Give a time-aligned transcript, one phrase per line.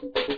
[0.00, 0.36] thank you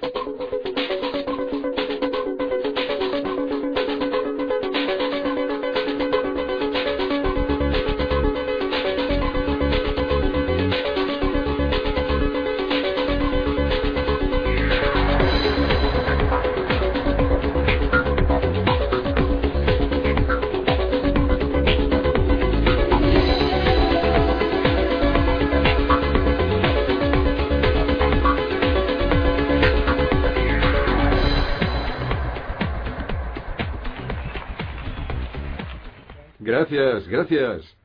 [37.29, 37.77] Gracias.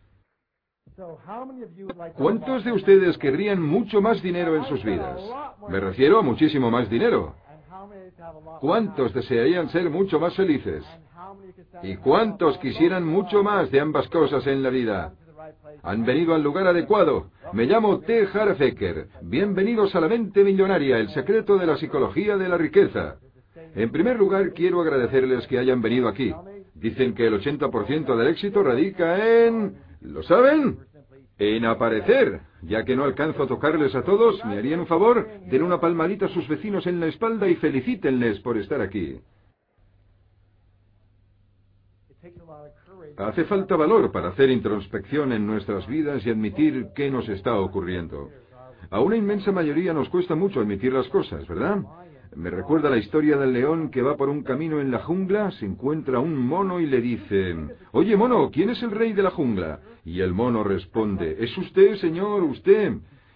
[2.17, 5.21] ¿Cuántos de ustedes querrían mucho más dinero en sus vidas?
[5.70, 7.35] Me refiero a muchísimo más dinero.
[8.59, 10.84] ¿Cuántos desearían ser mucho más felices?
[11.84, 15.13] ¿Y cuántos quisieran mucho más de ambas cosas en la vida?
[15.84, 17.31] Han venido al lugar adecuado.
[17.53, 18.27] Me llamo T.
[18.34, 19.07] Harfecker.
[19.21, 23.15] Bienvenidos a la mente millonaria, el secreto de la psicología de la riqueza.
[23.76, 26.34] En primer lugar, quiero agradecerles que hayan venido aquí.
[26.80, 29.77] Dicen que el 80% del éxito radica en...
[30.02, 30.80] ¿Lo saben?
[31.38, 32.41] En aparecer.
[32.62, 35.27] Ya que no alcanzo a tocarles a todos, ¿me harían un favor?
[35.49, 39.20] Den una palmadita a sus vecinos en la espalda y felicítenles por estar aquí.
[43.18, 48.30] Hace falta valor para hacer introspección en nuestras vidas y admitir qué nos está ocurriendo.
[48.90, 51.82] A una inmensa mayoría nos cuesta mucho admitir las cosas, ¿verdad?
[52.35, 55.66] Me recuerda la historia del león que va por un camino en la jungla, se
[55.66, 57.55] encuentra un mono y le dice,
[57.91, 59.80] Oye mono, ¿quién es el rey de la jungla?
[60.05, 62.94] Y el mono responde, Es usted, señor, usted.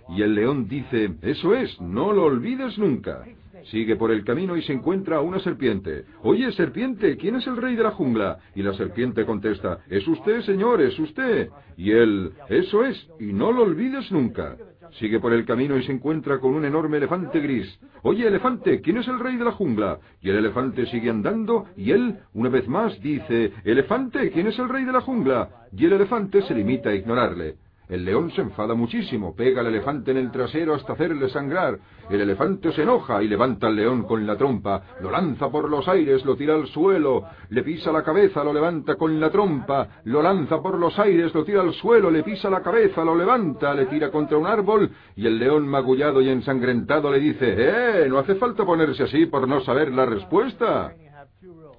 [0.10, 3.24] Y el león dice, Eso es, no lo olvides nunca.
[3.72, 6.06] Sigue por el camino y se encuentra una serpiente.
[6.22, 8.40] Oye, serpiente, ¿quién es el rey de la jungla?
[8.56, 11.50] Y la serpiente contesta, Es usted, señor, es usted.
[11.78, 14.56] Y él, Eso es, y no lo olvides nunca.
[15.00, 17.80] Sigue por el camino y se encuentra con un enorme elefante gris.
[18.04, 20.00] Oye, elefante, ¿quién es el rey de la jungla?
[20.22, 24.70] Y el elefante sigue andando y él, una vez más, dice, Elefante, ¿quién es el
[24.70, 25.50] rey de la jungla?
[25.76, 27.56] Y el elefante se limita a ignorarle.
[27.94, 31.78] El león se enfada muchísimo, pega al elefante en el trasero hasta hacerle sangrar.
[32.10, 35.88] El elefante se enoja y levanta al león con la trompa, lo lanza por los
[35.88, 40.24] aires, lo tira al suelo, le pisa la cabeza, lo levanta con la trompa, lo
[40.24, 43.86] lanza por los aires, lo tira al suelo, le pisa la cabeza, lo levanta, le
[43.86, 48.08] tira contra un árbol y el león magullado y ensangrentado le dice, ¡Eh!
[48.10, 50.96] No hace falta ponerse así por no saber la respuesta.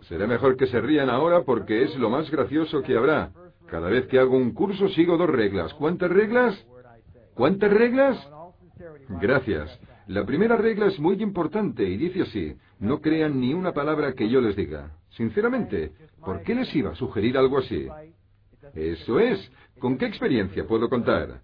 [0.02, 3.32] Será mejor que se rían ahora porque es lo más gracioso que habrá.
[3.66, 5.72] Cada vez que hago un curso sigo dos reglas.
[5.74, 6.66] ¿Cuántas reglas?
[7.34, 8.28] ¿Cuántas reglas?
[9.20, 9.78] Gracias.
[10.06, 14.28] La primera regla es muy importante y dice así, no crean ni una palabra que
[14.28, 14.90] yo les diga.
[15.10, 17.88] Sinceramente, ¿por qué les iba a sugerir algo así?
[18.74, 19.50] Eso es.
[19.78, 21.40] ¿Con qué experiencia puedo contar?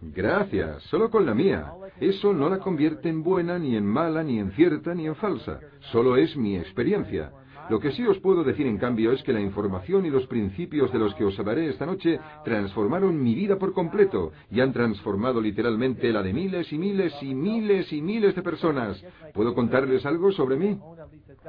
[0.00, 1.72] Gracias, solo con la mía.
[2.00, 5.60] Eso no la convierte en buena, ni en mala, ni en cierta, ni en falsa.
[5.92, 7.32] Solo es mi experiencia.
[7.70, 10.92] Lo que sí os puedo decir en cambio es que la información y los principios
[10.92, 15.40] de los que os hablaré esta noche transformaron mi vida por completo y han transformado
[15.40, 19.00] literalmente la de miles y miles y miles y miles de personas.
[19.32, 20.76] ¿Puedo contarles algo sobre mí?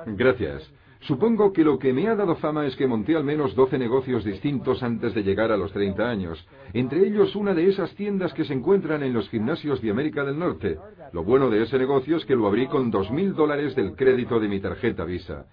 [0.06, 0.72] Gracias.
[1.00, 4.24] Supongo que lo que me ha dado fama es que monté al menos 12 negocios
[4.24, 8.46] distintos antes de llegar a los 30 años, entre ellos una de esas tiendas que
[8.46, 10.78] se encuentran en los gimnasios de América del Norte.
[11.14, 14.40] Lo bueno de ese negocio es que lo abrí con dos mil dólares del crédito
[14.40, 15.48] de mi tarjeta Visa.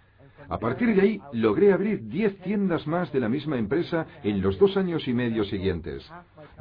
[0.51, 4.59] A partir de ahí, logré abrir 10 tiendas más de la misma empresa en los
[4.59, 6.11] dos años y medio siguientes.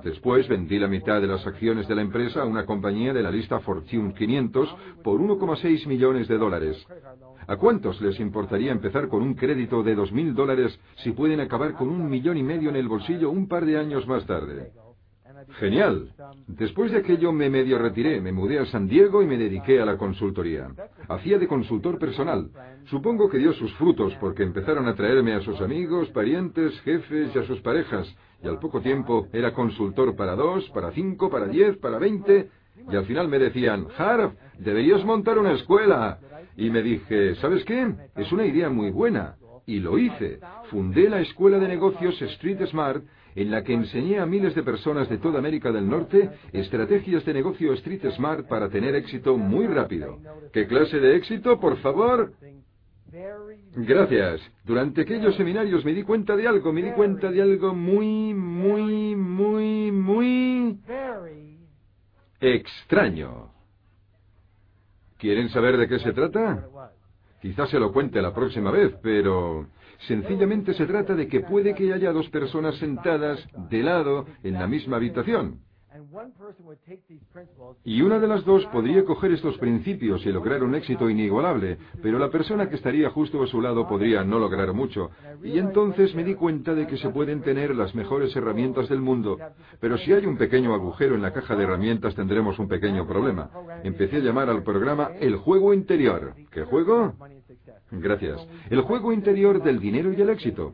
[0.03, 3.31] Después vendí la mitad de las acciones de la empresa a una compañía de la
[3.31, 6.85] lista Fortune 500 por 1,6 millones de dólares.
[7.47, 11.87] ¿A cuántos les importaría empezar con un crédito de 2.000 dólares si pueden acabar con
[11.87, 14.71] un millón y medio en el bolsillo un par de años más tarde?
[15.59, 16.09] Genial.
[16.47, 19.85] Después de aquello me medio retiré, me mudé a San Diego y me dediqué a
[19.85, 20.69] la consultoría.
[21.07, 22.49] Hacía de consultor personal.
[22.85, 27.39] Supongo que dio sus frutos porque empezaron a traerme a sus amigos, parientes, jefes y
[27.39, 28.07] a sus parejas.
[28.43, 32.49] Y al poco tiempo era consultor para dos, para cinco, para diez, para veinte.
[32.91, 36.19] Y al final me decían, Harv, deberías montar una escuela.
[36.55, 37.93] Y me dije, ¿sabes qué?
[38.16, 39.35] Es una idea muy buena.
[39.66, 40.40] Y lo hice.
[40.69, 43.03] Fundé la escuela de negocios Street Smart
[43.37, 47.35] en la que enseñé a miles de personas de toda América del Norte estrategias de
[47.35, 50.17] negocio Street Smart para tener éxito muy rápido.
[50.51, 52.34] ¿Qué clase de éxito, por favor?
[53.75, 54.41] Gracias.
[54.66, 59.16] Durante aquellos seminarios me di cuenta de algo, me di cuenta de algo muy, muy,
[59.16, 60.79] muy, muy
[62.40, 63.51] extraño.
[65.19, 66.67] ¿Quieren saber de qué se trata?
[67.40, 69.67] Quizás se lo cuente la próxima vez, pero
[70.08, 74.67] Sencillamente se trata de que puede que haya dos personas sentadas de lado en la
[74.67, 75.61] misma habitación.
[77.84, 82.20] Y una de las dos podría coger estos principios y lograr un éxito inigualable, pero
[82.20, 85.09] la persona que estaría justo a su lado podría no lograr mucho.
[85.44, 89.38] Y entonces me di cuenta de que se pueden tener las mejores herramientas del mundo,
[89.79, 93.50] pero si hay un pequeño agujero en la caja de herramientas tendremos un pequeño problema.
[93.84, 96.34] Empecé a llamar al programa el juego interior.
[96.52, 97.16] ¿Qué juego?
[97.91, 98.45] Gracias.
[98.69, 100.73] El juego interior del dinero y el éxito.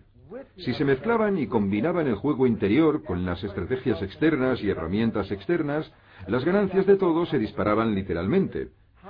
[0.57, 5.91] Si se mezclaban y combinaban el juego interior con las estrategias externas y herramientas externas,
[6.27, 8.69] las ganancias de todos se disparaban literalmente.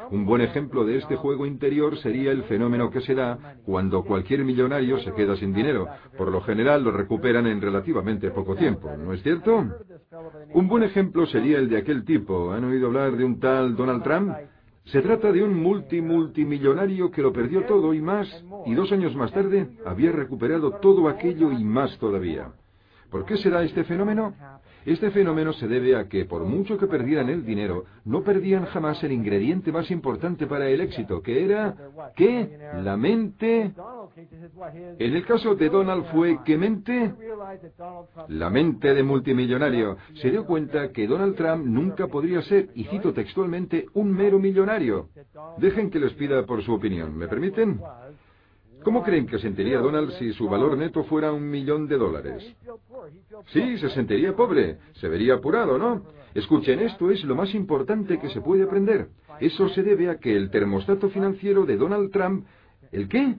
[0.09, 4.43] Un buen ejemplo de este juego interior sería el fenómeno que se da cuando cualquier
[4.43, 5.87] millonario se queda sin dinero.
[6.17, 9.63] Por lo general lo recuperan en relativamente poco tiempo, ¿no es cierto?
[10.53, 12.51] Un buen ejemplo sería el de aquel tipo.
[12.51, 14.33] ¿Han oído hablar de un tal Donald Trump?
[14.85, 18.27] Se trata de un multi-multimillonario que lo perdió todo y más,
[18.65, 22.51] y dos años más tarde había recuperado todo aquello y más todavía.
[23.09, 24.33] ¿Por qué se da este fenómeno?
[24.85, 29.03] Este fenómeno se debe a que, por mucho que perdieran el dinero, no perdían jamás
[29.03, 31.75] el ingrediente más importante para el éxito, que era,
[32.15, 32.57] ¿qué?
[32.83, 33.71] La mente.
[34.99, 37.13] En el caso de Donald fue, ¿qué mente?
[38.27, 39.97] La mente de multimillonario.
[40.15, 45.09] Se dio cuenta que Donald Trump nunca podría ser, y cito textualmente, un mero millonario.
[45.57, 47.17] Dejen que les pida por su opinión.
[47.17, 47.79] ¿Me permiten?
[48.83, 52.55] ¿Cómo creen que sentiría Donald si su valor neto fuera un millón de dólares?
[53.47, 56.03] Sí, se sentiría pobre, se vería apurado, ¿no?
[56.33, 59.07] Escuchen, esto es lo más importante que se puede aprender.
[59.39, 62.45] Eso se debe a que el termostato financiero de Donald Trump
[62.93, 63.35] ¿El qué?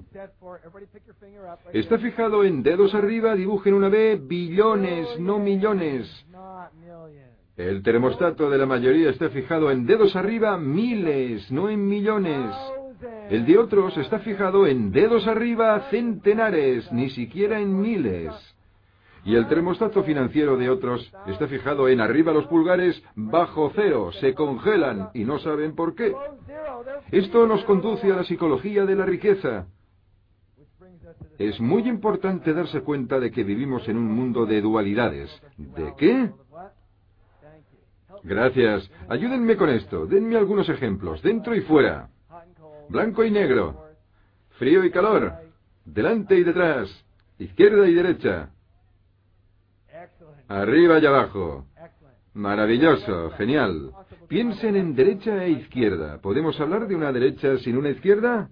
[1.73, 6.11] Está fijado en dedos arriba, dibujen una B, billones, no millones.
[7.57, 12.51] El termostato de la mayoría está fijado en dedos arriba, miles, no en millones.
[13.31, 18.33] El de otros está fijado en dedos arriba centenares, ni siquiera en miles.
[19.25, 24.35] Y el termostato financiero de otros está fijado en arriba los pulgares, bajo cero, se
[24.35, 26.15] congelan y no saben por qué.
[27.11, 29.67] Esto nos conduce a la psicología de la riqueza.
[31.39, 35.31] Es muy importante darse cuenta de que vivimos en un mundo de dualidades.
[35.57, 36.31] ¿De qué?
[38.23, 38.91] Gracias.
[39.09, 40.07] Ayúdenme con esto.
[40.07, 42.11] Denme algunos ejemplos, dentro y fuera
[42.89, 43.85] blanco y negro,
[44.59, 45.33] frío y calor,
[45.85, 46.89] delante y detrás,
[47.39, 48.51] izquierda y derecha,
[50.49, 51.67] arriba y abajo.
[52.35, 53.93] Maravilloso, genial.
[54.29, 56.21] Piensen en derecha e izquierda.
[56.21, 58.49] ¿Podemos hablar de una derecha sin una izquierda?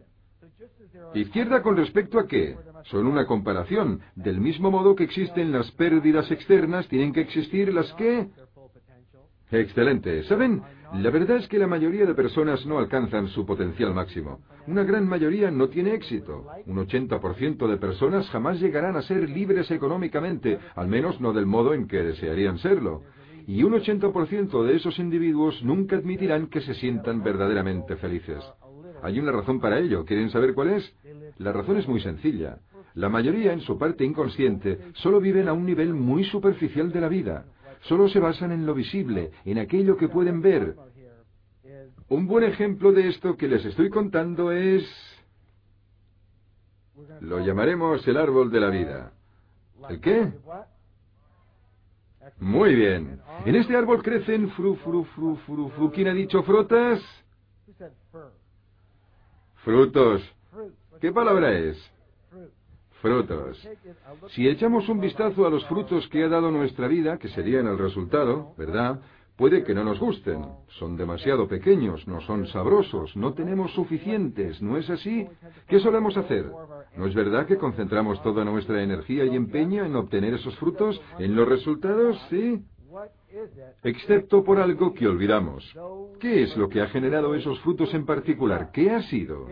[1.14, 2.56] ¿Izquierda con respecto a qué?
[2.84, 4.00] Son una comparación.
[4.14, 8.28] Del mismo modo que existen las pérdidas externas, tienen que existir las que...
[9.50, 10.22] Excelente.
[10.24, 10.62] ¿Saben?
[10.94, 14.40] La verdad es que la mayoría de personas no alcanzan su potencial máximo.
[14.66, 16.46] Una gran mayoría no tiene éxito.
[16.66, 21.72] Un 80% de personas jamás llegarán a ser libres económicamente, al menos no del modo
[21.72, 23.00] en que desearían serlo.
[23.46, 28.44] Y un 80% de esos individuos nunca admitirán que se sientan verdaderamente felices.
[29.02, 30.04] Hay una razón para ello.
[30.04, 30.94] ¿Quieren saber cuál es?
[31.38, 32.58] La razón es muy sencilla.
[32.94, 37.08] La mayoría, en su parte inconsciente, solo viven a un nivel muy superficial de la
[37.08, 37.46] vida
[37.82, 40.76] solo se basan en lo visible, en aquello que pueden ver.
[42.08, 44.84] Un buen ejemplo de esto que les estoy contando es...
[47.20, 49.12] Lo llamaremos el árbol de la vida.
[49.88, 50.32] ¿El qué?
[52.38, 53.20] Muy bien.
[53.44, 55.92] En este árbol crecen fru, fru, fru, fru, fru.
[55.92, 57.00] ¿Quién ha dicho frutas?
[59.64, 60.22] Frutos.
[61.00, 61.91] ¿Qué palabra es?
[64.30, 67.78] Si echamos un vistazo a los frutos que ha dado nuestra vida, que serían el
[67.78, 69.00] resultado, ¿verdad?
[69.36, 70.44] Puede que no nos gusten,
[70.78, 75.26] son demasiado pequeños, no son sabrosos, no tenemos suficientes, ¿no es así?
[75.68, 76.46] ¿Qué solemos hacer?
[76.96, 81.34] ¿No es verdad que concentramos toda nuestra energía y empeño en obtener esos frutos, en
[81.34, 82.20] los resultados?
[82.30, 82.62] Sí
[83.82, 85.64] excepto por algo que olvidamos.
[86.20, 88.70] ¿Qué es lo que ha generado esos frutos en particular?
[88.72, 89.46] ¿Qué ha sido?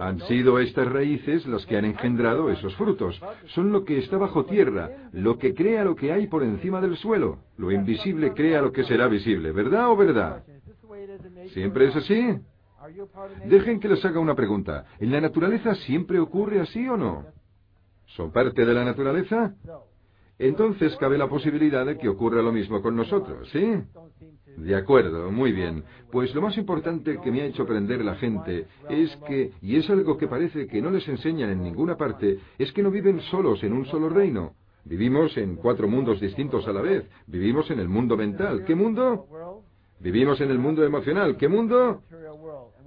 [0.00, 3.20] Han sido estas raíces las que han engendrado esos frutos.
[3.54, 6.96] Son lo que está bajo tierra, lo que crea lo que hay por encima del
[6.96, 7.38] suelo.
[7.56, 10.44] Lo invisible crea lo que será visible, ¿verdad o verdad?
[11.52, 12.38] ¿Siempre es así?
[13.46, 14.86] Dejen que les haga una pregunta.
[14.98, 17.26] ¿En la naturaleza siempre ocurre así o no?
[18.16, 19.54] ¿Son parte de la naturaleza?
[20.46, 23.74] Entonces cabe la posibilidad de que ocurra lo mismo con nosotros, ¿sí?
[24.56, 25.84] De acuerdo, muy bien.
[26.10, 29.88] Pues lo más importante que me ha hecho aprender la gente es que, y es
[29.88, 33.62] algo que parece que no les enseñan en ninguna parte, es que no viven solos
[33.62, 34.54] en un solo reino.
[34.84, 37.08] Vivimos en cuatro mundos distintos a la vez.
[37.26, 38.64] Vivimos en el mundo mental.
[38.64, 39.26] ¿Qué mundo?
[40.00, 41.36] Vivimos en el mundo emocional.
[41.36, 42.02] ¿Qué mundo?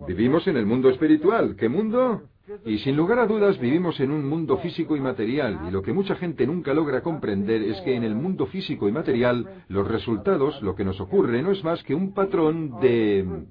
[0.07, 1.55] Vivimos en el mundo espiritual.
[1.55, 2.23] ¿Qué mundo?
[2.65, 5.93] Y sin lugar a dudas vivimos en un mundo físico y material, y lo que
[5.93, 10.61] mucha gente nunca logra comprender es que en el mundo físico y material los resultados,
[10.61, 13.45] lo que nos ocurre, no es más que un patrón de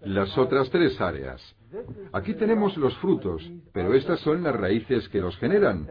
[0.00, 1.42] las otras tres áreas.
[2.12, 5.88] Aquí tenemos los frutos, pero estas son las raíces que los generan.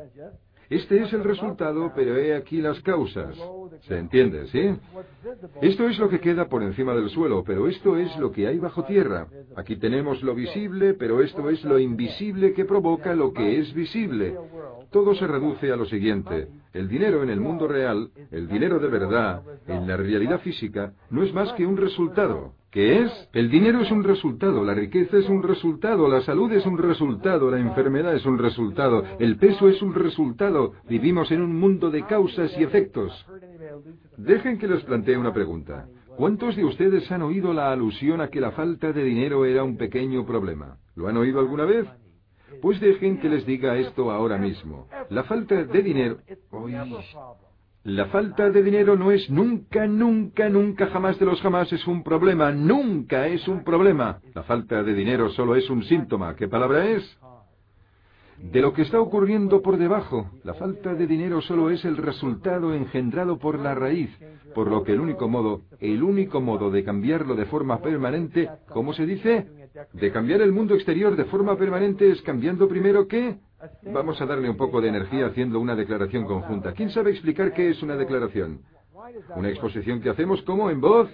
[0.70, 3.36] Este es el resultado, pero he aquí las causas.
[3.82, 4.76] ¿Se entiende, sí?
[5.62, 8.58] Esto es lo que queda por encima del suelo, pero esto es lo que hay
[8.58, 9.28] bajo tierra.
[9.56, 14.36] Aquí tenemos lo visible, pero esto es lo invisible que provoca lo que es visible.
[14.92, 16.48] Todo se reduce a lo siguiente.
[16.74, 21.24] El dinero en el mundo real, el dinero de verdad, en la realidad física, no
[21.24, 22.54] es más que un resultado.
[22.76, 23.30] ¿Qué es?
[23.32, 27.50] El dinero es un resultado, la riqueza es un resultado, la salud es un resultado,
[27.50, 30.74] la enfermedad es un resultado, el peso es un resultado.
[30.90, 33.14] Vivimos en un mundo de causas y efectos.
[34.18, 35.88] Dejen que les plantee una pregunta.
[36.18, 39.78] ¿Cuántos de ustedes han oído la alusión a que la falta de dinero era un
[39.78, 40.76] pequeño problema?
[40.96, 41.88] ¿Lo han oído alguna vez?
[42.62, 44.90] Pues dejen que les diga esto ahora mismo.
[45.10, 46.18] La falta de dinero...
[47.86, 52.02] La falta de dinero no es nunca, nunca, nunca, jamás de los jamás es un
[52.02, 52.52] problema.
[52.52, 54.22] Nunca es un problema.
[54.34, 56.36] La falta de dinero solo es un síntoma.
[56.36, 57.04] ¿Qué palabra es?
[58.42, 60.32] De lo que está ocurriendo por debajo.
[60.44, 64.10] La falta de dinero solo es el resultado engendrado por la raíz.
[64.56, 68.94] Por lo que el único modo, el único modo de cambiarlo de forma permanente, ¿cómo
[68.94, 69.48] se dice?
[69.94, 73.38] De cambiar el mundo exterior de forma permanente es cambiando primero qué?
[73.84, 76.74] Vamos a darle un poco de energía haciendo una declaración conjunta.
[76.74, 78.62] ¿Quién sabe explicar qué es una declaración?
[79.36, 81.10] Una exposición que hacemos como en voz.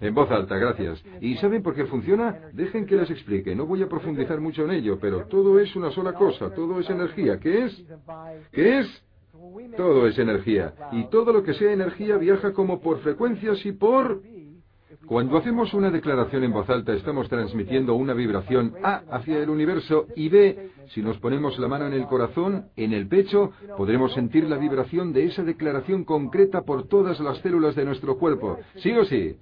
[0.00, 1.02] En voz alta, gracias.
[1.20, 2.50] ¿Y saben por qué funciona?
[2.52, 3.54] Dejen que les explique.
[3.54, 6.88] No voy a profundizar mucho en ello, pero todo es una sola cosa, todo es
[6.90, 7.38] energía.
[7.38, 7.84] ¿Qué es?
[8.52, 9.02] ¿Qué es?
[9.76, 10.74] Todo es energía.
[10.92, 14.20] Y todo lo que sea energía viaja como por frecuencias y por
[15.06, 20.06] cuando hacemos una declaración en voz alta estamos transmitiendo una vibración A hacia el universo
[20.16, 24.44] y B, si nos ponemos la mano en el corazón, en el pecho, podremos sentir
[24.44, 28.58] la vibración de esa declaración concreta por todas las células de nuestro cuerpo.
[28.76, 29.36] ¿Sí o sí?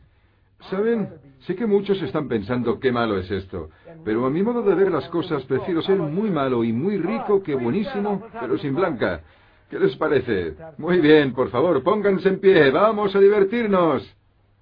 [0.71, 1.09] ¿Saben?
[1.47, 3.71] Sé que muchos están pensando qué malo es esto,
[4.05, 7.43] pero a mi modo de ver las cosas prefiero ser muy malo y muy rico
[7.43, 9.23] que buenísimo, pero sin blanca.
[9.71, 10.55] ¿Qué les parece?
[10.79, 14.15] Muy bien, por favor, pónganse en pie, vamos a divertirnos.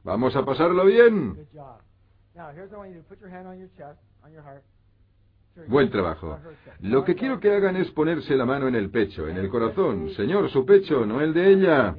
[0.04, 1.46] Vamos a pasarlo bien.
[5.68, 6.38] Buen trabajo.
[6.80, 10.10] Lo que quiero que hagan es ponerse la mano en el pecho, en el corazón.
[10.16, 11.94] Señor, su pecho, no el de ella.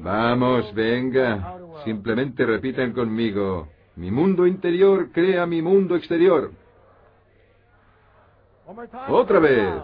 [0.00, 1.58] Vamos, venga.
[1.84, 3.68] Simplemente repitan conmigo.
[3.96, 6.52] Mi mundo interior crea mi mundo exterior.
[9.08, 9.74] Otra vez.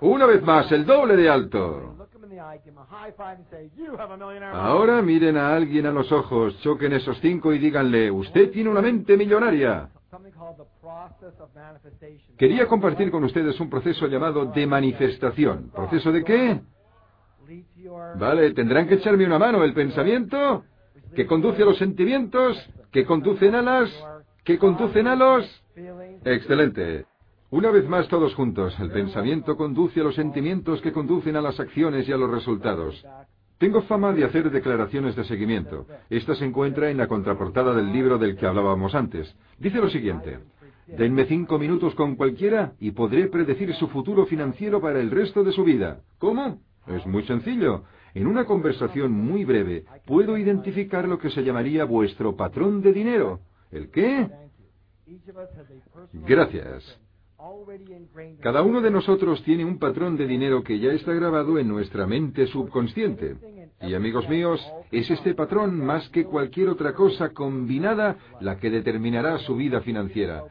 [0.00, 2.08] Una vez más, el doble de alto.
[4.52, 8.82] Ahora miren a alguien a los ojos, choquen esos cinco y díganle, usted tiene una
[8.82, 9.88] mente millonaria.
[12.38, 15.70] Quería compartir con ustedes un proceso llamado de manifestación.
[15.70, 16.60] ¿Proceso de qué?
[18.18, 19.62] Vale, tendrán que echarme una mano.
[19.62, 20.64] ¿El pensamiento?
[21.14, 22.56] ¿Que conduce a los sentimientos?
[22.90, 23.90] ¿Que conducen a las?
[24.44, 25.64] ¿Que conducen a los?
[26.24, 27.06] Excelente.
[27.56, 31.58] Una vez más todos juntos, el pensamiento conduce a los sentimientos que conducen a las
[31.58, 33.02] acciones y a los resultados.
[33.56, 35.86] Tengo fama de hacer declaraciones de seguimiento.
[36.10, 39.34] Esta se encuentra en la contraportada del libro del que hablábamos antes.
[39.56, 40.40] Dice lo siguiente.
[40.86, 45.52] Denme cinco minutos con cualquiera y podré predecir su futuro financiero para el resto de
[45.52, 46.00] su vida.
[46.18, 46.60] ¿Cómo?
[46.88, 47.84] Es muy sencillo.
[48.12, 53.40] En una conversación muy breve puedo identificar lo que se llamaría vuestro patrón de dinero.
[53.72, 54.28] ¿El qué?
[56.12, 57.05] Gracias.
[58.40, 62.06] Cada uno de nosotros tiene un patrón de dinero que ya está grabado en nuestra
[62.06, 63.36] mente subconsciente.
[63.82, 69.38] Y amigos míos, es este patrón más que cualquier otra cosa combinada la que determinará
[69.38, 70.44] su vida financiera.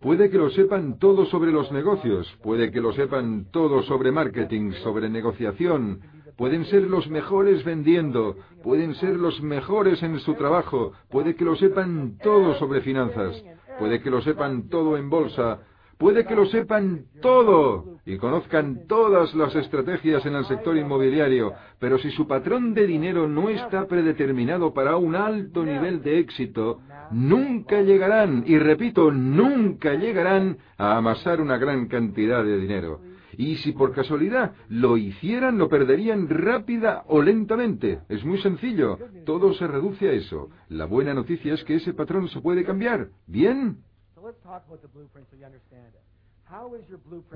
[0.00, 4.72] Puede que lo sepan todo sobre los negocios, puede que lo sepan todo sobre marketing,
[4.82, 6.00] sobre negociación,
[6.36, 11.54] pueden ser los mejores vendiendo, pueden ser los mejores en su trabajo, puede que lo
[11.56, 13.42] sepan todo sobre finanzas,
[13.78, 15.60] puede que lo sepan todo en bolsa,
[16.00, 21.98] Puede que lo sepan todo y conozcan todas las estrategias en el sector inmobiliario, pero
[21.98, 26.80] si su patrón de dinero no está predeterminado para un alto nivel de éxito,
[27.10, 33.02] nunca llegarán, y repito, nunca llegarán a amasar una gran cantidad de dinero.
[33.36, 38.00] Y si por casualidad lo hicieran, lo perderían rápida o lentamente.
[38.08, 38.98] Es muy sencillo.
[39.26, 40.48] Todo se reduce a eso.
[40.70, 43.08] La buena noticia es que ese patrón se puede cambiar.
[43.26, 43.78] ¿Bien?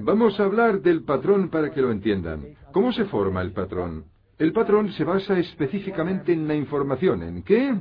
[0.01, 2.57] Vamos a hablar del patrón para que lo entiendan.
[2.73, 4.05] ¿Cómo se forma el patrón?
[4.39, 7.23] El patrón se basa específicamente en la información.
[7.23, 7.75] ¿En qué?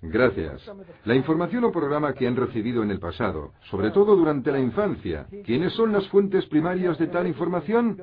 [0.00, 0.70] Gracias.
[1.04, 5.26] La información o programa que han recibido en el pasado, sobre todo durante la infancia,
[5.44, 7.98] ¿quiénes son las fuentes primarias de tal información?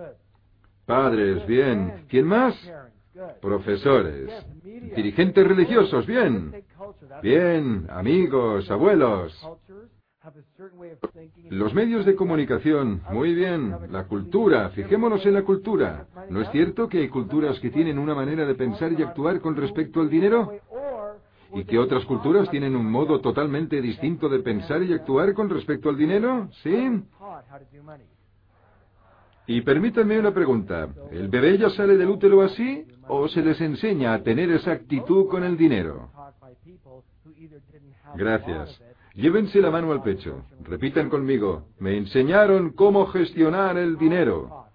[0.86, 2.06] Padres, bien.
[2.10, 2.56] ¿Quién más?
[3.42, 4.30] Profesores.
[4.64, 6.64] Dirigentes religiosos, bien.
[7.22, 9.34] Bien, amigos, abuelos.
[11.50, 13.76] Los medios de comunicación, muy bien.
[13.90, 16.08] La cultura, fijémonos en la cultura.
[16.30, 19.56] ¿No es cierto que hay culturas que tienen una manera de pensar y actuar con
[19.56, 20.52] respecto al dinero?
[21.54, 25.90] ¿Y que otras culturas tienen un modo totalmente distinto de pensar y actuar con respecto
[25.90, 26.50] al dinero?
[26.64, 27.04] ¿Sí?
[29.48, 30.88] Y permítanme una pregunta.
[31.12, 35.28] ¿El bebé ya sale del útero así o se les enseña a tener esa actitud
[35.28, 36.10] con el dinero?
[38.16, 38.82] Gracias.
[39.14, 40.46] Llévense la mano al pecho.
[40.64, 41.66] Repitan conmigo.
[41.80, 44.68] Me enseñaron cómo gestionar el dinero.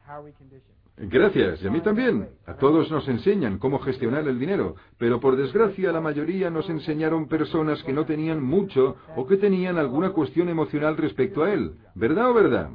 [0.99, 2.29] Gracias, y a mí también.
[2.47, 7.29] A todos nos enseñan cómo gestionar el dinero, pero por desgracia la mayoría nos enseñaron
[7.29, 11.73] personas que no tenían mucho o que tenían alguna cuestión emocional respecto a él.
[11.95, 12.71] ¿Verdad o verdad?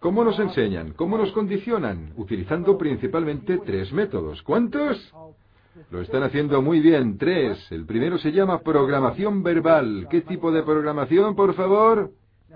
[0.00, 0.92] ¿Cómo nos enseñan?
[0.92, 2.12] ¿Cómo nos condicionan?
[2.16, 4.40] Utilizando principalmente tres métodos.
[4.42, 5.12] ¿Cuántos?
[5.90, 7.18] Lo están haciendo muy bien.
[7.18, 7.58] Tres.
[7.70, 10.06] El primero se llama programación verbal.
[10.10, 12.10] ¿Qué tipo de programación, por favor?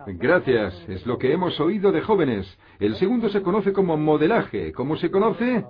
[0.06, 0.74] Gracias.
[0.88, 2.46] Es lo que hemos oído de jóvenes.
[2.78, 4.72] El segundo se conoce como modelaje.
[4.72, 5.64] ¿Cómo se conoce?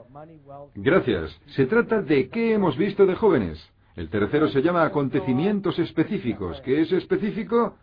[0.74, 1.38] Gracias.
[1.54, 3.58] Se trata de qué hemos visto de jóvenes.
[3.94, 6.58] El tercero se llama acontecimientos específicos.
[6.62, 7.74] ¿Qué es específico?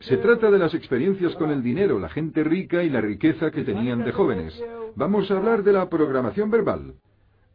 [0.00, 3.64] Se trata de las experiencias con el dinero, la gente rica y la riqueza que
[3.64, 4.62] tenían de jóvenes.
[4.94, 6.94] Vamos a hablar de la programación verbal.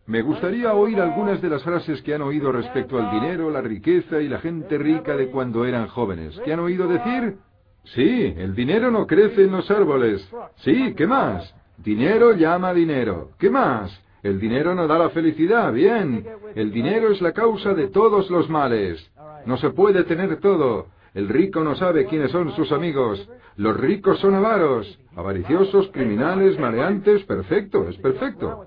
[0.05, 4.19] Me gustaría oír algunas de las frases que han oído respecto al dinero, la riqueza
[4.19, 6.39] y la gente rica de cuando eran jóvenes.
[6.43, 7.37] ¿Qué han oído decir?
[7.85, 10.29] Sí, el dinero no crece en los árboles.
[10.57, 11.55] Sí, ¿qué más?
[11.77, 13.29] Dinero llama dinero.
[13.39, 13.97] ¿Qué más?
[14.23, 15.71] El dinero no da la felicidad.
[15.71, 16.25] Bien.
[16.55, 19.09] El dinero es la causa de todos los males.
[19.45, 20.87] No se puede tener todo.
[21.13, 23.29] El rico no sabe quiénes son sus amigos.
[23.55, 27.23] Los ricos son avaros, avariciosos, criminales, maleantes.
[27.25, 28.65] Perfecto, es perfecto.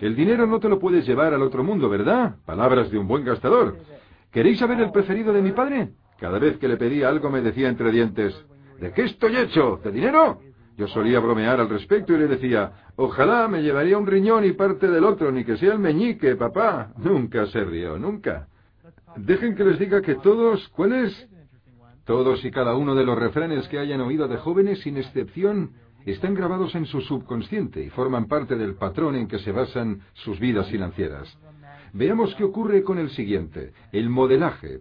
[0.00, 2.34] El dinero no te lo puedes llevar al otro mundo, ¿verdad?
[2.44, 3.76] Palabras de un buen gastador.
[4.32, 5.90] ¿Queréis saber el preferido de mi padre?
[6.18, 8.34] Cada vez que le pedía algo me decía entre dientes,
[8.80, 9.80] ¿de qué estoy hecho?
[9.82, 10.40] ¿De dinero?
[10.76, 14.88] Yo solía bromear al respecto y le decía, ojalá me llevaría un riñón y parte
[14.88, 16.92] del otro, ni que sea el meñique, papá.
[16.96, 18.48] Nunca se rió, nunca.
[19.16, 21.28] Dejen que les diga que todos, ¿cuáles?
[22.04, 25.72] Todos y cada uno de los refranes que hayan oído de jóvenes, sin excepción,
[26.06, 30.40] están grabados en su subconsciente y forman parte del patrón en que se basan sus
[30.40, 31.36] vidas financieras.
[31.92, 34.80] Veamos qué ocurre con el siguiente, el modelaje.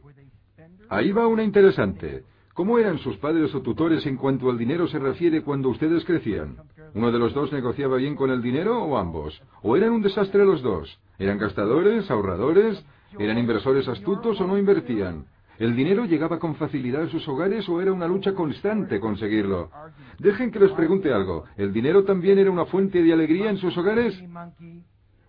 [0.90, 2.24] Ahí va una interesante.
[2.54, 6.58] ¿Cómo eran sus padres o tutores en cuanto al dinero se refiere cuando ustedes crecían?
[6.94, 9.42] ¿Uno de los dos negociaba bien con el dinero o ambos?
[9.62, 11.00] ¿O eran un desastre los dos?
[11.18, 12.84] ¿Eran gastadores, ahorradores?
[13.18, 15.26] ¿Eran inversores astutos o no invertían?
[15.58, 19.70] ¿El dinero llegaba con facilidad a sus hogares o era una lucha constante conseguirlo?
[20.18, 21.44] Dejen que les pregunte algo.
[21.58, 24.18] ¿El dinero también era una fuente de alegría en sus hogares?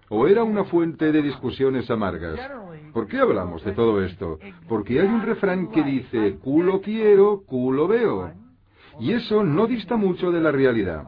[0.09, 2.39] ¿O era una fuente de discusiones amargas?
[2.93, 4.39] ¿Por qué hablamos de todo esto?
[4.69, 8.33] Porque hay un refrán que dice, culo quiero, culo veo.
[9.01, 11.05] Y eso no dista mucho de la realidad.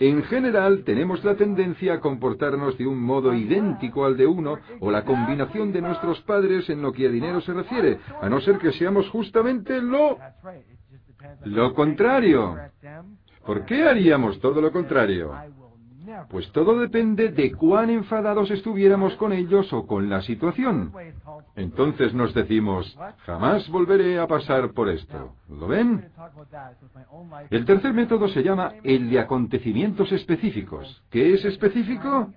[0.00, 4.90] En general, tenemos la tendencia a comportarnos de un modo idéntico al de uno o
[4.90, 8.58] la combinación de nuestros padres en lo que a dinero se refiere, a no ser
[8.58, 10.18] que seamos justamente lo...
[11.44, 12.56] lo contrario.
[13.44, 15.32] ¿Por qué haríamos todo lo contrario?
[16.30, 20.92] Pues todo depende de cuán enfadados estuviéramos con ellos o con la situación.
[21.56, 25.32] Entonces nos decimos, jamás volveré a pasar por esto.
[25.48, 26.08] ¿Lo ven?
[27.50, 31.02] El tercer método se llama el de acontecimientos específicos.
[31.10, 32.32] ¿Qué es específico?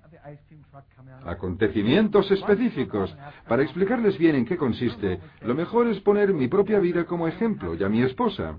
[1.24, 3.16] Acontecimientos específicos.
[3.48, 7.74] Para explicarles bien en qué consiste, lo mejor es poner mi propia vida como ejemplo
[7.74, 8.56] y a mi esposa.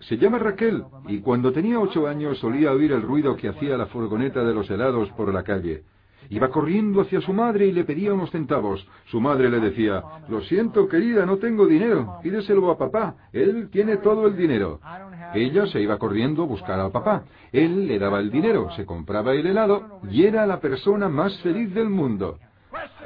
[0.00, 3.86] Se llama Raquel y cuando tenía ocho años solía oír el ruido que hacía la
[3.86, 5.82] furgoneta de los helados por la calle.
[6.30, 8.86] Iba corriendo hacia su madre y le pedía unos centavos.
[9.06, 12.18] Su madre le decía, Lo siento, querida, no tengo dinero.
[12.22, 13.14] Pídeselo a papá.
[13.32, 14.78] Él tiene todo el dinero.
[15.34, 17.24] Ella se iba corriendo a buscar a papá.
[17.50, 21.72] Él le daba el dinero, se compraba el helado y era la persona más feliz
[21.72, 22.38] del mundo.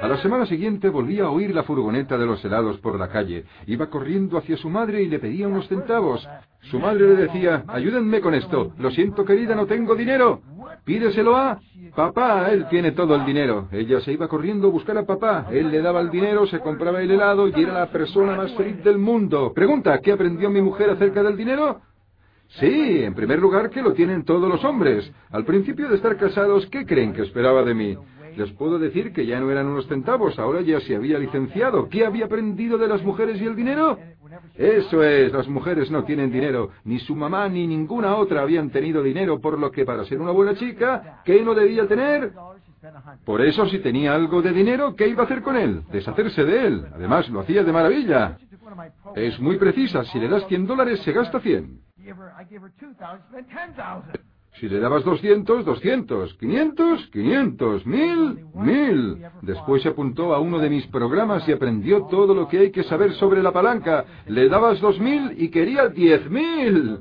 [0.01, 3.45] A la semana siguiente volvía a oír la furgoneta de los helados por la calle.
[3.67, 6.27] Iba corriendo hacia su madre y le pedía unos centavos.
[6.63, 8.73] Su madre le decía, ayúdenme con esto.
[8.79, 10.41] Lo siento, querida, no tengo dinero.
[10.83, 11.59] Pídeselo a...
[11.95, 13.67] Papá, él tiene todo el dinero.
[13.71, 15.45] Ella se iba corriendo a buscar a papá.
[15.51, 18.83] Él le daba el dinero, se compraba el helado y era la persona más feliz
[18.83, 19.53] del mundo.
[19.53, 21.81] Pregunta, ¿qué aprendió mi mujer acerca del dinero?
[22.59, 25.11] Sí, en primer lugar que lo tienen todos los hombres.
[25.31, 27.97] Al principio de estar casados, ¿qué creen que esperaba de mí?
[28.35, 31.89] Les puedo decir que ya no eran unos centavos, ahora ya se había licenciado.
[31.89, 33.97] ¿Qué había aprendido de las mujeres y el dinero?
[34.55, 36.69] Eso es, las mujeres no tienen dinero.
[36.83, 40.31] Ni su mamá ni ninguna otra habían tenido dinero, por lo que para ser una
[40.31, 42.31] buena chica, ¿qué no debía tener?
[43.25, 45.83] Por eso, si tenía algo de dinero, ¿qué iba a hacer con él?
[45.91, 46.85] Deshacerse de él.
[46.93, 48.37] Además, lo hacía de maravilla.
[49.15, 50.03] Es muy precisa.
[50.05, 51.79] Si le das 100 dólares, se gasta 100.
[54.59, 59.25] Si le dabas 200, 200, 500, 500, 1000, 1000.
[59.41, 62.83] Después se apuntó a uno de mis programas y aprendió todo lo que hay que
[62.83, 64.05] saber sobre la palanca.
[64.27, 66.99] Le dabas 2000 y quería 10000.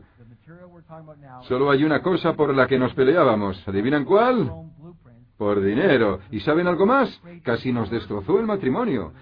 [1.42, 3.66] Solo hay una cosa por la que nos peleábamos.
[3.66, 4.50] ¿Adivinan cuál?
[5.36, 6.20] Por dinero.
[6.30, 7.20] ¿Y saben algo más?
[7.42, 9.12] Casi nos destrozó el matrimonio.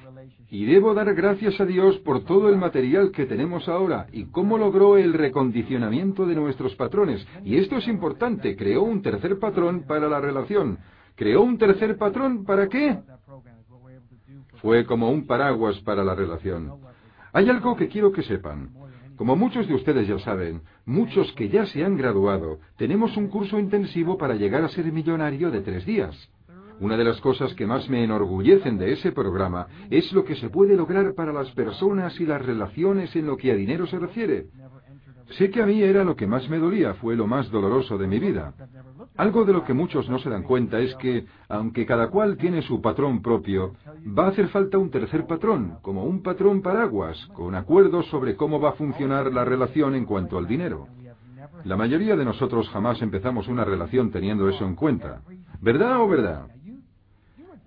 [0.53, 4.59] Y debo dar gracias a Dios por todo el material que tenemos ahora y cómo
[4.59, 7.25] logró el recondicionamiento de nuestros patrones.
[7.45, 10.79] Y esto es importante, creó un tercer patrón para la relación.
[11.15, 12.99] ¿Creó un tercer patrón para qué?
[14.61, 16.73] Fue como un paraguas para la relación.
[17.33, 18.71] Hay algo que quiero que sepan.
[19.17, 23.59] Como muchos de ustedes ya saben, muchos que ya se han graduado, tenemos un curso
[23.59, 26.29] intensivo para llegar a ser millonario de tres días.
[26.81, 30.49] Una de las cosas que más me enorgullecen de ese programa es lo que se
[30.49, 34.47] puede lograr para las personas y las relaciones en lo que a dinero se refiere.
[35.37, 38.07] Sé que a mí era lo que más me dolía, fue lo más doloroso de
[38.07, 38.55] mi vida.
[39.17, 42.63] Algo de lo que muchos no se dan cuenta es que, aunque cada cual tiene
[42.63, 43.75] su patrón propio,
[44.07, 48.59] va a hacer falta un tercer patrón, como un patrón paraguas, con acuerdos sobre cómo
[48.59, 50.89] va a funcionar la relación en cuanto al dinero.
[51.65, 55.21] La mayoría de nosotros jamás empezamos una relación teniendo eso en cuenta.
[55.61, 56.47] ¿Verdad o verdad?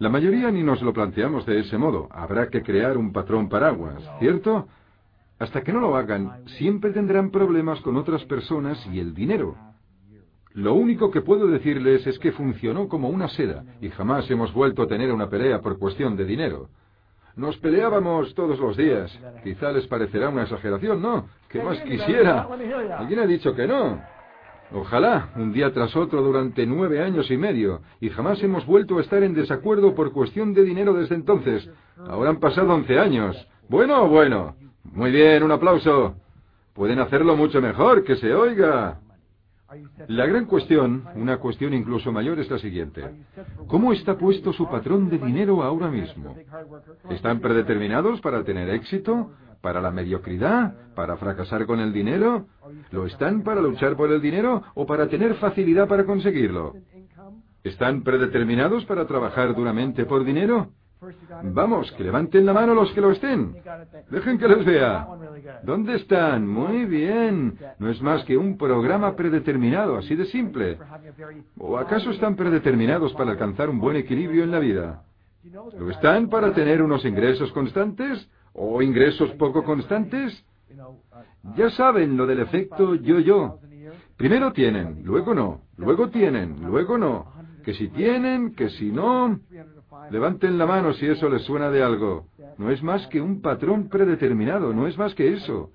[0.04, 2.10] La mayoría ni nos lo planteamos de ese modo.
[2.12, 4.68] Habrá que crear un patrón paraguas, ¿cierto?
[5.40, 9.56] Hasta que no lo hagan, siempre tendrán problemas con otras personas y el dinero.
[10.56, 14.82] Lo único que puedo decirles es que funcionó como una seda y jamás hemos vuelto
[14.84, 16.68] a tener una pelea por cuestión de dinero.
[17.38, 19.10] Nos peleábamos todos los días.
[19.42, 21.28] Quizá les parecerá una exageración, ¿no?
[21.48, 22.46] ¿Qué más quisiera?
[22.98, 24.02] ¿Alguien ha dicho que no?
[24.74, 29.02] Ojalá, un día tras otro durante nueve años y medio, y jamás hemos vuelto a
[29.02, 31.70] estar en desacuerdo por cuestión de dinero desde entonces.
[32.08, 33.36] Ahora han pasado once años.
[33.70, 34.56] Bueno, bueno.
[34.84, 36.16] Muy bien, un aplauso.
[36.74, 39.00] Pueden hacerlo mucho mejor, que se oiga.
[40.08, 43.04] La gran cuestión, una cuestión incluso mayor, es la siguiente.
[43.68, 46.36] ¿Cómo está puesto su patrón de dinero ahora mismo?
[47.10, 49.32] ¿Están predeterminados para tener éxito?
[49.64, 50.74] ¿Para la mediocridad?
[50.94, 52.48] ¿Para fracasar con el dinero?
[52.92, 56.74] ¿Lo están para luchar por el dinero o para tener facilidad para conseguirlo?
[57.64, 60.68] ¿Están predeterminados para trabajar duramente por dinero?
[61.44, 63.56] Vamos, que levanten la mano los que lo estén.
[64.10, 65.08] Dejen que los vea.
[65.64, 66.46] ¿Dónde están?
[66.46, 67.58] Muy bien.
[67.80, 70.78] No es más que un programa predeterminado, así de simple.
[71.58, 75.04] ¿O acaso están predeterminados para alcanzar un buen equilibrio en la vida?
[75.80, 78.30] ¿Lo están para tener unos ingresos constantes?
[78.54, 80.44] O ingresos poco constantes?
[81.56, 83.60] Ya saben lo del efecto yo-yo.
[84.18, 87.32] Primero tienen, luego no, luego tienen, luego no.
[87.64, 89.40] Que si tienen, que si no.
[90.12, 92.28] Levanten la mano si eso les suena de algo.
[92.58, 95.72] No es más que un patrón predeterminado, no es más que eso.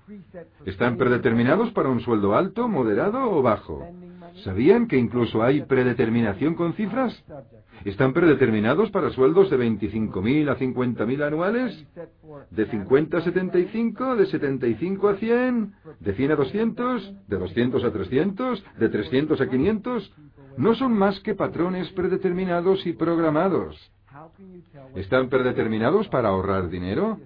[0.65, 3.85] ¿Están predeterminados para un sueldo alto, moderado o bajo?
[4.43, 7.23] ¿Sabían que incluso hay predeterminación con cifras?
[7.85, 11.85] ¿Están predeterminados para sueldos de 25.000 a 50.000 anuales?
[12.51, 14.15] ¿De 50 a 75?
[14.15, 15.73] ¿De 75 a 100?
[15.99, 17.27] ¿De 100 a 200?
[17.27, 18.63] ¿De 200 a 300?
[18.77, 20.13] ¿De 300 a 500?
[20.57, 23.91] No son más que patrones predeterminados y programados.
[24.95, 27.19] ¿Están predeterminados para ahorrar dinero?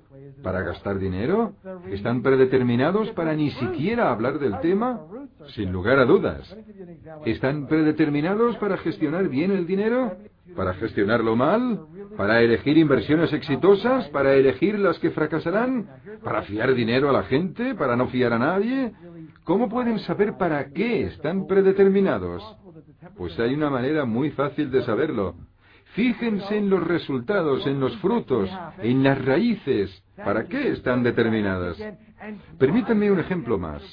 [0.44, 1.54] ¿Para gastar dinero?
[1.90, 5.02] ¿Están predeterminados para ni siquiera hablar del tema?
[5.56, 6.56] Sin lugar a dudas.
[7.26, 10.18] ¿Están predeterminados para gestionar bien el dinero?
[10.56, 11.82] ¿Para gestionarlo mal?
[12.18, 14.08] ¿Para elegir inversiones exitosas?
[14.10, 15.88] ¿Para elegir las que fracasarán?
[16.24, 17.76] ¿Para fiar dinero a la gente?
[17.76, 18.92] ¿Para no fiar a nadie?
[19.44, 22.44] ¿Cómo pueden saber para qué están predeterminados?
[23.18, 25.36] Pues hay una manera muy fácil de saberlo.
[25.96, 30.04] Fíjense en los resultados, en los frutos, en las raíces.
[30.16, 31.78] ¿Para qué están determinadas?
[32.58, 33.84] Permítanme un ejemplo más.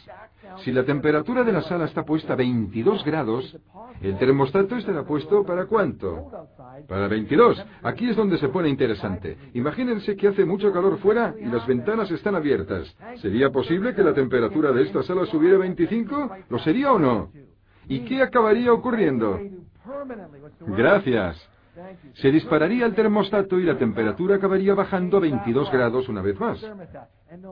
[0.59, 3.57] Si la temperatura de la sala está puesta a 22 grados,
[4.03, 6.31] el termostato estará puesto para cuánto?
[6.89, 7.65] Para 22.
[7.83, 9.37] Aquí es donde se pone interesante.
[9.55, 12.95] Imagínense que hace mucho calor fuera y las ventanas están abiertas.
[13.21, 16.31] ¿Sería posible que la temperatura de esta sala subiera a 25?
[16.49, 17.31] ¿Lo sería o no?
[17.89, 19.41] ¿Y qué acabaría ocurriendo?
[20.67, 21.50] Gracias.
[22.15, 26.65] Se dispararía el termostato y la temperatura acabaría bajando a 22 grados una vez más.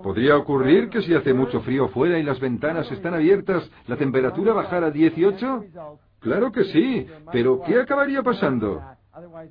[0.02, 4.52] ¿Podría ocurrir que si hace mucho frío fuera y las ventanas están abiertas, la temperatura
[4.52, 5.64] bajara a 18?
[6.20, 8.82] Claro que sí, pero ¿qué acabaría pasando?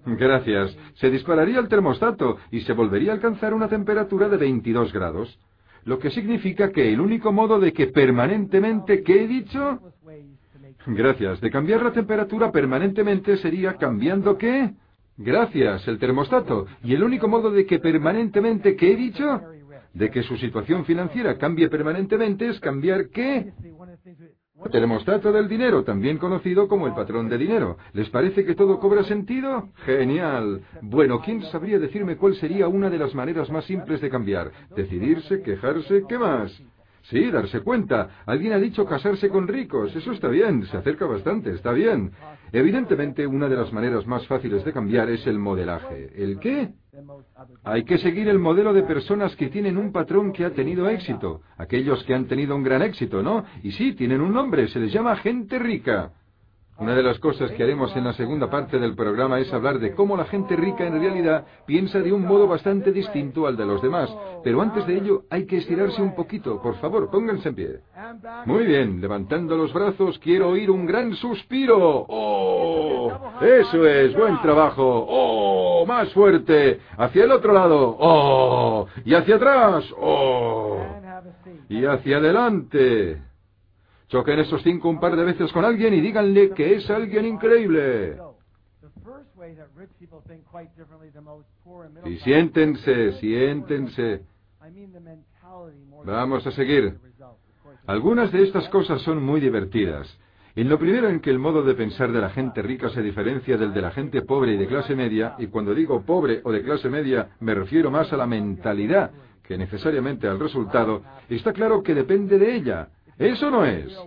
[0.06, 0.78] Gracias.
[0.96, 5.40] Se dispararía el termostato y se volvería a alcanzar una temperatura de 22 grados.
[5.86, 9.80] Lo que significa que el único modo de que permanentemente, ¿qué he dicho?
[10.88, 11.42] Gracias.
[11.42, 14.74] De cambiar la temperatura permanentemente sería cambiando qué?
[15.18, 16.68] Gracias, el termostato.
[16.84, 19.42] Y el único modo de que permanentemente, ¿qué he dicho?
[19.94, 23.52] De que su situación financiera cambie permanentemente es cambiar qué?
[24.72, 27.78] Termostato del dinero, también conocido como el patrón de dinero.
[27.94, 29.70] ¿Les parece que todo cobra sentido?
[29.86, 30.62] Genial.
[30.82, 34.52] Bueno, ¿quién sabría decirme cuál sería una de las maneras más simples de cambiar?
[34.76, 36.52] Decidirse, quejarse, ¿qué más?
[37.10, 38.24] Sí, darse cuenta.
[38.26, 39.96] Alguien ha dicho casarse con ricos.
[39.96, 42.12] Eso está bien, se acerca bastante, está bien.
[42.52, 46.12] Evidentemente, una de las maneras más fáciles de cambiar es el modelaje.
[46.16, 46.70] ¿El qué?
[47.64, 51.42] Hay que seguir el modelo de personas que tienen un patrón que ha tenido éxito.
[51.58, 53.46] Aquellos que han tenido un gran éxito, ¿no?
[53.64, 56.12] Y sí, tienen un nombre, se les llama gente rica.
[56.80, 59.96] Una de las cosas que haremos en la segunda parte del programa es hablar de
[59.96, 63.82] cómo la gente rica en realidad piensa de un modo bastante distinto al de los
[63.82, 64.16] demás.
[64.44, 66.62] Pero antes de ello hay que estirarse un poquito.
[66.62, 67.80] Por favor, pónganse en pie.
[68.46, 72.06] Muy bien, levantando los brazos quiero oír un gran suspiro.
[72.08, 73.12] ¡Oh!
[73.42, 75.06] Eso es, buen trabajo.
[75.10, 75.84] ¡Oh!
[75.88, 76.80] Más fuerte.
[76.96, 77.98] Hacia el otro lado.
[78.00, 78.88] ¡Oh!
[79.04, 79.84] Y hacia atrás.
[80.00, 80.78] ¡Oh!
[81.70, 83.27] Y hacia adelante.
[84.08, 88.18] Choquen esos cinco un par de veces con alguien y díganle que es alguien increíble.
[92.06, 94.22] Y siéntense, siéntense.
[96.06, 96.98] Vamos a seguir.
[97.86, 100.08] Algunas de estas cosas son muy divertidas.
[100.56, 103.58] En lo primero en que el modo de pensar de la gente rica se diferencia
[103.58, 106.64] del de la gente pobre y de clase media, y cuando digo pobre o de
[106.64, 109.12] clase media me refiero más a la mentalidad
[109.44, 112.90] que necesariamente al resultado, está claro que depende de ella.
[113.18, 113.98] Eso no es.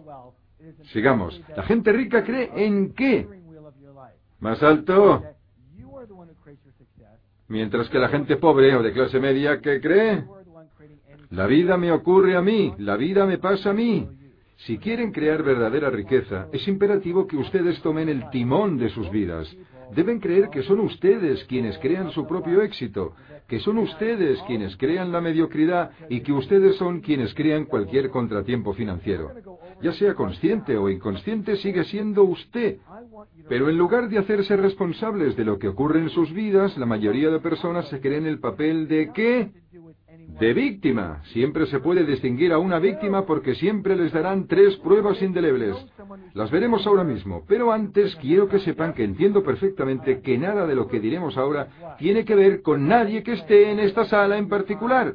[0.92, 1.40] Sigamos.
[1.56, 3.26] La gente rica cree en qué?
[4.40, 5.22] Más alto.
[7.48, 10.24] Mientras que la gente pobre o de clase media, ¿qué cree?
[11.30, 14.08] La vida me ocurre a mí, la vida me pasa a mí.
[14.58, 19.48] Si quieren crear verdadera riqueza, es imperativo que ustedes tomen el timón de sus vidas.
[19.94, 23.14] Deben creer que son ustedes quienes crean su propio éxito,
[23.48, 28.72] que son ustedes quienes crean la mediocridad y que ustedes son quienes crean cualquier contratiempo
[28.74, 29.32] financiero.
[29.82, 32.78] Ya sea consciente o inconsciente, sigue siendo usted.
[33.48, 37.30] Pero en lugar de hacerse responsables de lo que ocurre en sus vidas, la mayoría
[37.30, 39.50] de personas se creen el papel de qué?
[40.38, 41.22] De víctima.
[41.32, 45.76] Siempre se puede distinguir a una víctima porque siempre les darán tres pruebas indelebles.
[46.34, 50.74] Las veremos ahora mismo, pero antes quiero que sepan que entiendo perfectamente que nada de
[50.74, 54.48] lo que diremos ahora tiene que ver con nadie que esté en esta sala en
[54.48, 55.14] particular.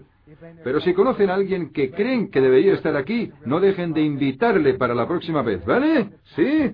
[0.64, 4.74] Pero si conocen a alguien que creen que debería estar aquí, no dejen de invitarle
[4.74, 6.10] para la próxima vez, ¿vale?
[6.36, 6.72] ¿Sí?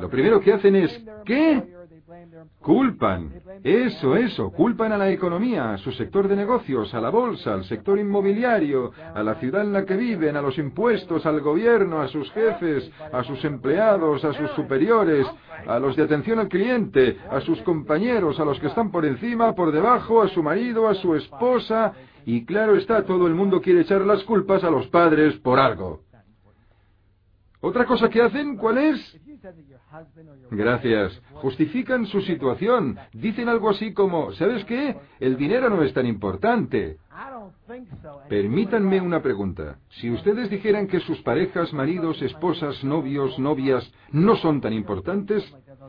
[0.00, 1.62] Lo primero que hacen es, ¿qué?
[2.60, 3.32] Culpan.
[3.62, 4.50] Eso, eso.
[4.50, 8.92] Culpan a la economía, a su sector de negocios, a la bolsa, al sector inmobiliario,
[9.14, 12.90] a la ciudad en la que viven, a los impuestos, al gobierno, a sus jefes,
[13.12, 15.26] a sus empleados, a sus superiores,
[15.66, 19.54] a los de atención al cliente, a sus compañeros, a los que están por encima,
[19.54, 21.92] por debajo, a su marido, a su esposa.
[22.26, 26.02] Y claro está, todo el mundo quiere echar las culpas a los padres por algo.
[27.60, 29.18] Otra cosa que hacen, ¿cuál es?
[30.50, 31.20] Gracias.
[31.34, 32.98] Justifican su situación.
[33.12, 34.96] Dicen algo así como, ¿sabes qué?
[35.20, 36.98] El dinero no es tan importante.
[38.28, 39.78] Permítanme una pregunta.
[40.00, 45.44] Si ustedes dijeran que sus parejas, maridos, esposas, novios, novias no son tan importantes,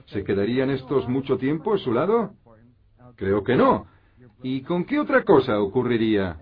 [0.08, 2.34] ¿se quedarían estos mucho tiempo a su lado?
[3.16, 3.86] Creo que no.
[4.42, 6.38] ¿Y con qué otra cosa ocurriría?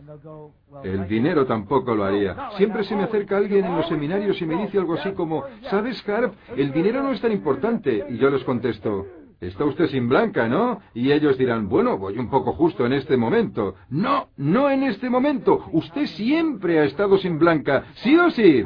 [0.83, 2.49] El dinero tampoco lo haría.
[2.57, 6.07] Siempre se me acerca alguien en los seminarios y me dice algo así como, ¿sabes,
[6.07, 6.33] Harp?
[6.55, 8.05] El dinero no es tan importante.
[8.09, 9.05] Y yo les contesto,
[9.39, 10.81] Está usted sin blanca, ¿no?
[10.95, 13.75] Y ellos dirán, bueno, voy un poco justo en este momento.
[13.89, 15.63] No, no en este momento.
[15.73, 18.65] Usted siempre ha estado sin blanca, ¿sí o sí?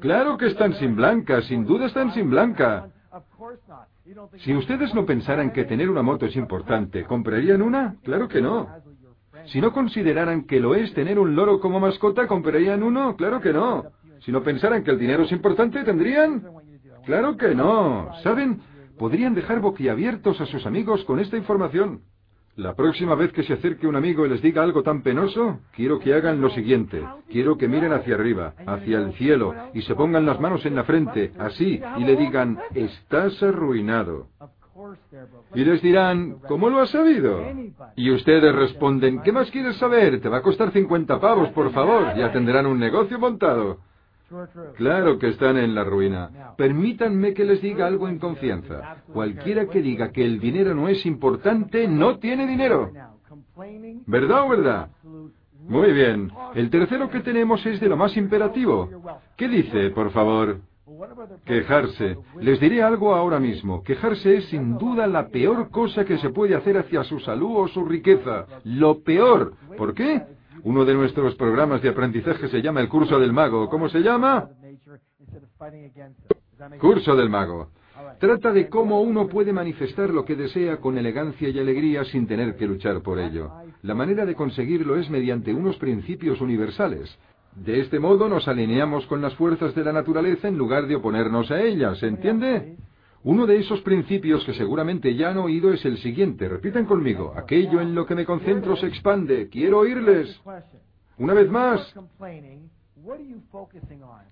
[0.00, 2.88] Claro que están sin blanca, sin duda están sin blanca.
[4.38, 7.96] Si ustedes no pensaran que tener una moto es importante, ¿comprarían una?
[8.02, 8.68] Claro que no.
[9.46, 13.16] Si no consideraran que lo es tener un loro como mascota, ¿comprarían uno?
[13.16, 13.84] Claro que no.
[14.20, 16.44] Si no pensaran que el dinero es importante, ¿tendrían?
[17.04, 18.10] Claro que no.
[18.22, 18.60] ¿Saben?
[18.98, 22.02] Podrían dejar boquiabiertos a sus amigos con esta información.
[22.56, 25.98] La próxima vez que se acerque un amigo y les diga algo tan penoso, quiero
[25.98, 27.02] que hagan lo siguiente.
[27.30, 30.84] Quiero que miren hacia arriba, hacia el cielo, y se pongan las manos en la
[30.84, 34.26] frente, así, y le digan, estás arruinado.
[35.54, 37.40] Y les dirán, ¿cómo lo has sabido?
[37.96, 40.20] Y ustedes responden, ¿qué más quieres saber?
[40.20, 43.78] Te va a costar 50 pavos, por favor, ya tendrán un negocio montado.
[44.76, 46.54] Claro que están en la ruina.
[46.56, 49.02] Permítanme que les diga algo en confianza.
[49.12, 52.90] Cualquiera que diga que el dinero no es importante, no tiene dinero.
[54.06, 54.88] ¿Verdad o verdad?
[55.68, 56.30] Muy bien.
[56.54, 58.88] El tercero que tenemos es de lo más imperativo.
[59.36, 60.58] ¿Qué dice, por favor?
[61.44, 62.16] Quejarse.
[62.40, 63.82] Les diré algo ahora mismo.
[63.82, 67.68] Quejarse es sin duda la peor cosa que se puede hacer hacia su salud o
[67.68, 68.46] su riqueza.
[68.64, 69.54] Lo peor.
[69.76, 70.22] ¿Por qué?
[70.64, 73.68] Uno de nuestros programas de aprendizaje se llama el curso del mago.
[73.68, 74.48] ¿Cómo se llama?
[76.78, 77.70] Curso del mago.
[78.18, 82.56] Trata de cómo uno puede manifestar lo que desea con elegancia y alegría sin tener
[82.56, 83.50] que luchar por ello.
[83.82, 87.16] La manera de conseguirlo es mediante unos principios universales.
[87.56, 91.50] De este modo nos alineamos con las fuerzas de la naturaleza en lugar de oponernos
[91.50, 92.76] a ellas, ¿entiende?
[93.24, 96.48] Uno de esos principios que seguramente ya han oído es el siguiente.
[96.48, 97.32] Repiten conmigo.
[97.36, 99.48] Aquello en lo que me concentro se expande.
[99.48, 100.40] Quiero oírles.
[101.18, 101.94] Una vez más.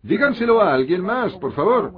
[0.02, 1.92] Díganselo a alguien más, por favor.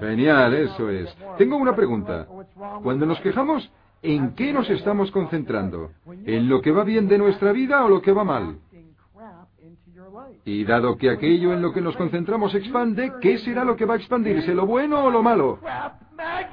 [0.00, 1.14] Genial, eso es.
[1.36, 2.26] Tengo una pregunta.
[2.82, 3.70] Cuando nos quejamos,
[4.02, 5.90] ¿en qué nos estamos concentrando?
[6.24, 8.58] ¿En lo que va bien de nuestra vida o lo que va mal?
[10.44, 13.94] Y dado que aquello en lo que nos concentramos expande, ¿qué será lo que va
[13.94, 15.58] a expandirse, lo bueno o lo malo?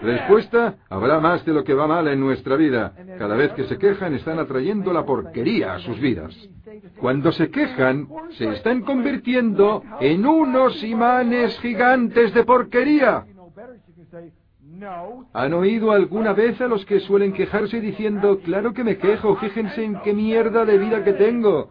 [0.01, 2.93] Respuesta, habrá más de lo que va mal en nuestra vida.
[3.17, 6.35] Cada vez que se quejan están atrayendo la porquería a sus vidas.
[6.99, 13.25] Cuando se quejan, se están convirtiendo en unos imanes gigantes de porquería.
[15.33, 19.83] ¿Han oído alguna vez a los que suelen quejarse diciendo, claro que me quejo, fíjense
[19.83, 21.69] en qué mierda de vida que tengo?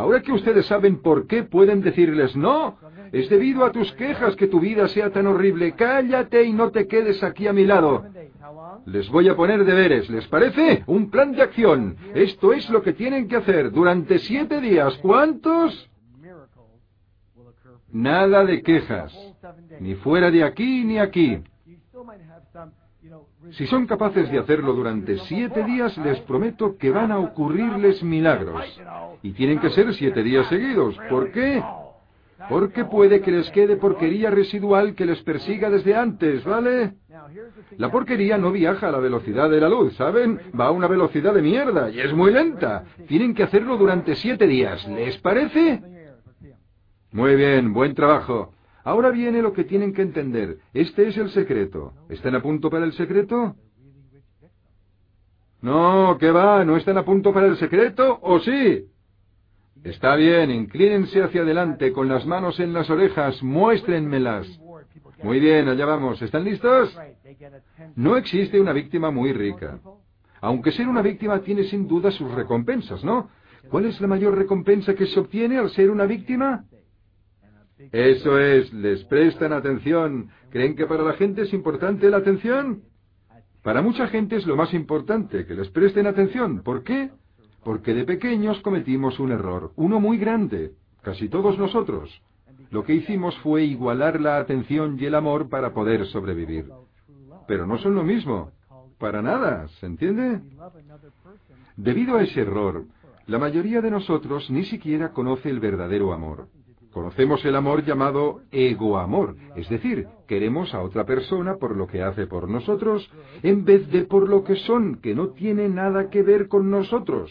[0.00, 2.78] Ahora que ustedes saben por qué, pueden decirles, no,
[3.12, 5.72] es debido a tus quejas que tu vida sea tan horrible.
[5.72, 8.06] Cállate y no te quedes aquí a mi lado.
[8.86, 10.84] Les voy a poner deberes, ¿les parece?
[10.86, 11.98] Un plan de acción.
[12.14, 14.96] Esto es lo que tienen que hacer durante siete días.
[15.02, 15.90] ¿Cuántos?
[17.92, 19.12] Nada de quejas.
[19.80, 21.42] Ni fuera de aquí ni aquí.
[23.52, 28.64] Si son capaces de hacerlo durante siete días, les prometo que van a ocurrirles milagros.
[29.22, 30.96] Y tienen que ser siete días seguidos.
[31.08, 31.62] ¿Por qué?
[32.48, 36.94] Porque puede que les quede porquería residual que les persiga desde antes, ¿vale?
[37.76, 40.40] La porquería no viaja a la velocidad de la luz, ¿saben?
[40.58, 42.84] Va a una velocidad de mierda y es muy lenta.
[43.06, 44.86] Tienen que hacerlo durante siete días.
[44.88, 45.82] ¿Les parece?
[47.12, 48.54] Muy bien, buen trabajo.
[48.84, 50.58] Ahora viene lo que tienen que entender.
[50.72, 51.92] Este es el secreto.
[52.08, 53.56] ¿Están a punto para el secreto?
[55.60, 56.64] No, ¿qué va?
[56.64, 58.18] ¿No están a punto para el secreto?
[58.22, 58.86] ¿O sí?
[59.84, 64.46] Está bien, inclínense hacia adelante con las manos en las orejas, muéstrenmelas.
[65.22, 66.20] Muy bien, allá vamos.
[66.22, 66.98] ¿Están listos?
[67.96, 69.78] No existe una víctima muy rica.
[70.40, 73.28] Aunque ser una víctima tiene sin duda sus recompensas, ¿no?
[73.68, 76.64] ¿Cuál es la mayor recompensa que se obtiene al ser una víctima?
[77.92, 80.30] Eso es, les prestan atención.
[80.50, 82.82] ¿Creen que para la gente es importante la atención?
[83.62, 86.62] Para mucha gente es lo más importante, que les presten atención.
[86.62, 87.10] ¿Por qué?
[87.62, 92.10] Porque de pequeños cometimos un error, uno muy grande, casi todos nosotros.
[92.70, 96.70] Lo que hicimos fue igualar la atención y el amor para poder sobrevivir.
[97.46, 98.52] Pero no son lo mismo.
[98.98, 100.40] Para nada, ¿se entiende?
[101.76, 102.84] Debido a ese error,
[103.26, 106.48] la mayoría de nosotros ni siquiera conoce el verdadero amor.
[106.92, 112.26] Conocemos el amor llamado egoamor, es decir, queremos a otra persona por lo que hace
[112.26, 113.08] por nosotros,
[113.42, 117.30] en vez de por lo que son, que no tiene nada que ver con nosotros.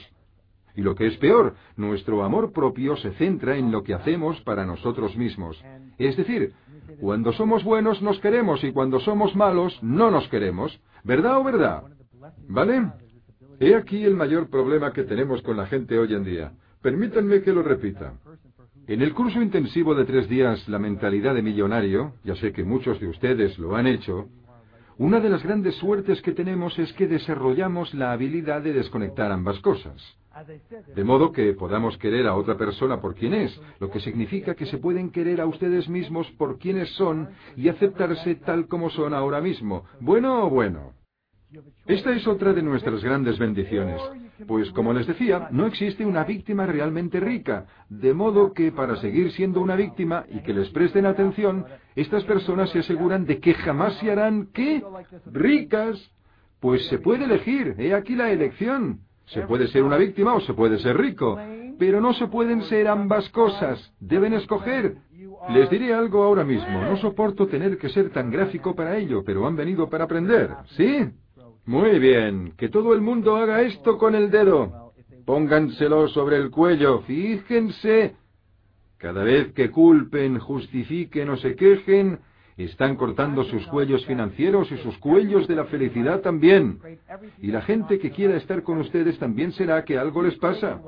[0.76, 4.66] Y lo que es peor, nuestro amor propio se centra en lo que hacemos para
[4.66, 5.62] nosotros mismos.
[5.98, 6.54] Es decir,
[7.02, 10.80] cuando somos buenos nos queremos y cuando somos malos no nos queremos.
[11.04, 11.84] ¿Verdad o verdad?
[12.48, 12.92] ¿Vale?
[13.60, 16.54] He aquí el mayor problema que tenemos con la gente hoy en día.
[16.82, 18.14] Permítanme que lo repita.
[18.90, 23.00] En el curso intensivo de tres días, La mentalidad de millonario, ya sé que muchos
[23.00, 24.30] de ustedes lo han hecho,
[24.98, 29.60] una de las grandes suertes que tenemos es que desarrollamos la habilidad de desconectar ambas
[29.60, 29.96] cosas.
[30.96, 34.66] De modo que podamos querer a otra persona por quien es, lo que significa que
[34.66, 39.40] se pueden querer a ustedes mismos por quienes son y aceptarse tal como son ahora
[39.40, 39.86] mismo.
[40.00, 40.94] ¿Bueno o bueno?
[41.86, 44.02] Esta es otra de nuestras grandes bendiciones,
[44.48, 49.32] pues como les decía, no existe una víctima realmente rica, de modo que para seguir
[49.32, 53.96] siendo una víctima y que les presten atención, estas personas se aseguran de que jamás
[54.00, 54.84] se harán, ¿qué?
[55.32, 56.00] Ricas.
[56.60, 59.00] Pues se puede elegir, he aquí la elección.
[59.28, 61.40] Se puede ser una víctima o se puede ser rico,
[61.78, 64.96] pero no se pueden ser ambas cosas, deben escoger.
[65.50, 69.48] Les diré algo ahora mismo, no soporto tener que ser tan gráfico para ello, pero
[69.48, 71.10] han venido para aprender, ¿sí?
[71.66, 74.94] Muy bien, que todo el mundo haga esto con el dedo.
[75.26, 78.16] Pónganselo sobre el cuello, fíjense.
[78.98, 82.20] Cada vez que culpen, justifiquen o se quejen,
[82.58, 86.80] están cortando sus cuellos financieros y sus cuellos de la felicidad también.
[87.42, 90.82] Y la gente que quiera estar con ustedes también será que algo les pasa.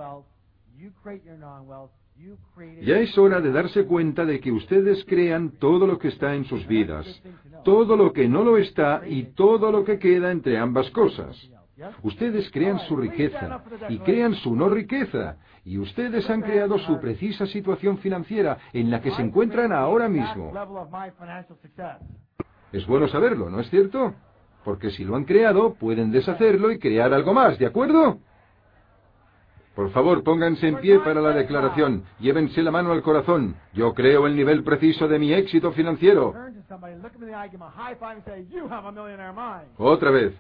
[2.82, 6.45] Ya es hora de darse cuenta de que ustedes crean todo lo que está en
[6.45, 7.05] sus vidas,
[7.63, 11.49] todo lo que no lo está y todo lo que queda entre ambas cosas.
[12.03, 17.45] Ustedes crean su riqueza y crean su no riqueza, y ustedes han creado su precisa
[17.47, 20.51] situación financiera en la que se encuentran ahora mismo.
[22.72, 24.13] Es bueno saberlo, ¿no es cierto?
[24.63, 28.19] Porque si lo han creado, pueden deshacerlo y crear algo más, ¿de acuerdo?
[29.76, 32.03] Por favor, pónganse en pie para la declaración.
[32.19, 33.55] Llévense la mano al corazón.
[33.74, 36.34] Yo creo el nivel preciso de mi éxito financiero.
[39.78, 40.34] Otra vez.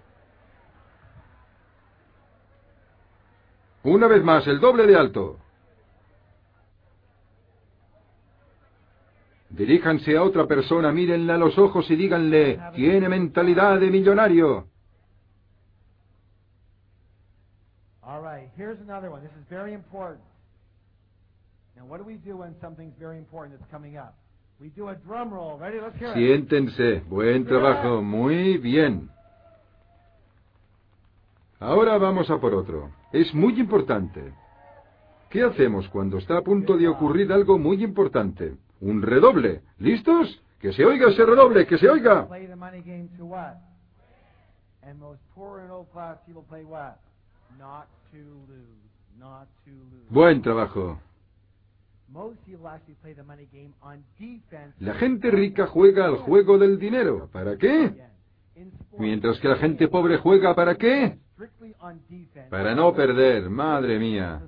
[3.83, 5.37] Una vez más, el doble de alto.
[9.49, 14.70] Diríjanse a otra persona, mírenla a los ojos y díganle, tiene mentalidad de millonario.
[18.61, 19.21] Here's another one.
[19.23, 20.21] This is very important.
[21.75, 24.15] Now, what do we do when something's very important that's coming up?
[24.59, 25.57] We do a drum roll.
[25.57, 25.79] Ready?
[25.81, 26.15] Let's hear it.
[26.15, 27.01] Siéntense.
[27.09, 28.03] Buen trabajo.
[28.03, 29.09] Muy bien.
[31.59, 32.91] Ahora vamos a por otro.
[33.11, 34.33] Es muy importante.
[35.29, 38.57] ¿Qué hacemos cuando está a punto de ocurrir algo muy importante?
[38.81, 39.61] Un redoble.
[39.79, 40.39] ¿Listos?
[40.59, 42.27] Que se oiga ese redoble, que se oiga.
[50.09, 50.99] Buen trabajo.
[54.79, 57.29] La gente rica juega al juego del dinero.
[57.31, 57.93] ¿Para qué?
[58.97, 61.17] Mientras que la gente pobre juega ¿para qué?
[62.49, 64.41] Para no perder, madre mía.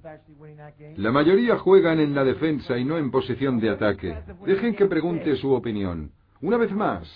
[0.98, 4.16] La mayoría juegan en la defensa y no en posición de ataque.
[4.46, 6.12] Dejen que pregunte su opinión.
[6.42, 7.10] Una vez más,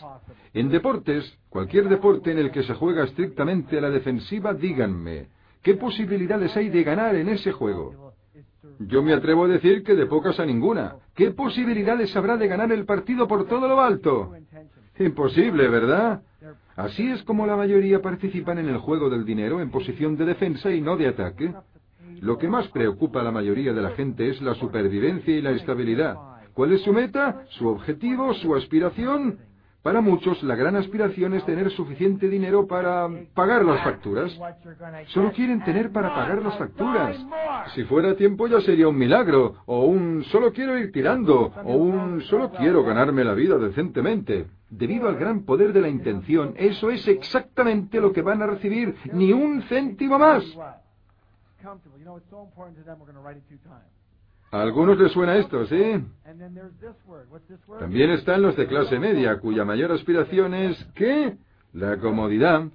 [0.53, 5.27] en deportes, cualquier deporte en el que se juega estrictamente a la defensiva, díganme,
[5.61, 8.13] ¿qué posibilidades hay de ganar en ese juego?
[8.79, 10.95] Yo me atrevo a decir que de pocas a ninguna.
[11.15, 14.33] ¿Qué posibilidades habrá de ganar el partido por todo lo alto?
[14.99, 16.21] Imposible, ¿verdad?
[16.75, 20.71] Así es como la mayoría participan en el juego del dinero en posición de defensa
[20.71, 21.53] y no de ataque.
[22.21, 25.51] Lo que más preocupa a la mayoría de la gente es la supervivencia y la
[25.51, 26.15] estabilidad.
[26.53, 27.45] ¿Cuál es su meta?
[27.49, 28.33] ¿Su objetivo?
[28.35, 29.39] ¿Su aspiración?
[29.87, 34.37] Para muchos, la gran aspiración es tener suficiente dinero para pagar las facturas.
[35.13, 37.15] Solo quieren tener para pagar las facturas.
[37.73, 42.19] Si fuera tiempo ya sería un milagro, o un solo quiero ir tirando, o un
[42.23, 44.47] solo quiero ganarme la vida decentemente.
[44.69, 48.93] Debido al gran poder de la intención, eso es exactamente lo que van a recibir,
[49.13, 50.43] ni un céntimo más.
[54.51, 55.75] A algunos les suena esto, ¿sí?
[57.79, 61.35] También están los de clase media, cuya mayor aspiración es, ¿qué?
[61.73, 62.65] La comodidad.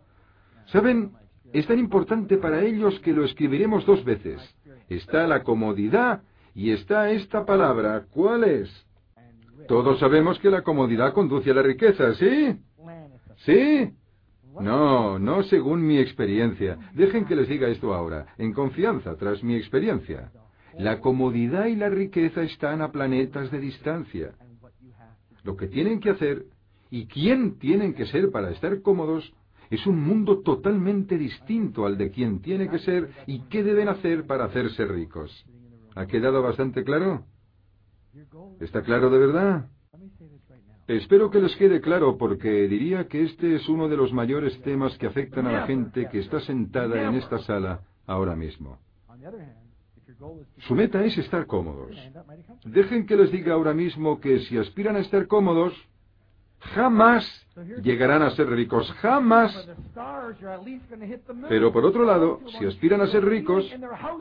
[0.67, 1.13] ¿Saben?
[1.53, 4.41] Es tan importante para ellos que lo escribiremos dos veces.
[4.89, 6.23] Está la comodidad
[6.55, 8.05] y está esta palabra.
[8.11, 8.87] ¿Cuál es?
[9.67, 12.59] Todos sabemos que la comodidad conduce a la riqueza, ¿sí?
[13.45, 13.93] ¿Sí?
[14.61, 16.79] No, no según mi experiencia.
[16.93, 20.31] Dejen que les diga esto ahora, en confianza, tras mi experiencia.
[20.79, 24.33] La comodidad y la riqueza están a planetas de distancia.
[25.45, 26.47] Lo que tienen que hacer
[26.91, 29.33] y quién tienen que ser para estar cómodos
[29.71, 34.27] es un mundo totalmente distinto al de quién tiene que ser y qué deben hacer
[34.27, 35.47] para hacerse ricos.
[35.95, 37.25] ¿Ha quedado bastante claro?
[38.61, 39.71] ¿Está claro de verdad?
[40.87, 44.97] Espero que les quede claro porque diría que este es uno de los mayores temas
[44.99, 48.79] que afectan a la gente que está sentada en esta sala ahora mismo.
[50.67, 51.97] Su meta es estar cómodos.
[52.65, 55.75] Dejen que les diga ahora mismo que si aspiran a estar cómodos,
[56.61, 57.25] jamás
[57.83, 59.69] llegarán a ser ricos, jamás.
[61.49, 63.69] Pero por otro lado, si aspiran a ser ricos,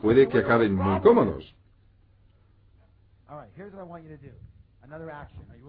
[0.00, 1.54] puede que acaben muy cómodos.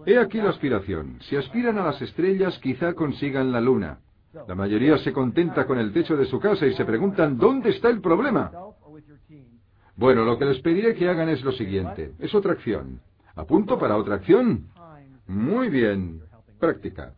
[0.05, 1.19] He aquí la aspiración.
[1.21, 3.99] Si aspiran a las estrellas, quizá consigan la luna.
[4.47, 7.89] La mayoría se contenta con el techo de su casa y se preguntan, ¿dónde está
[7.89, 8.51] el problema?
[9.95, 12.11] Bueno, lo que les pediré que hagan es lo siguiente.
[12.19, 12.99] Es otra acción.
[13.35, 14.67] ¿Apunto para otra acción?
[15.27, 16.21] Muy bien.
[16.59, 17.13] Práctica.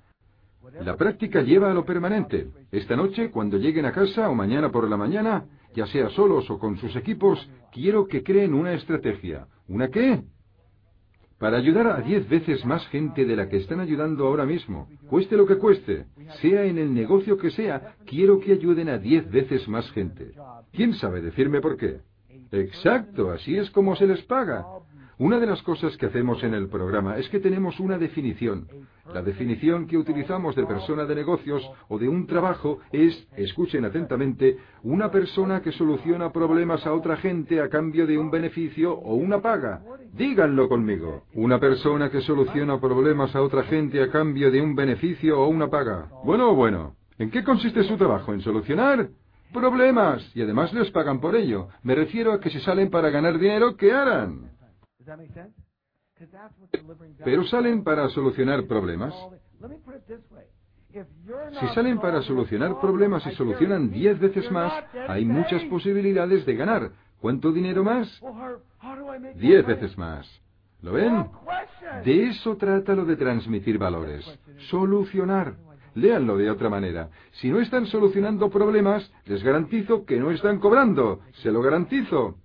[0.81, 2.47] La práctica lleva a lo permanente.
[2.71, 6.59] Esta noche, cuando lleguen a casa o mañana por la mañana, ya sea solos o
[6.59, 9.47] con sus equipos, quiero que creen una estrategia.
[9.67, 10.21] ¿Una qué?
[11.39, 14.87] para ayudar a diez veces más gente de la que están ayudando ahora mismo.
[15.09, 16.05] Cueste lo que cueste,
[16.41, 20.31] sea en el negocio que sea, quiero que ayuden a diez veces más gente.
[20.71, 21.99] ¿Quién sabe decirme por qué?
[22.55, 24.65] Exacto, así es como se les paga.
[25.17, 28.67] Una de las cosas que hacemos en el programa es que tenemos una definición.
[29.13, 34.57] La definición que utilizamos de persona de negocios o de un trabajo es, escuchen atentamente,
[34.83, 39.41] una persona que soluciona problemas a otra gente a cambio de un beneficio o una
[39.41, 39.81] paga.
[40.11, 41.23] Díganlo conmigo.
[41.33, 45.69] Una persona que soluciona problemas a otra gente a cambio de un beneficio o una
[45.69, 46.09] paga.
[46.25, 46.95] Bueno, bueno.
[47.17, 48.33] ¿En qué consiste su trabajo?
[48.33, 49.07] ¿En solucionar?
[49.53, 50.35] Problemas.
[50.35, 51.69] Y además les pagan por ello.
[51.83, 54.51] Me refiero a que si salen para ganar dinero, ¿qué harán?
[57.23, 59.13] Pero salen para solucionar problemas.
[61.59, 66.91] Si salen para solucionar problemas y solucionan diez veces más, hay muchas posibilidades de ganar.
[67.19, 68.21] ¿Cuánto dinero más?
[69.35, 70.25] Diez veces más.
[70.81, 71.27] ¿Lo ven?
[72.03, 74.23] De eso trata lo de transmitir valores.
[74.69, 75.55] Solucionar.
[75.95, 77.09] Léanlo de otra manera.
[77.31, 81.21] Si no están solucionando problemas, les garantizo que no están cobrando.
[81.41, 82.35] Se lo garantizo.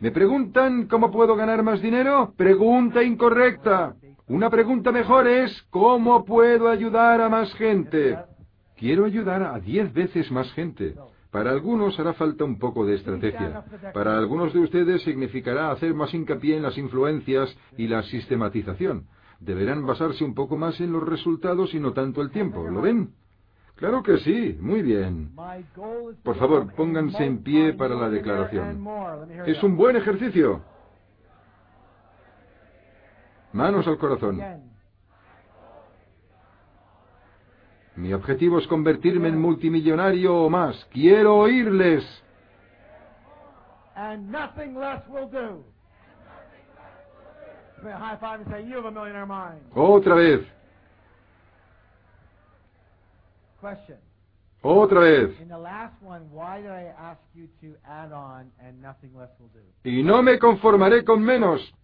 [0.00, 2.34] ¿Me preguntan cómo puedo ganar más dinero?
[2.36, 3.94] Pregunta incorrecta.
[4.28, 8.18] Una pregunta mejor es ¿cómo puedo ayudar a más gente?
[8.76, 10.94] Quiero ayudar a diez veces más gente.
[11.30, 13.64] Para algunos hará falta un poco de estrategia.
[13.94, 19.06] Para algunos de ustedes significará hacer más hincapié en las influencias y la sistematización.
[19.44, 22.68] Deberán basarse un poco más en los resultados y no tanto el tiempo.
[22.68, 23.12] ¿Lo ven?
[23.74, 25.34] Claro que sí, muy bien.
[26.22, 28.86] Por favor, pónganse en pie para la declaración.
[29.46, 30.62] Es un buen ejercicio.
[33.52, 34.40] Manos al corazón.
[37.96, 40.84] Mi objetivo es convertirme en multimillonario o más.
[40.92, 42.04] Quiero oírles.
[49.74, 50.40] Otra vez.
[54.62, 55.36] Otra vez.
[59.84, 61.74] Y no me conformaré con menos.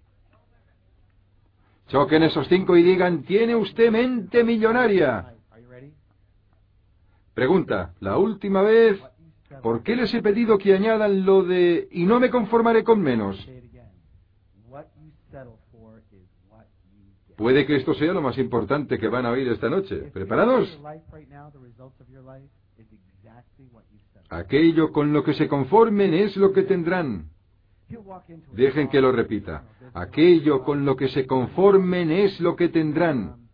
[1.89, 5.35] Choquen esos cinco y digan, ¿tiene usted mente millonaria?
[7.35, 9.01] Pregunta, la última vez,
[9.63, 13.49] ¿por qué les he pedido que añadan lo de y no me conformaré con menos?
[17.39, 20.11] Puede que esto sea lo más importante que van a oír esta noche.
[20.13, 20.77] ¿Preparados?
[24.29, 27.31] Aquello con lo que se conformen es lo que tendrán.
[28.55, 29.69] Dejen que lo repita.
[29.95, 33.49] Aquello con lo que se conformen es lo que tendrán.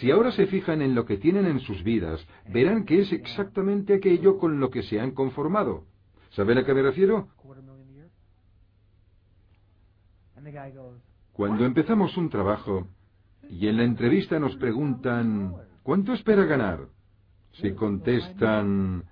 [0.00, 3.92] Si ahora se fijan en lo que tienen en sus vidas, verán que es exactamente
[3.92, 5.84] aquello con lo que se han conformado.
[6.30, 7.28] ¿Saben a qué me refiero?
[11.32, 12.86] Cuando empezamos un trabajo
[13.48, 16.88] y en la entrevista nos preguntan, ¿cuánto espera ganar?
[17.52, 19.04] Si contestan,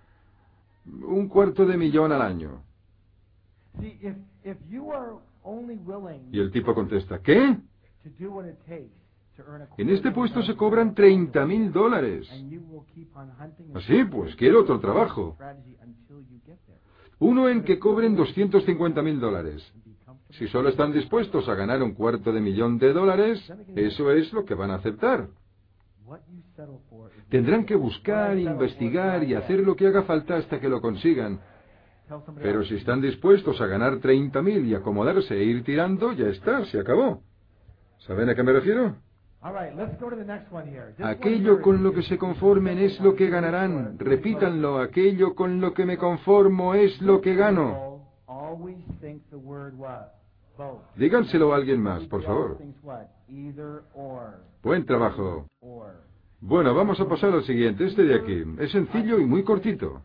[0.84, 2.62] un cuarto de millón al año.
[6.32, 7.56] Y el tipo contesta, ¿qué?
[9.78, 12.28] En este puesto se cobran 30 mil dólares.
[13.74, 15.36] Así, pues quiero otro trabajo.
[17.18, 19.72] Uno en que cobren 250 mil dólares.
[20.32, 24.44] Si solo están dispuestos a ganar un cuarto de millón de dólares, eso es lo
[24.44, 25.28] que van a aceptar.
[27.28, 31.40] Tendrán que buscar, investigar y hacer lo que haga falta hasta que lo consigan.
[32.42, 36.80] Pero si están dispuestos a ganar 30.000 y acomodarse e ir tirando, ya está, se
[36.80, 37.22] acabó.
[38.06, 38.96] ¿Saben a qué me refiero?
[41.02, 43.98] Aquello con lo que se conformen es lo que ganarán.
[43.98, 48.04] Repítanlo, aquello con lo que me conformo es lo que gano.
[50.96, 52.58] Díganselo a alguien más, por favor.
[54.62, 55.46] Buen trabajo.
[56.40, 58.42] Bueno, vamos a pasar al siguiente, este de aquí.
[58.58, 60.02] Es sencillo y muy cortito.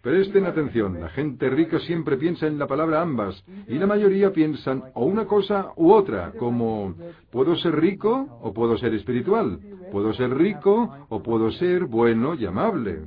[0.00, 4.84] Presten atención, la gente rica siempre piensa en la palabra ambas, y la mayoría piensan
[4.94, 6.94] o una cosa u otra, como
[7.30, 9.58] puedo ser rico o puedo ser espiritual,
[9.90, 13.06] puedo ser rico o puedo ser bueno y amable,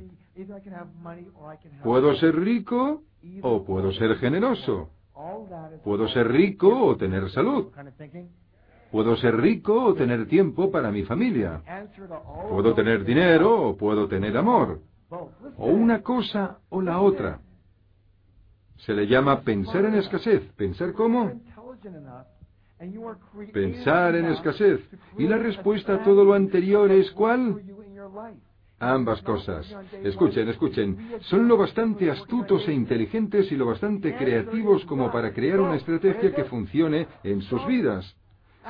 [1.82, 3.02] puedo ser rico
[3.40, 4.90] o puedo ser generoso.
[5.84, 7.72] Puedo ser rico o tener salud.
[8.90, 11.62] Puedo ser rico o tener tiempo para mi familia.
[12.50, 14.80] Puedo tener dinero o puedo tener amor.
[15.56, 17.40] O una cosa o la otra.
[18.78, 20.42] Se le llama pensar en escasez.
[20.56, 21.32] ¿Pensar cómo?
[23.52, 24.80] Pensar en escasez.
[25.18, 27.62] Y la respuesta a todo lo anterior es ¿cuál?
[28.82, 29.64] Ambas cosas.
[30.02, 30.98] Escuchen, escuchen.
[31.22, 36.34] Son lo bastante astutos e inteligentes y lo bastante creativos como para crear una estrategia
[36.34, 38.16] que funcione en sus vidas.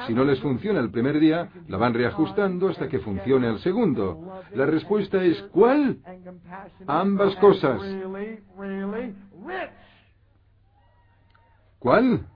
[0.07, 4.43] Si no les funciona el primer día, la van reajustando hasta que funcione el segundo.
[4.55, 5.99] La respuesta es ¿cuál?
[6.87, 7.81] Ambas cosas.
[11.79, 12.27] ¿Cuál?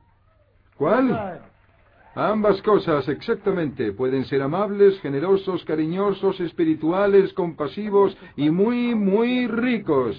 [0.78, 1.42] ¿Cuál?
[2.16, 3.92] Ambas cosas, exactamente.
[3.92, 10.16] Pueden ser amables, generosos, cariñosos, espirituales, compasivos y muy, muy ricos.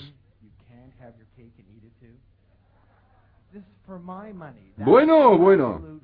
[4.78, 6.00] Bueno, bueno.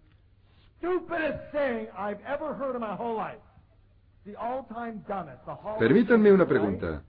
[5.78, 7.04] Permítanme una pregunta.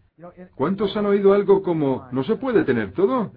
[0.55, 3.33] ¿Cuántos han oído algo como no se puede tener todo?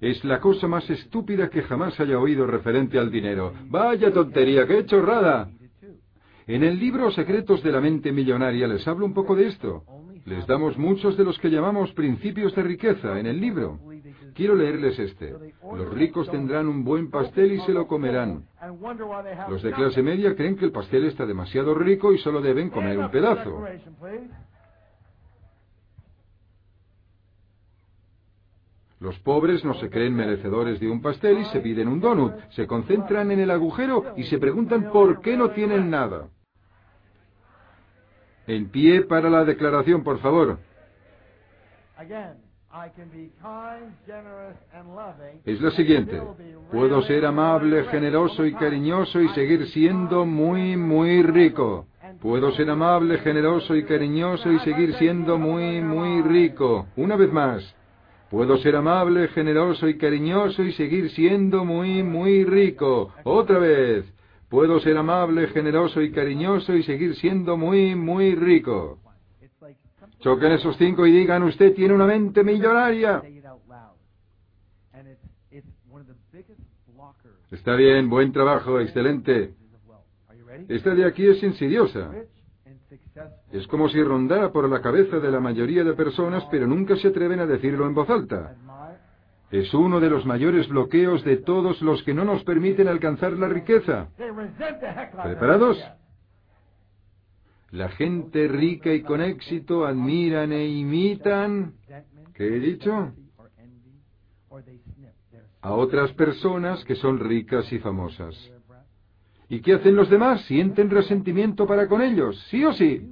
[0.00, 3.52] Es la cosa más estúpida que jamás haya oído referente al dinero.
[3.68, 5.48] Vaya tontería, qué chorrada.
[6.46, 9.84] En el libro Secretos de la Mente Millonaria les hablo un poco de esto.
[10.24, 13.78] Les damos muchos de los que llamamos principios de riqueza en el libro.
[14.34, 15.32] Quiero leerles este.
[15.62, 18.44] Los ricos tendrán un buen pastel y se lo comerán.
[19.48, 22.98] Los de clase media creen que el pastel está demasiado rico y solo deben comer
[22.98, 23.64] un pedazo.
[29.02, 32.34] Los pobres no se creen merecedores de un pastel y se piden un donut.
[32.50, 36.28] Se concentran en el agujero y se preguntan por qué no tienen nada.
[38.46, 40.60] En pie para la declaración, por favor.
[45.44, 46.22] Es la siguiente.
[46.70, 51.86] Puedo ser amable, generoso y cariñoso y seguir siendo muy, muy rico.
[52.20, 56.86] Puedo ser amable, generoso y cariñoso y seguir siendo muy, muy rico.
[56.94, 57.81] Una vez más.
[58.32, 63.12] Puedo ser amable, generoso y cariñoso y seguir siendo muy, muy rico.
[63.24, 64.10] Otra vez.
[64.48, 69.00] Puedo ser amable, generoso y cariñoso y seguir siendo muy, muy rico.
[70.20, 73.22] Choquen esos cinco y digan, usted tiene una mente millonaria.
[77.50, 79.52] Está bien, buen trabajo, excelente.
[80.68, 82.10] Esta de aquí es insidiosa.
[83.52, 87.08] Es como si rondara por la cabeza de la mayoría de personas, pero nunca se
[87.08, 88.54] atreven a decirlo en voz alta.
[89.50, 93.48] Es uno de los mayores bloqueos de todos los que no nos permiten alcanzar la
[93.48, 94.08] riqueza.
[95.22, 95.78] ¿Preparados?
[97.70, 101.74] La gente rica y con éxito admiran e imitan,
[102.34, 103.12] ¿qué he dicho?
[105.60, 108.34] A otras personas que son ricas y famosas.
[109.52, 110.40] ¿Y qué hacen los demás?
[110.46, 113.06] Sienten resentimiento para con ellos, sí o sí.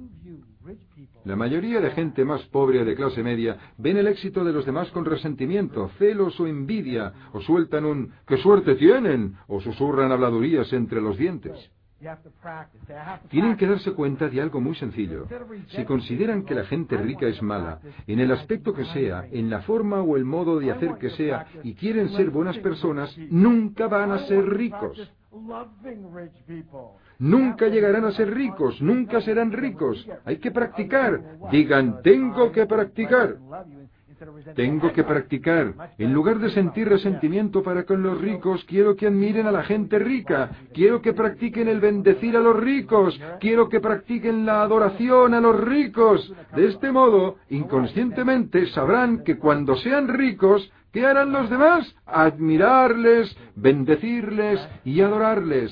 [1.23, 4.89] La mayoría de gente más pobre de clase media ven el éxito de los demás
[4.89, 9.35] con resentimiento, celos o envidia, o sueltan un ¡qué suerte tienen!
[9.45, 11.69] o susurran habladurías entre los dientes.
[13.29, 15.27] Tienen que darse cuenta de algo muy sencillo.
[15.67, 19.61] Si consideran que la gente rica es mala, en el aspecto que sea, en la
[19.61, 24.11] forma o el modo de hacer que sea, y quieren ser buenas personas, nunca van
[24.11, 24.97] a ser ricos.
[27.19, 30.07] Nunca llegarán a ser ricos, nunca serán ricos.
[30.25, 31.21] Hay que practicar.
[31.51, 33.37] Digan, tengo que practicar.
[34.55, 35.73] Tengo que practicar.
[35.97, 39.97] En lugar de sentir resentimiento para con los ricos, quiero que admiren a la gente
[39.97, 40.51] rica.
[40.73, 43.19] Quiero que practiquen el bendecir a los ricos.
[43.39, 46.31] Quiero que practiquen la adoración a los ricos.
[46.55, 51.95] De este modo, inconscientemente sabrán que cuando sean ricos, ¿qué harán los demás?
[52.05, 55.71] Admirarles, bendecirles y adorarles.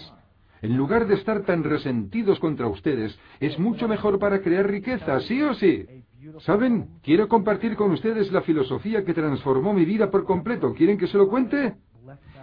[0.61, 5.41] En lugar de estar tan resentidos contra ustedes, es mucho mejor para crear riqueza, sí
[5.41, 5.85] o sí.
[6.39, 6.99] ¿Saben?
[7.01, 10.73] Quiero compartir con ustedes la filosofía que transformó mi vida por completo.
[10.73, 11.75] ¿Quieren que se lo cuente?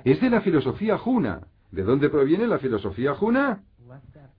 [0.05, 1.41] Es de la filosofía Juna.
[1.71, 3.63] ¿De dónde proviene la filosofía Juna?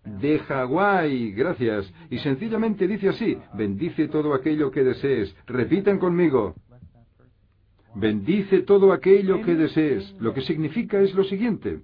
[0.06, 1.92] De Hawái, gracias.
[2.10, 5.36] Y sencillamente dice así, bendice todo aquello que desees.
[5.46, 6.56] Repitan conmigo.
[8.00, 10.14] Bendice todo aquello que desees.
[10.20, 11.80] Lo que significa es lo siguiente.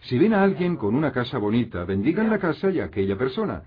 [0.00, 3.64] Si ven a alguien con una casa bonita, bendigan la casa y a aquella persona.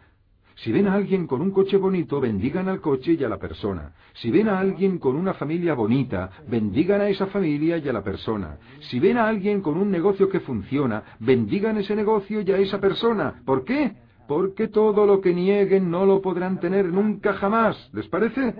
[0.55, 3.93] Si ven a alguien con un coche bonito, bendigan al coche y a la persona.
[4.13, 8.03] Si ven a alguien con una familia bonita, bendigan a esa familia y a la
[8.03, 8.57] persona.
[8.89, 12.79] Si ven a alguien con un negocio que funciona, bendigan ese negocio y a esa
[12.79, 13.43] persona.
[13.45, 13.93] ¿Por qué?
[14.27, 17.91] Porque todo lo que nieguen no lo podrán tener nunca jamás.
[17.93, 18.55] ¿Les parece?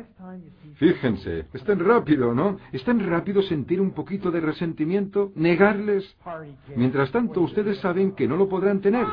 [0.82, 2.58] Fíjense, es tan rápido, ¿no?
[2.72, 6.04] Es tan rápido sentir un poquito de resentimiento, negarles.
[6.76, 9.06] Mientras tanto, ustedes saben que no lo podrán tener.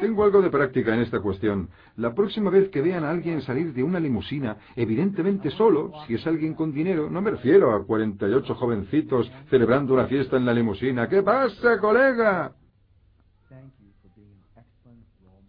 [0.00, 1.70] Tengo algo de práctica en esta cuestión.
[1.96, 6.24] La próxima vez que vean a alguien salir de una limusina, evidentemente solo, si es
[6.24, 11.08] alguien con dinero, no me refiero a 48 jovencitos celebrando una fiesta en la limusina.
[11.08, 12.52] ¿Qué pasa, colega?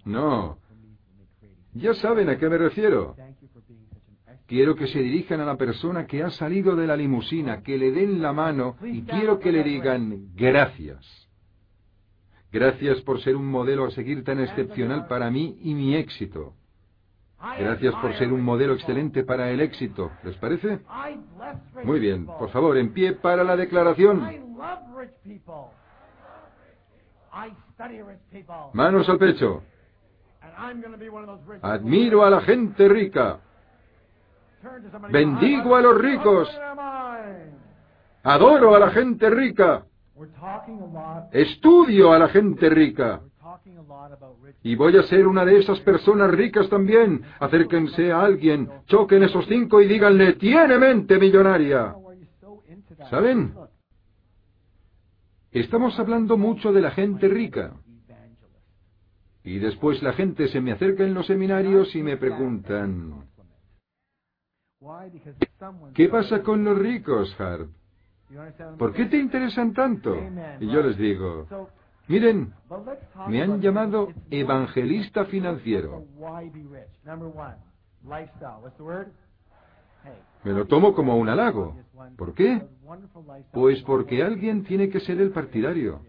[0.04, 0.58] No.
[1.76, 3.16] Ya saben a qué me refiero.
[4.48, 7.92] Quiero que se dirijan a la persona que ha salido de la limusina, que le
[7.92, 11.24] den la mano y quiero que le digan gracias.
[12.52, 16.54] Gracias por ser un modelo a seguir tan excepcional para mí y mi éxito.
[17.60, 20.12] Gracias por ser un modelo excelente para el éxito.
[20.24, 20.80] ¿Les parece?
[21.84, 22.26] Muy bien.
[22.26, 24.56] Por favor, en pie para la declaración.
[28.74, 29.64] Manos al pecho.
[31.62, 33.40] Admiro a la gente rica.
[35.12, 36.50] Bendigo a los ricos.
[38.24, 39.86] Adoro a la gente rica.
[41.32, 43.22] Estudio a la gente rica.
[44.64, 47.24] Y voy a ser una de esas personas ricas también.
[47.40, 51.96] Acérquense a alguien, choquen esos cinco y díganle, tiene mente millonaria.
[53.10, 53.54] ¿Saben?
[55.52, 57.74] Estamos hablando mucho de la gente rica.
[59.44, 63.26] Y después la gente se me acerca en los seminarios y me preguntan,
[65.94, 67.70] ¿qué pasa con los ricos, Hart?
[68.78, 70.16] ¿Por qué te interesan tanto?
[70.60, 71.48] Y yo les digo,
[72.08, 72.54] miren,
[73.28, 76.04] me han llamado evangelista financiero.
[80.44, 81.78] Me lo tomo como un halago.
[82.18, 82.62] ¿Por qué?
[83.52, 86.02] Pues porque alguien tiene que ser el partidario.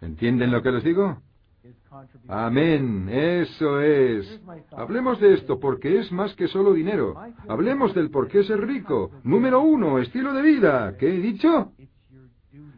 [0.00, 1.22] ¿Entienden lo que les digo?
[2.28, 4.40] Amén, eso es.
[4.72, 7.14] Hablemos de esto porque es más que solo dinero.
[7.48, 9.10] Hablemos del por qué ser rico.
[9.24, 10.96] Número uno, estilo de vida.
[10.98, 11.72] ¿Qué he dicho?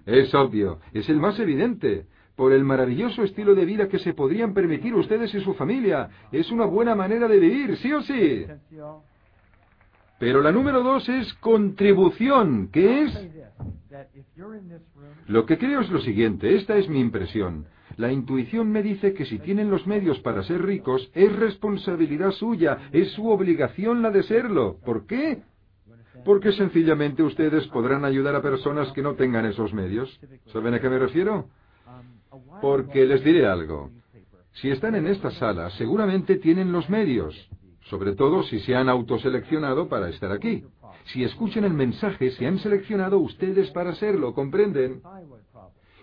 [0.06, 2.06] Es obvio, es el más evidente.
[2.34, 6.08] Por el maravilloso estilo de vida que se podrían permitir ustedes y su familia.
[6.32, 8.44] Es una buena manera de vivir, sí o sí.
[10.18, 12.68] Pero la número dos es contribución.
[12.72, 13.30] ¿Qué es?
[15.28, 17.66] Lo que creo es lo siguiente, esta es mi impresión.
[17.96, 22.88] La intuición me dice que si tienen los medios para ser ricos, es responsabilidad suya,
[22.92, 24.78] es su obligación la de serlo.
[24.84, 25.42] ¿Por qué?
[26.24, 30.18] Porque sencillamente ustedes podrán ayudar a personas que no tengan esos medios.
[30.52, 31.46] ¿Saben a qué me refiero?
[32.60, 33.90] Porque les diré algo.
[34.54, 37.34] Si están en esta sala, seguramente tienen los medios,
[37.90, 40.64] sobre todo si se han autoseleccionado para estar aquí.
[41.06, 45.02] Si escuchan el mensaje, se han seleccionado ustedes para serlo, ¿comprenden?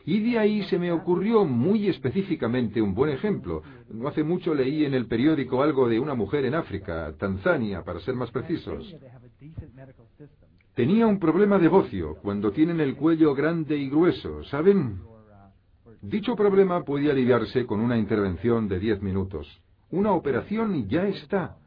[0.06, 3.62] Y de ahí se me ocurrió muy específicamente un buen ejemplo.
[3.90, 8.00] No hace mucho leí en el periódico algo de una mujer en África, Tanzania, para
[8.00, 8.96] ser más precisos.
[10.76, 15.02] Tenía un problema de bocio cuando tienen el cuello grande y grueso, ¿saben?
[16.02, 19.48] Dicho problema puede aliviarse con una intervención de diez minutos.
[19.92, 21.58] Una operación y ya está.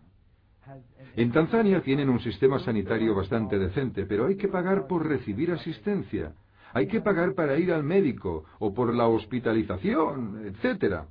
[1.16, 6.32] En Tanzania tienen un sistema sanitario bastante decente, pero hay que pagar por recibir asistencia.
[6.74, 11.04] Hay que pagar para ir al médico o por la hospitalización, etc.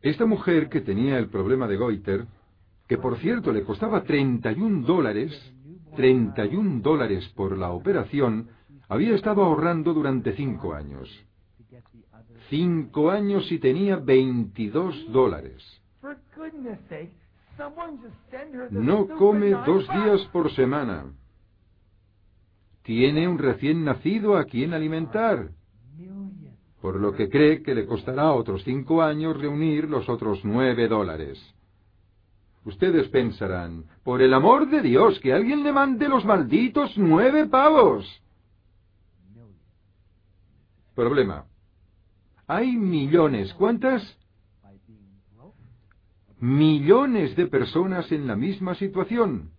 [0.00, 2.26] Esta mujer que tenía el problema de Goiter,
[2.86, 5.32] que por cierto le costaba 31 dólares,
[5.96, 8.48] 31 dólares por la operación,
[8.88, 11.08] había estado ahorrando durante cinco años.
[12.48, 15.62] Cinco años y tenía 22 dólares.
[18.70, 21.12] No come dos días por semana.
[22.88, 25.50] Tiene un recién nacido a quien alimentar,
[26.80, 31.38] por lo que cree que le costará otros cinco años reunir los otros nueve dólares.
[32.64, 38.06] Ustedes pensarán, por el amor de Dios, que alguien le mande los malditos nueve pavos.
[40.94, 41.44] Problema.
[42.46, 44.02] Hay millones, ¿cuántas?
[46.40, 49.50] Millones de personas en la misma situación.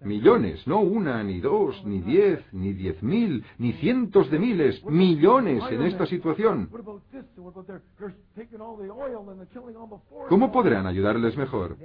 [0.00, 5.62] Millones, no una, ni dos, ni diez, ni diez mil, ni cientos de miles, millones
[5.70, 6.68] en esta situación.
[10.28, 11.76] ¿Cómo podrán ayudarles mejor?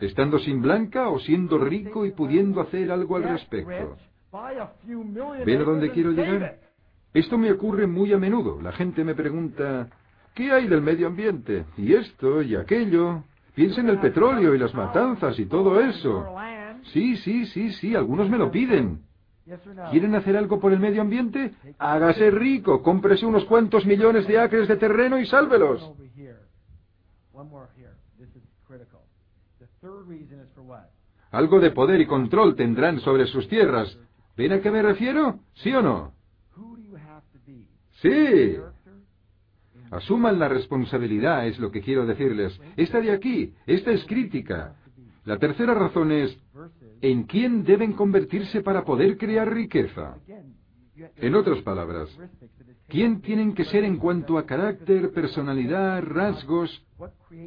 [0.00, 3.96] ¿Estando sin blanca o siendo rico y pudiendo hacer algo al respecto?
[5.44, 6.58] ¿Ven a dónde quiero llegar?
[7.12, 8.60] Esto me ocurre muy a menudo.
[8.62, 9.88] La gente me pregunta,
[10.34, 11.66] ¿qué hay del medio ambiente?
[11.76, 13.24] Y esto y aquello.
[13.54, 16.34] Piensa en el petróleo y las matanzas y todo eso.
[16.84, 19.02] Sí, sí, sí, sí, algunos me lo piden.
[19.90, 21.52] ¿Quieren hacer algo por el medio ambiente?
[21.78, 25.82] Hágase rico, cómprese unos cuantos millones de acres de terreno y sálvelos.
[31.30, 33.98] Algo de poder y control tendrán sobre sus tierras.
[34.36, 35.40] ¿Ven a qué me refiero?
[35.54, 36.12] ¿Sí o no?
[38.00, 38.56] Sí.
[39.90, 42.58] Asuman la responsabilidad, es lo que quiero decirles.
[42.76, 44.76] Esta de aquí, esta es crítica.
[45.24, 46.36] La tercera razón es,
[47.00, 50.16] ¿en quién deben convertirse para poder crear riqueza?
[51.16, 52.08] En otras palabras,
[52.88, 56.84] ¿quién tienen que ser en cuanto a carácter, personalidad, rasgos?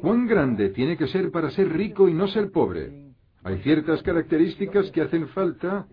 [0.00, 3.12] ¿Cuán grande tiene que ser para ser rico y no ser pobre?
[3.44, 5.86] ¿Hay ciertas características que hacen falta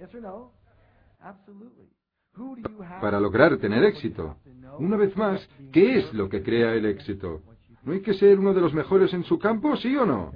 [2.99, 4.37] para lograr tener éxito?
[4.79, 7.41] Una vez más, ¿qué es lo que crea el éxito?
[7.83, 10.31] ¿No hay que ser uno de los mejores en su campo, sí o no?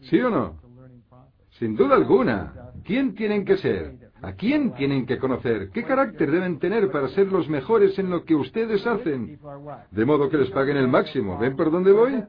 [0.00, 0.56] ¿Sí o no?
[1.58, 2.52] Sin duda alguna.
[2.84, 4.10] ¿Quién tienen que ser?
[4.22, 5.70] ¿A quién tienen que conocer?
[5.70, 9.38] ¿Qué carácter deben tener para ser los mejores en lo que ustedes hacen?
[9.90, 11.38] De modo que les paguen el máximo.
[11.38, 12.24] ¿Ven por dónde voy?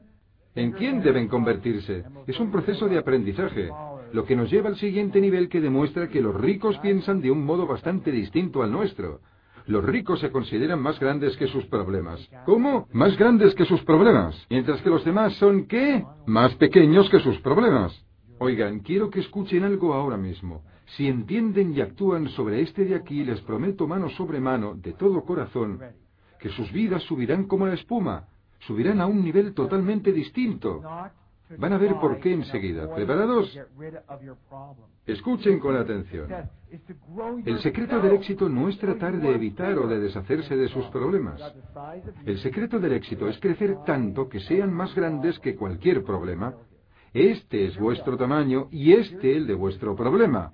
[0.54, 2.04] ¿En quién deben convertirse?
[2.26, 3.70] Es un proceso de aprendizaje,
[4.12, 7.44] lo que nos lleva al siguiente nivel que demuestra que los ricos piensan de un
[7.44, 9.20] modo bastante distinto al nuestro.
[9.66, 12.20] Los ricos se consideran más grandes que sus problemas.
[12.44, 12.86] ¿Cómo?
[12.92, 14.34] Más grandes que sus problemas.
[14.50, 16.04] Mientras que los demás son qué?
[16.26, 17.98] Más pequeños que sus problemas.
[18.38, 20.62] Oigan, quiero que escuchen algo ahora mismo.
[20.96, 25.24] Si entienden y actúan sobre este de aquí, les prometo mano sobre mano, de todo
[25.24, 25.80] corazón,
[26.38, 28.24] que sus vidas subirán como la espuma,
[28.60, 30.82] subirán a un nivel totalmente distinto.
[31.58, 32.92] Van a ver por qué enseguida.
[32.94, 33.56] ¿Preparados?
[35.06, 36.28] Escuchen con atención.
[37.44, 41.40] El secreto del éxito no es tratar de evitar o de deshacerse de sus problemas.
[42.24, 46.54] El secreto del éxito es crecer tanto que sean más grandes que cualquier problema.
[47.14, 50.50] Este es vuestro tamaño y este el de vuestro problema.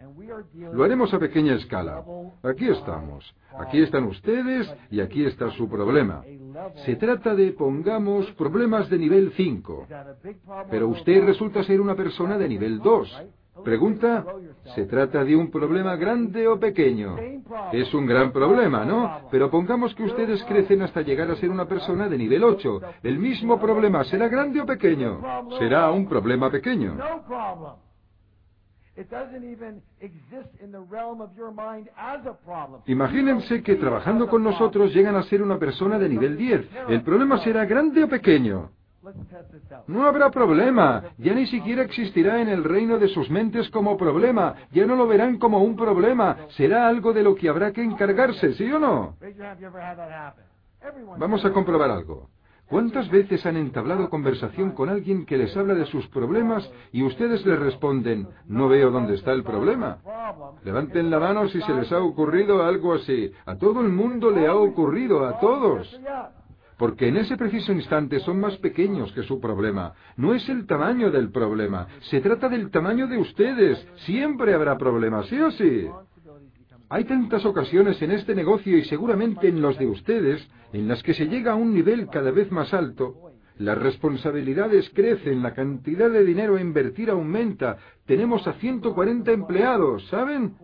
[0.74, 2.04] Lo haremos a pequeña escala.
[2.42, 3.34] Aquí estamos.
[3.58, 6.22] Aquí están ustedes y aquí está su problema.
[6.84, 9.86] Se trata de, pongamos, problemas de nivel 5.
[10.70, 13.22] Pero usted resulta ser una persona de nivel 2.
[13.64, 14.24] Pregunta,
[14.74, 17.16] ¿se trata de un problema grande o pequeño?
[17.72, 19.28] Es un gran problema, ¿no?
[19.30, 22.80] Pero pongamos que ustedes crecen hasta llegar a ser una persona de nivel 8.
[23.02, 25.20] ¿El mismo problema será grande o pequeño?
[25.58, 26.96] Será un problema pequeño.
[32.86, 36.68] Imagínense que trabajando con nosotros llegan a ser una persona de nivel 10.
[36.88, 38.70] ¿El problema será grande o pequeño?
[39.86, 41.04] No habrá problema.
[41.18, 44.54] Ya ni siquiera existirá en el reino de sus mentes como problema.
[44.72, 46.36] Ya no lo verán como un problema.
[46.50, 49.16] Será algo de lo que habrá que encargarse, ¿sí o no?
[51.18, 52.28] Vamos a comprobar algo.
[52.70, 57.44] ¿Cuántas veces han entablado conversación con alguien que les habla de sus problemas y ustedes
[57.44, 59.98] les responden, no veo dónde está el problema?
[60.62, 63.32] Levanten la mano si se les ha ocurrido algo así.
[63.44, 66.00] A todo el mundo le ha ocurrido, a todos.
[66.80, 69.92] Porque en ese preciso instante son más pequeños que su problema.
[70.16, 73.86] No es el tamaño del problema, se trata del tamaño de ustedes.
[74.06, 75.88] Siempre habrá problemas, ¿sí o sí?
[76.88, 81.12] Hay tantas ocasiones en este negocio y seguramente en los de ustedes en las que
[81.12, 83.14] se llega a un nivel cada vez más alto,
[83.58, 87.76] las responsabilidades crecen, la cantidad de dinero a invertir aumenta,
[88.06, 90.54] tenemos a 140 empleados, ¿saben?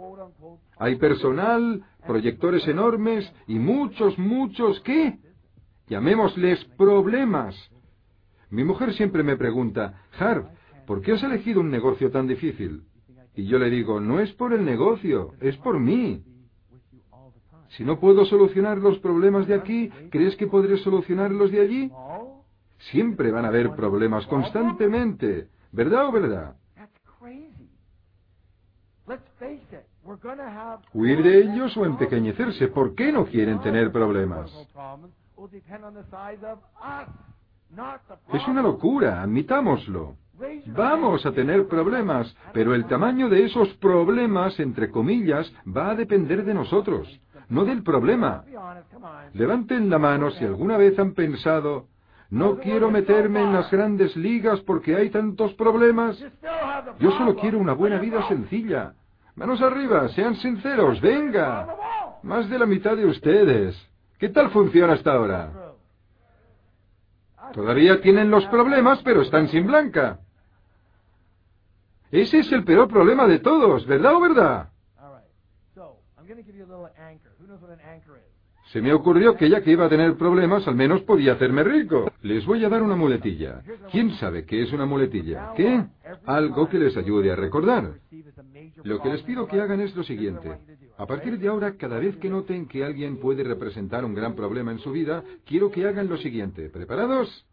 [0.79, 5.19] Hay personal, proyectores enormes y muchos, muchos, ¿qué?
[5.89, 7.55] Llamémosles problemas.
[8.51, 10.49] Mi mujer siempre me pregunta, Harv,
[10.87, 12.83] ¿por qué has elegido un negocio tan difícil?
[13.35, 16.25] Y yo le digo, no es por el negocio, es por mí.
[17.71, 21.93] Si no puedo solucionar los problemas de aquí, ¿crees que podré solucionarlos de allí?
[22.91, 26.57] Siempre van a haber problemas constantemente, ¿verdad o verdad?
[30.93, 32.69] Huir de ellos o empequeñecerse.
[32.69, 34.51] ¿Por qué no quieren tener problemas?
[38.33, 40.17] Es una locura, admitámoslo.
[40.67, 46.45] Vamos a tener problemas, pero el tamaño de esos problemas, entre comillas, va a depender
[46.45, 47.09] de nosotros,
[47.49, 48.45] no del problema.
[49.33, 51.87] Levanten la mano si alguna vez han pensado,
[52.31, 56.19] no quiero meterme en las grandes ligas porque hay tantos problemas.
[56.99, 58.95] Yo solo quiero una buena vida sencilla.
[59.37, 61.69] Manos arriba, sean sinceros, venga.
[62.23, 63.77] Más de la mitad de ustedes.
[64.19, 65.53] ¿Qué tal funciona hasta ahora?
[67.53, 70.21] Todavía tienen los problemas, pero están sin blanca.
[72.11, 74.69] Ese es el peor problema de todos, ¿verdad o verdad?
[78.73, 82.11] Se me ocurrió que ya que iba a tener problemas, al menos podía hacerme rico.
[82.23, 83.63] Les voy a dar una muletilla.
[83.93, 85.53] ¿Quién sabe qué es una muletilla?
[85.55, 85.85] ¿Qué?
[86.25, 87.95] Algo que les ayude a recordar.
[88.83, 90.59] Lo que les pido que hagan es lo siguiente.
[90.99, 94.73] A partir de ahora, cada vez que noten que alguien puede representar un gran problema
[94.73, 96.69] en su vida, quiero que hagan lo siguiente.
[96.69, 97.47] ¿Preparados?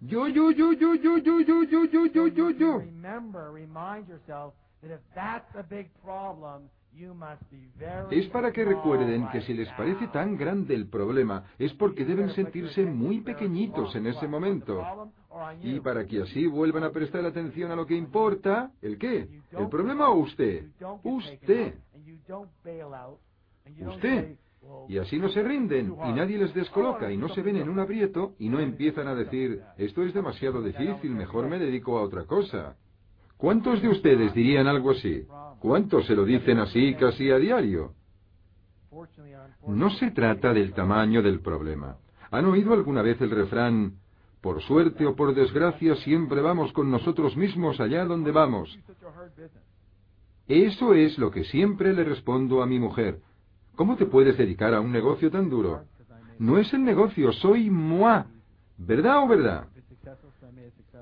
[0.00, 2.82] Yo, yo, yo, yo, yo, yo, yo, yo, yo, yo, yo, yo.
[8.10, 12.30] Es para que recuerden que si les parece tan grande el problema, es porque deben
[12.30, 15.10] sentirse muy pequeñitos en ese momento.
[15.62, 19.28] Y para que así vuelvan a prestar atención a lo que importa, ¿el qué?
[19.50, 20.66] ¿El problema o usted?
[21.02, 21.74] Usted.
[23.80, 24.36] Usted.
[24.88, 27.80] Y así no se rinden y nadie les descoloca y no se ven en un
[27.80, 32.24] aprieto y no empiezan a decir, esto es demasiado difícil, mejor me dedico a otra
[32.24, 32.76] cosa.
[33.44, 35.26] ¿Cuántos de ustedes dirían algo así?
[35.60, 37.92] ¿Cuántos se lo dicen así casi a diario?
[39.68, 41.98] No se trata del tamaño del problema.
[42.30, 43.96] ¿Han oído alguna vez el refrán,
[44.40, 48.78] por suerte o por desgracia, siempre vamos con nosotros mismos allá donde vamos?
[50.48, 53.20] Eso es lo que siempre le respondo a mi mujer.
[53.76, 55.82] ¿Cómo te puedes dedicar a un negocio tan duro?
[56.38, 58.22] No es el negocio, soy moi.
[58.78, 59.68] ¿Verdad o verdad?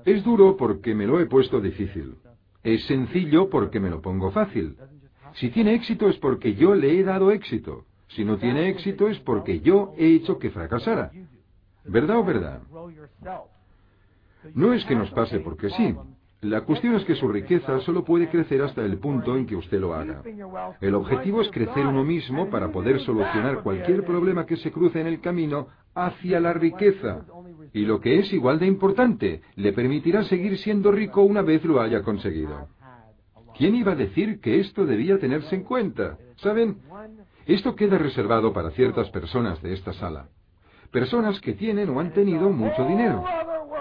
[0.03, 2.17] Es duro porque me lo he puesto difícil.
[2.63, 4.77] Es sencillo porque me lo pongo fácil.
[5.35, 7.85] Si tiene éxito es porque yo le he dado éxito.
[8.09, 11.11] Si no tiene éxito es porque yo he hecho que fracasara.
[11.85, 12.61] ¿Verdad o verdad?
[14.53, 15.95] No es que nos pase porque sí.
[16.43, 19.79] La cuestión es que su riqueza solo puede crecer hasta el punto en que usted
[19.79, 20.21] lo haga.
[20.81, 25.07] El objetivo es crecer uno mismo para poder solucionar cualquier problema que se cruce en
[25.07, 27.21] el camino hacia la riqueza.
[27.71, 31.79] Y lo que es igual de importante, le permitirá seguir siendo rico una vez lo
[31.79, 32.67] haya conseguido.
[33.57, 36.17] ¿Quién iba a decir que esto debía tenerse en cuenta?
[36.37, 36.79] ¿Saben?
[37.45, 40.27] Esto queda reservado para ciertas personas de esta sala.
[40.91, 43.23] Personas que tienen o han tenido mucho dinero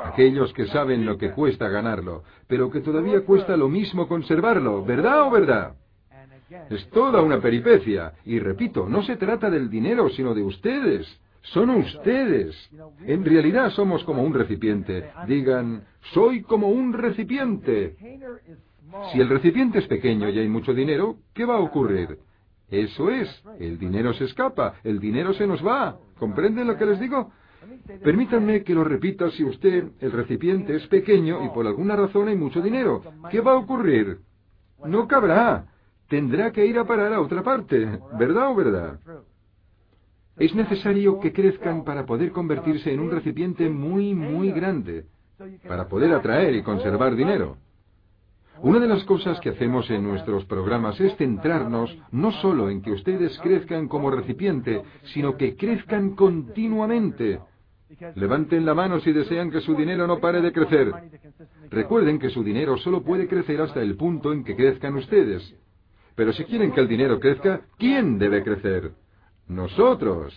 [0.05, 5.22] aquellos que saben lo que cuesta ganarlo, pero que todavía cuesta lo mismo conservarlo, ¿verdad
[5.22, 5.74] o verdad?
[6.70, 11.07] Es toda una peripecia, y repito, no se trata del dinero, sino de ustedes.
[11.42, 12.57] Son ustedes.
[13.05, 15.11] En realidad somos como un recipiente.
[15.26, 15.82] Digan,
[16.12, 17.96] soy como un recipiente.
[19.12, 22.18] Si el recipiente es pequeño y hay mucho dinero, ¿qué va a ocurrir?
[22.70, 23.28] Eso es,
[23.59, 25.98] el dinero se escapa, el dinero se nos va.
[26.18, 27.30] ¿Comprenden lo que les digo?
[28.03, 32.37] Permítanme que lo repita si usted, el recipiente, es pequeño y por alguna razón hay
[32.37, 33.03] mucho dinero.
[33.31, 34.19] ¿Qué va a ocurrir?
[34.85, 35.67] No cabrá.
[36.09, 38.01] Tendrá que ir a parar a otra parte.
[38.19, 39.01] ¿Verdad o verdad?
[40.37, 45.07] Es necesario que crezcan para poder convertirse en un recipiente muy, muy grande,
[45.69, 47.59] para poder atraer y conservar dinero.
[48.61, 52.93] Una de las cosas que hacemos en nuestros programas es centrarnos no solo en que
[52.93, 54.83] ustedes crezcan como recipiente,
[55.15, 57.41] sino que crezcan continuamente.
[58.14, 60.93] Levanten la mano si desean que su dinero no pare de crecer.
[61.70, 65.55] Recuerden que su dinero solo puede crecer hasta el punto en que crezcan ustedes.
[66.14, 68.93] Pero si quieren que el dinero crezca, ¿quién debe crecer?
[69.49, 70.34] Nosotros.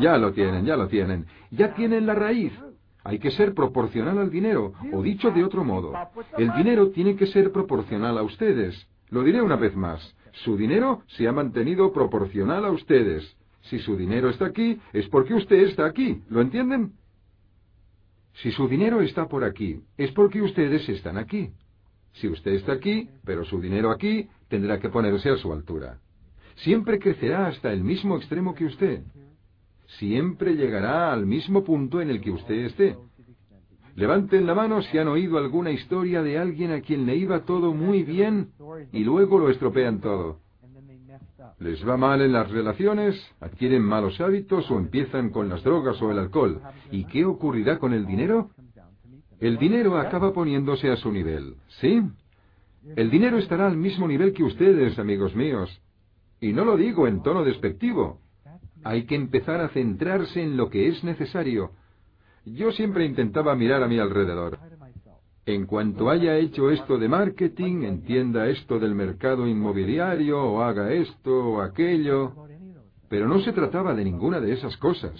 [0.00, 1.26] Ya lo tienen, ya lo tienen.
[1.50, 2.52] Ya tienen la raíz.
[3.02, 5.94] Hay que ser proporcional al dinero, o dicho de otro modo,
[6.36, 8.86] el dinero tiene que ser proporcional a ustedes.
[9.08, 10.14] Lo diré una vez más.
[10.44, 13.36] Su dinero se ha mantenido proporcional a ustedes.
[13.62, 16.22] Si su dinero está aquí, es porque usted está aquí.
[16.28, 16.92] ¿Lo entienden?
[18.42, 21.50] Si su dinero está por aquí, es porque ustedes están aquí.
[22.14, 25.98] Si usted está aquí, pero su dinero aquí, tendrá que ponerse a su altura.
[26.56, 29.02] Siempre crecerá hasta el mismo extremo que usted
[29.98, 32.96] siempre llegará al mismo punto en el que usted esté.
[33.96, 37.74] Levanten la mano si han oído alguna historia de alguien a quien le iba todo
[37.74, 38.50] muy bien
[38.92, 40.38] y luego lo estropean todo.
[41.60, 46.10] Les va mal en las relaciones, adquieren malos hábitos o empiezan con las drogas o
[46.10, 46.62] el alcohol.
[46.90, 48.50] ¿Y qué ocurrirá con el dinero?
[49.38, 52.02] El dinero acaba poniéndose a su nivel, ¿sí?
[52.96, 55.82] El dinero estará al mismo nivel que ustedes, amigos míos.
[56.40, 58.20] Y no lo digo en tono despectivo.
[58.82, 61.72] Hay que empezar a centrarse en lo que es necesario.
[62.46, 64.58] Yo siempre intentaba mirar a mi alrededor.
[65.52, 71.54] En cuanto haya hecho esto de marketing, entienda esto del mercado inmobiliario, o haga esto
[71.54, 72.32] o aquello.
[73.08, 75.12] Pero no se trataba de ninguna de esas cosas.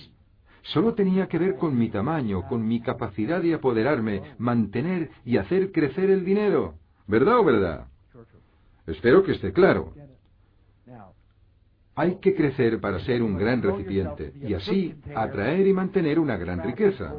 [0.63, 5.73] Solo tenía que ver con mi tamaño, con mi capacidad de apoderarme, mantener y hacer
[5.73, 6.75] crecer el dinero.
[7.09, 7.87] ¿Verdad o verdad?
[8.87, 9.93] Espero que esté claro.
[12.01, 16.63] Hay que crecer para ser un gran recipiente y así atraer y mantener una gran
[16.63, 17.13] riqueza.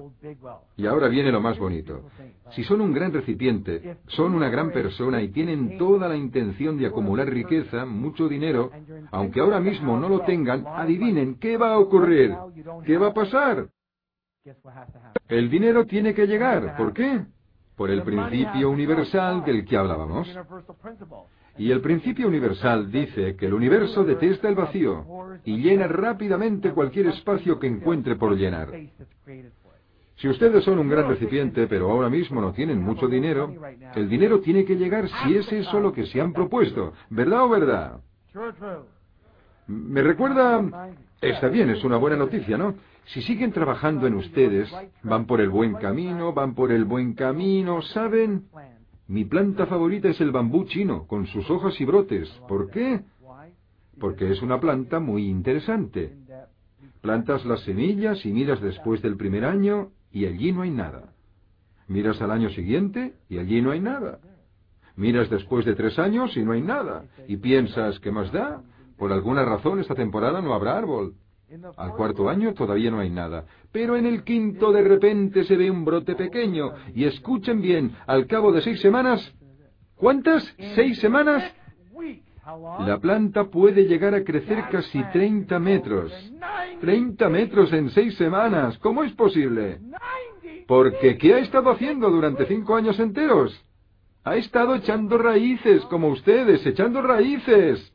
[0.76, 2.10] Y ahora viene lo más bonito.
[2.56, 6.88] Si son un gran recipiente, son una gran persona y tienen toda la intención de
[6.88, 8.72] acumular riqueza, mucho dinero,
[9.12, 12.36] aunque ahora mismo no lo tengan, adivinen, ¿qué va a ocurrir?
[12.84, 13.68] ¿Qué va a pasar?
[15.28, 16.76] El dinero tiene que llegar.
[16.76, 17.22] ¿Por qué?
[17.76, 20.28] Por el principio universal del que hablábamos.
[21.58, 25.06] Y el principio universal dice que el universo detesta el vacío
[25.44, 28.70] y llena rápidamente cualquier espacio que encuentre por llenar.
[30.16, 33.54] Si ustedes son un gran recipiente, pero ahora mismo no tienen mucho dinero,
[33.96, 36.94] el dinero tiene que llegar si es eso lo que se han propuesto.
[37.10, 38.00] ¿Verdad o verdad?
[39.68, 40.90] Me recuerda...
[41.22, 42.76] Está bien, es una buena noticia, ¿no?
[43.06, 44.72] Si siguen trabajando en ustedes,
[45.04, 48.46] van por el buen camino, van por el buen camino, ¿saben?
[49.12, 52.30] Mi planta favorita es el bambú chino, con sus hojas y brotes.
[52.48, 53.02] ¿Por qué?
[54.00, 56.16] Porque es una planta muy interesante.
[57.02, 61.12] Plantas las semillas y miras después del primer año y allí no hay nada.
[61.90, 64.20] Miras al año siguiente y allí no hay nada.
[64.96, 67.04] Miras después de tres años y no hay nada.
[67.28, 68.64] Y piensas, ¿qué más da?
[68.98, 71.16] Por alguna razón esta temporada no habrá árbol.
[71.76, 75.70] Al cuarto año todavía no hay nada, pero en el quinto de repente se ve
[75.70, 76.72] un brote pequeño.
[76.96, 79.34] Y escuchen bien, al cabo de seis semanas,
[79.96, 80.44] ¿cuántas?
[80.76, 81.44] ¿Seis semanas?
[82.86, 86.12] La planta puede llegar a crecer casi 30 metros.
[86.80, 88.78] 30 metros en seis semanas.
[88.80, 89.80] ¿Cómo es posible?
[90.68, 93.64] Porque ¿qué ha estado haciendo durante cinco años enteros?
[94.24, 97.94] Ha estado echando raíces, como ustedes, echando raíces.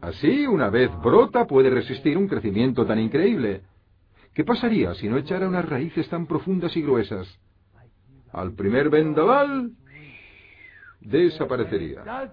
[0.00, 3.62] Así, una vez brota, puede resistir un crecimiento tan increíble.
[4.34, 7.28] ¿Qué pasaría si no echara unas raíces tan profundas y gruesas?
[8.32, 9.72] Al primer vendaval,
[11.00, 12.32] desaparecería.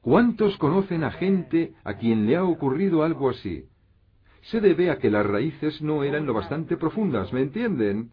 [0.00, 3.64] ¿Cuántos conocen a gente a quien le ha ocurrido algo así?
[4.42, 8.10] Se debe a que las raíces no eran lo bastante profundas, ¿me entienden?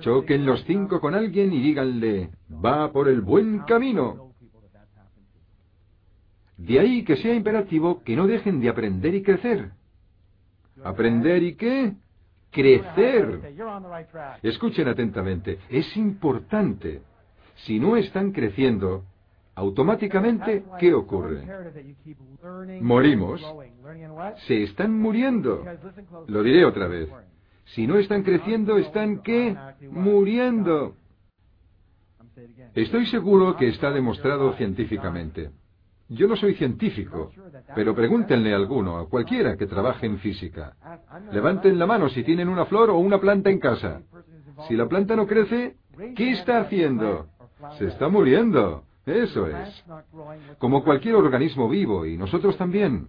[0.00, 2.30] Choquen los cinco con alguien y díganle,
[2.64, 4.29] va por el buen camino.
[6.60, 9.70] De ahí que sea imperativo que no dejen de aprender y crecer.
[10.84, 11.94] ¿Aprender y qué?
[12.50, 13.54] Crecer.
[14.42, 17.00] Escuchen atentamente, es importante.
[17.64, 19.04] Si no están creciendo,
[19.54, 21.44] automáticamente, ¿qué ocurre?
[22.80, 23.40] Morimos.
[24.46, 25.64] Se están muriendo.
[26.28, 27.08] Lo diré otra vez.
[27.74, 29.56] Si no están creciendo, ¿están qué?
[29.90, 30.96] Muriendo.
[32.74, 35.50] Estoy seguro que está demostrado científicamente.
[36.10, 37.30] Yo no soy científico,
[37.74, 40.74] pero pregúntenle a alguno, a cualquiera que trabaje en física.
[41.32, 44.02] Levanten la mano si tienen una flor o una planta en casa.
[44.66, 45.76] Si la planta no crece,
[46.16, 47.26] ¿qué está haciendo?
[47.78, 48.82] Se está muriendo.
[49.06, 49.84] Eso es.
[50.58, 53.06] Como cualquier organismo vivo, y nosotros también.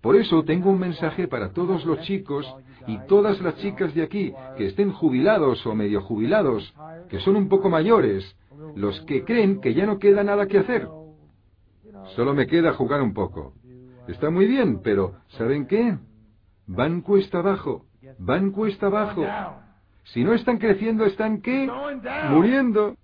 [0.00, 2.46] Por eso tengo un mensaje para todos los chicos
[2.86, 6.74] y todas las chicas de aquí que estén jubilados o medio jubilados,
[7.10, 8.36] que son un poco mayores,
[8.76, 10.88] los que creen que ya no queda nada que hacer.
[12.14, 13.54] Solo me queda jugar un poco.
[14.08, 15.96] Está muy bien, pero ¿saben qué?
[16.66, 17.86] Van cuesta abajo,
[18.18, 19.24] van cuesta abajo.
[20.04, 21.70] Si no están creciendo, ¿están qué?
[22.30, 22.96] Muriendo.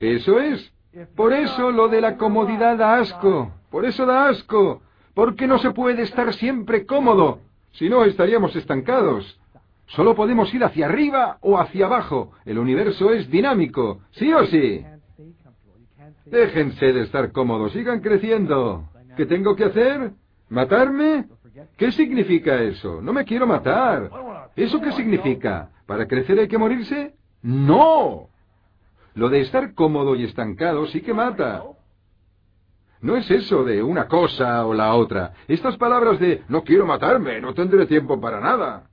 [0.00, 0.72] Eso es.
[1.14, 3.52] Por eso lo de la comodidad da asco.
[3.70, 4.80] Por eso da asco.
[5.14, 7.40] Porque no se puede estar siempre cómodo.
[7.72, 9.38] Si no, estaríamos estancados.
[9.88, 12.32] Solo podemos ir hacia arriba o hacia abajo.
[12.44, 14.00] El universo es dinámico.
[14.12, 14.84] ¿Sí o sí?
[16.30, 17.72] Déjense de estar cómodos.
[17.72, 18.88] Sigan creciendo.
[19.16, 20.12] ¿Qué tengo que hacer?
[20.48, 21.26] ¿Matarme?
[21.76, 23.00] ¿Qué significa eso?
[23.02, 24.10] No me quiero matar.
[24.54, 25.70] ¿Eso qué significa?
[25.86, 27.14] ¿Para crecer hay que morirse?
[27.42, 28.28] No.
[29.14, 31.64] Lo de estar cómodo y estancado sí que mata.
[33.00, 35.32] No es eso de una cosa o la otra.
[35.46, 38.87] Estas palabras de no quiero matarme, no tendré tiempo para nada.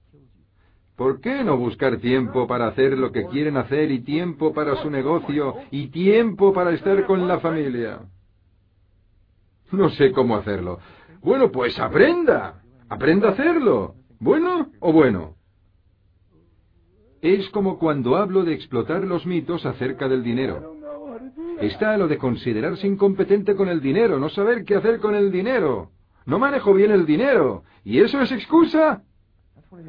[0.95, 4.89] ¿Por qué no buscar tiempo para hacer lo que quieren hacer y tiempo para su
[4.89, 7.99] negocio y tiempo para estar con la familia?
[9.71, 10.79] No sé cómo hacerlo.
[11.21, 12.61] Bueno, pues aprenda.
[12.87, 13.95] Aprenda a hacerlo.
[14.19, 15.35] ¿Bueno o bueno?
[17.21, 20.75] Es como cuando hablo de explotar los mitos acerca del dinero.
[21.59, 25.91] Está lo de considerarse incompetente con el dinero, no saber qué hacer con el dinero.
[26.25, 27.63] No manejo bien el dinero.
[27.83, 29.03] ¿Y eso es excusa?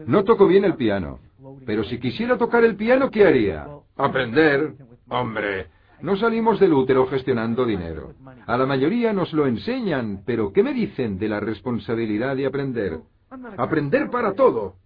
[0.07, 1.21] No toco bien el piano.
[1.65, 3.67] Pero si quisiera tocar el piano, ¿qué haría?
[3.97, 4.75] Aprender.
[5.09, 5.67] Hombre,
[6.01, 8.15] no salimos del útero gestionando dinero.
[8.47, 12.99] A la mayoría nos lo enseñan, pero ¿qué me dicen de la responsabilidad de aprender?
[13.57, 14.77] Aprender para todo.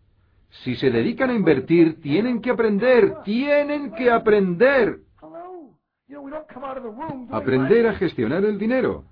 [0.50, 5.00] Si se dedican a invertir, tienen que aprender, tienen que aprender.
[7.30, 9.04] Aprender a gestionar el dinero.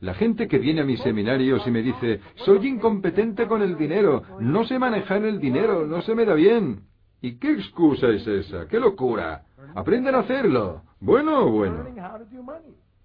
[0.00, 4.22] La gente que viene a mis seminarios y me dice, soy incompetente con el dinero,
[4.40, 6.82] no sé manejar el dinero, no se me da bien.
[7.22, 8.68] ¿Y qué excusa es esa?
[8.68, 9.42] ¡Qué locura!
[9.74, 10.82] Aprenden a hacerlo.
[11.00, 11.84] Bueno, bueno.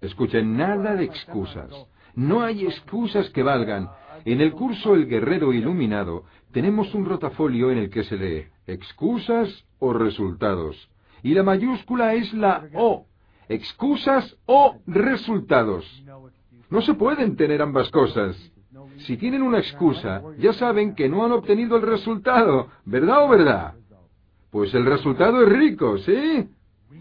[0.00, 1.70] Escuchen, nada de excusas.
[2.14, 3.88] No hay excusas que valgan.
[4.24, 9.64] En el curso El Guerrero Iluminado tenemos un rotafolio en el que se lee excusas
[9.78, 10.88] o resultados.
[11.22, 13.06] Y la mayúscula es la O.
[13.48, 15.84] Excusas o resultados.
[16.72, 18.36] No se pueden tener ambas cosas.
[18.98, 23.74] Si tienen una excusa, ya saben que no han obtenido el resultado, ¿verdad o verdad?
[24.50, 26.48] Pues el resultado es rico, ¿sí?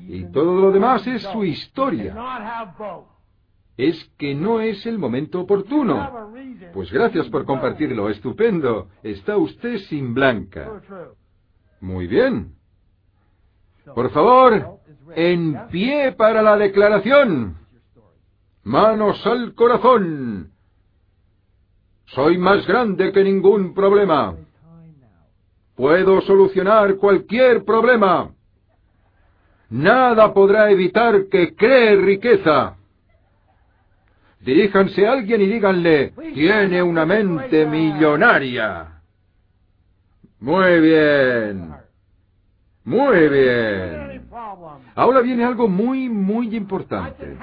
[0.08, 2.16] Y todo lo demás es su historia
[3.78, 6.30] es que no es el momento oportuno.
[6.74, 8.90] Pues gracias por compartirlo, estupendo.
[9.02, 10.82] Está usted sin blanca.
[11.80, 12.54] Muy bien.
[13.96, 14.80] Por favor,
[15.16, 17.58] en pie para la declaración.
[18.64, 20.52] Manos al corazón.
[22.06, 24.36] Soy más grande que ningún problema.
[25.76, 28.30] Puedo solucionar cualquier problema.
[29.70, 32.76] Nada podrá evitar que cree riqueza.
[34.42, 39.02] Diríjanse a alguien y díganle, tiene una mente millonaria.
[40.40, 41.74] Muy bien.
[42.84, 44.01] Muy bien.
[45.02, 47.36] Ahora viene algo muy, muy importante.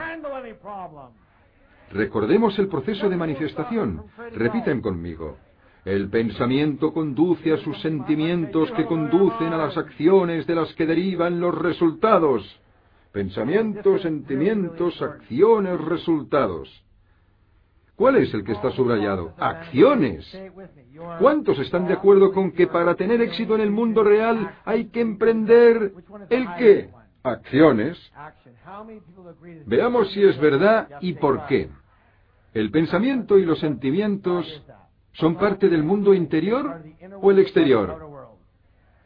[1.90, 4.04] Recordemos el proceso de manifestación.
[4.36, 5.38] Repiten conmigo.
[5.84, 11.40] El pensamiento conduce a sus sentimientos que conducen a las acciones de las que derivan
[11.40, 12.44] los resultados.
[13.10, 16.84] Pensamientos, sentimientos, acciones, resultados.
[17.96, 19.34] ¿Cuál es el que está subrayado?
[19.36, 20.32] Acciones.
[21.18, 25.00] ¿Cuántos están de acuerdo con que para tener éxito en el mundo real hay que
[25.00, 25.92] emprender
[26.30, 26.90] el qué?
[27.28, 28.12] Acciones.
[29.66, 31.68] Veamos si es verdad y por qué.
[32.54, 34.46] ¿El pensamiento y los sentimientos
[35.12, 36.82] son parte del mundo interior
[37.20, 38.08] o el exterior?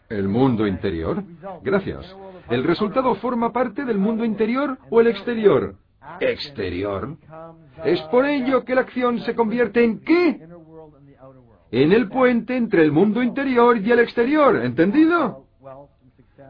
[0.09, 1.23] ¿El mundo interior?
[1.62, 2.16] Gracias.
[2.51, 5.77] ¿El resultado forma parte del mundo interior o el exterior?
[6.20, 7.16] Exterior.
[7.85, 10.47] Es por ello que la acción se convierte en qué?
[11.70, 14.57] En el puente entre el mundo interior y el exterior.
[14.57, 15.41] ¿Entendido?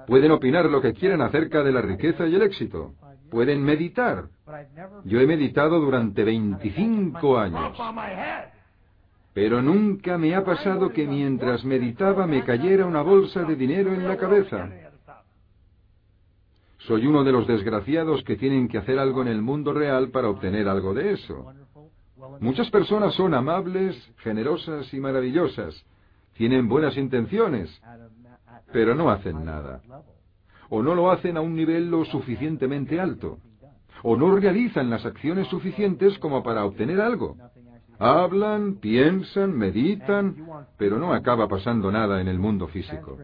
[0.07, 2.95] Pueden opinar lo que quieran acerca de la riqueza y el éxito.
[3.31, 4.27] Pueden meditar.
[5.05, 7.79] Yo he meditado durante 25 años.
[9.33, 14.07] Pero nunca me ha pasado que mientras meditaba me cayera una bolsa de dinero en
[14.07, 14.69] la cabeza.
[16.81, 20.29] Soy uno de los desgraciados que tienen que hacer algo en el mundo real para
[20.29, 21.47] obtener algo de eso.
[22.41, 25.75] Muchas personas son amables, generosas y maravillosas.
[26.35, 27.71] Tienen buenas intenciones,
[28.73, 29.81] pero no hacen nada.
[30.71, 33.39] O no lo hacen a un nivel lo suficientemente alto.
[34.03, 37.37] O no realizan las acciones suficientes como para obtener algo.
[37.99, 40.35] Hablan, piensan, meditan,
[40.77, 43.19] pero no acaba pasando nada en el mundo físico.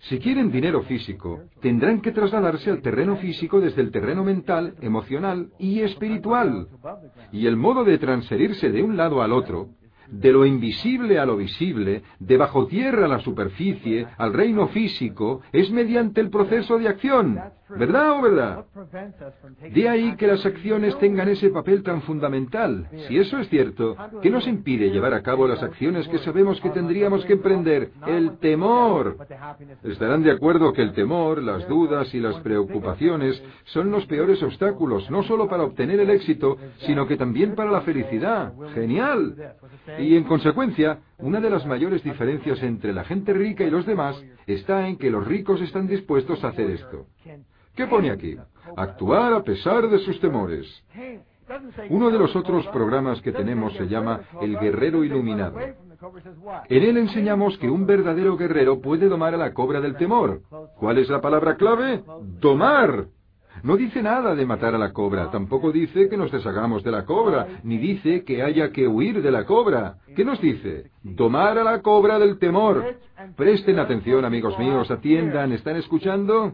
[0.00, 5.50] Si quieren dinero físico, tendrán que trasladarse al terreno físico desde el terreno mental, emocional
[5.58, 6.68] y espiritual.
[7.32, 9.68] Y el modo de transferirse de un lado al otro
[10.10, 15.40] de lo invisible a lo visible, de bajo tierra a la superficie, al reino físico,
[15.52, 17.40] es mediante el proceso de acción.
[17.78, 18.64] ¿Verdad o verdad?
[19.72, 22.88] De ahí que las acciones tengan ese papel tan fundamental.
[23.06, 26.70] Si eso es cierto, ¿qué nos impide llevar a cabo las acciones que sabemos que
[26.70, 27.90] tendríamos que emprender?
[28.06, 29.16] El temor.
[29.84, 35.08] Estarán de acuerdo que el temor, las dudas y las preocupaciones son los peores obstáculos,
[35.10, 38.52] no solo para obtener el éxito, sino que también para la felicidad.
[38.74, 39.54] Genial.
[40.00, 44.22] Y en consecuencia, una de las mayores diferencias entre la gente rica y los demás
[44.46, 47.06] está en que los ricos están dispuestos a hacer esto.
[47.74, 48.36] ¿Qué pone aquí?
[48.76, 50.66] Actuar a pesar de sus temores.
[51.88, 55.58] Uno de los otros programas que tenemos se llama El Guerrero Iluminado.
[55.58, 60.40] En él enseñamos que un verdadero guerrero puede domar a la cobra del temor.
[60.76, 62.02] ¿Cuál es la palabra clave?
[62.40, 63.06] Domar.
[63.62, 67.04] No dice nada de matar a la cobra, tampoco dice que nos deshagamos de la
[67.04, 69.96] cobra, ni dice que haya que huir de la cobra.
[70.16, 70.90] ¿Qué nos dice?
[71.02, 72.96] Domar a la cobra del temor.
[73.36, 76.52] Presten atención, amigos míos, atiendan, ¿están escuchando?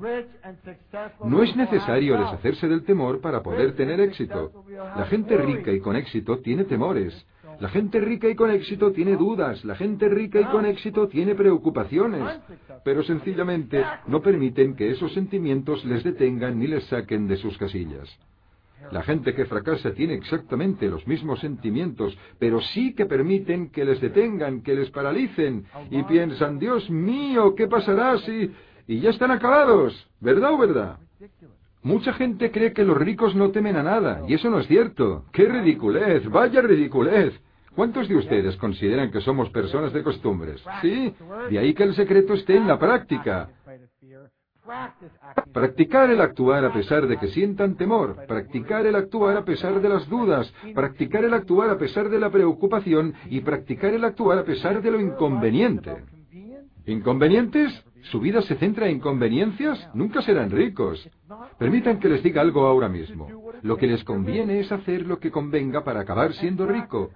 [1.24, 4.52] No es necesario deshacerse del temor para poder tener éxito.
[4.96, 7.26] La gente rica y con éxito tiene temores.
[7.60, 11.34] La gente rica y con éxito tiene dudas, la gente rica y con éxito tiene
[11.34, 12.40] preocupaciones,
[12.84, 18.08] pero sencillamente no permiten que esos sentimientos les detengan ni les saquen de sus casillas.
[18.92, 24.00] La gente que fracasa tiene exactamente los mismos sentimientos, pero sí que permiten que les
[24.00, 28.52] detengan, que les paralicen, y piensan, Dios mío, ¿qué pasará si...
[28.86, 30.98] y ya están acabados, ¿verdad o verdad?
[31.82, 35.24] Mucha gente cree que los ricos no temen a nada, y eso no es cierto.
[35.32, 36.28] ¡Qué ridiculez!
[36.28, 37.32] ¡Vaya ridiculez!
[37.76, 40.64] ¿Cuántos de ustedes consideran que somos personas de costumbres?
[40.80, 41.14] Sí,
[41.50, 43.50] de ahí que el secreto esté en la práctica.
[45.52, 49.88] Practicar el actuar a pesar de que sientan temor, practicar el actuar a pesar de
[49.90, 54.44] las dudas, practicar el actuar a pesar de la preocupación y practicar el actuar a
[54.44, 55.96] pesar de lo inconveniente.
[56.86, 57.84] ¿Inconvenientes?
[58.10, 59.88] ¿Su vida se centra en conveniencias?
[59.92, 61.08] Nunca serán ricos.
[61.58, 63.45] Permitan que les diga algo ahora mismo.
[63.66, 67.10] Lo que les conviene es hacer lo que convenga para acabar siendo rico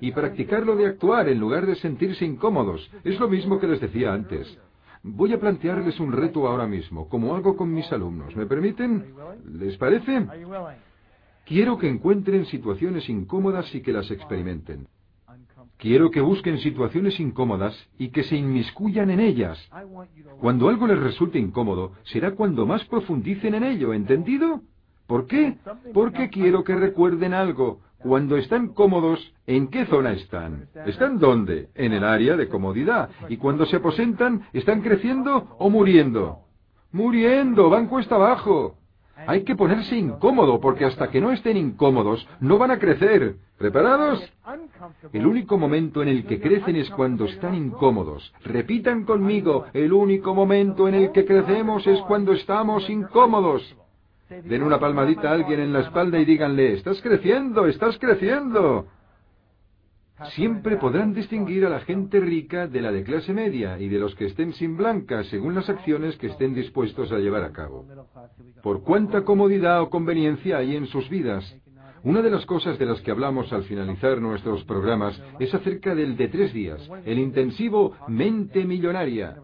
[0.00, 2.88] y practicarlo de actuar en lugar de sentirse incómodos.
[3.02, 4.56] Es lo mismo que les decía antes.
[5.02, 8.36] Voy a plantearles un reto ahora mismo, como hago con mis alumnos.
[8.36, 9.04] ¿Me permiten?
[9.52, 10.26] ¿Les parece?
[11.44, 14.86] Quiero que encuentren situaciones incómodas y que las experimenten.
[15.76, 19.58] Quiero que busquen situaciones incómodas y que se inmiscuyan en ellas.
[20.40, 24.62] Cuando algo les resulte incómodo, será cuando más profundicen en ello, ¿entendido?
[25.06, 25.56] ¿Por qué?
[25.94, 27.80] Porque quiero que recuerden algo.
[27.98, 30.68] Cuando están cómodos, ¿en qué zona están?
[30.86, 31.68] ¿Están dónde?
[31.74, 33.10] En el área de comodidad.
[33.28, 36.40] Y cuando se aposentan, ¿están creciendo o muriendo?
[36.92, 38.76] Muriendo, van cuesta abajo.
[39.26, 43.36] Hay que ponerse incómodo, porque hasta que no estén incómodos, no van a crecer.
[43.56, 44.22] ¿Preparados?
[45.12, 48.34] El único momento en el que crecen es cuando están incómodos.
[48.44, 53.74] Repitan conmigo, el único momento en el que crecemos es cuando estamos incómodos.
[54.28, 58.86] Den una palmadita a alguien en la espalda y díganle, estás creciendo, estás creciendo.
[60.34, 64.14] Siempre podrán distinguir a la gente rica de la de clase media y de los
[64.14, 67.84] que estén sin blanca según las acciones que estén dispuestos a llevar a cabo.
[68.62, 71.44] Por cuánta comodidad o conveniencia hay en sus vidas,
[72.06, 76.16] una de las cosas de las que hablamos al finalizar nuestros programas es acerca del
[76.16, 79.36] de tres días, el intensivo mente millonaria.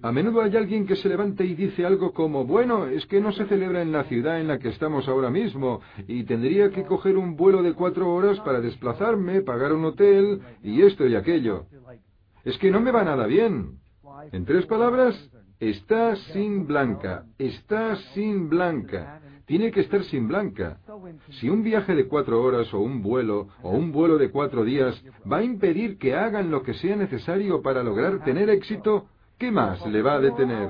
[0.00, 3.32] A menudo hay alguien que se levanta y dice algo como, bueno, es que no
[3.32, 7.16] se celebra en la ciudad en la que estamos ahora mismo, y tendría que coger
[7.16, 11.66] un vuelo de cuatro horas para desplazarme, pagar un hotel, y esto y aquello.
[12.44, 13.80] Es que no me va nada bien.
[14.30, 15.16] En tres palabras,
[15.58, 19.20] está sin blanca, está sin blanca
[19.50, 20.76] tiene que estar sin blanca.
[21.40, 24.94] Si un viaje de cuatro horas o un vuelo o un vuelo de cuatro días
[25.30, 29.06] va a impedir que hagan lo que sea necesario para lograr tener éxito,
[29.38, 30.68] ¿qué más le va a detener?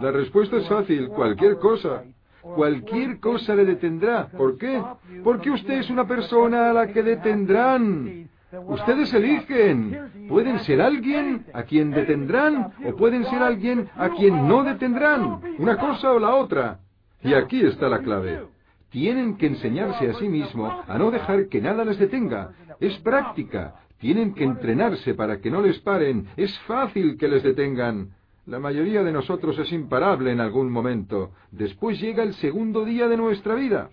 [0.00, 2.04] La respuesta es fácil, cualquier cosa.
[2.40, 4.28] Cualquier cosa le detendrá.
[4.28, 4.82] ¿Por qué?
[5.22, 8.30] Porque usted es una persona a la que detendrán.
[8.66, 10.26] Ustedes eligen.
[10.30, 15.38] Pueden ser alguien a quien detendrán o pueden ser alguien a quien no detendrán.
[15.58, 16.78] Una cosa o la otra.
[17.22, 18.46] Y aquí está la clave.
[18.90, 22.52] Tienen que enseñarse a sí mismos a no dejar que nada les detenga.
[22.78, 23.74] Es práctica.
[23.98, 26.28] Tienen que entrenarse para que no les paren.
[26.36, 28.10] Es fácil que les detengan.
[28.46, 31.30] La mayoría de nosotros es imparable en algún momento.
[31.52, 33.90] Después llega el segundo día de nuestra vida.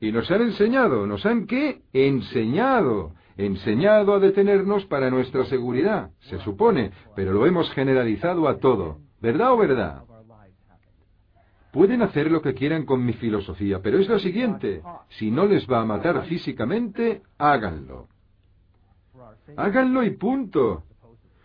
[0.00, 1.82] Y nos han enseñado, ¿nos han qué?
[1.92, 3.12] Enseñado.
[3.36, 8.98] Enseñado a detenernos para nuestra seguridad, se supone, pero lo hemos generalizado a todo.
[9.20, 10.02] ¿Verdad o verdad?
[11.78, 14.82] Pueden hacer lo que quieran con mi filosofía, pero es la siguiente.
[15.10, 18.08] Si no les va a matar físicamente, háganlo.
[19.56, 20.82] Háganlo y punto.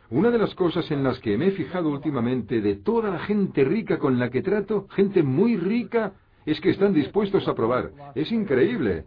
[0.09, 3.63] Una de las cosas en las que me he fijado últimamente de toda la gente
[3.63, 6.13] rica con la que trato, gente muy rica,
[6.47, 7.91] es que están dispuestos a probar.
[8.15, 9.03] Es increíble.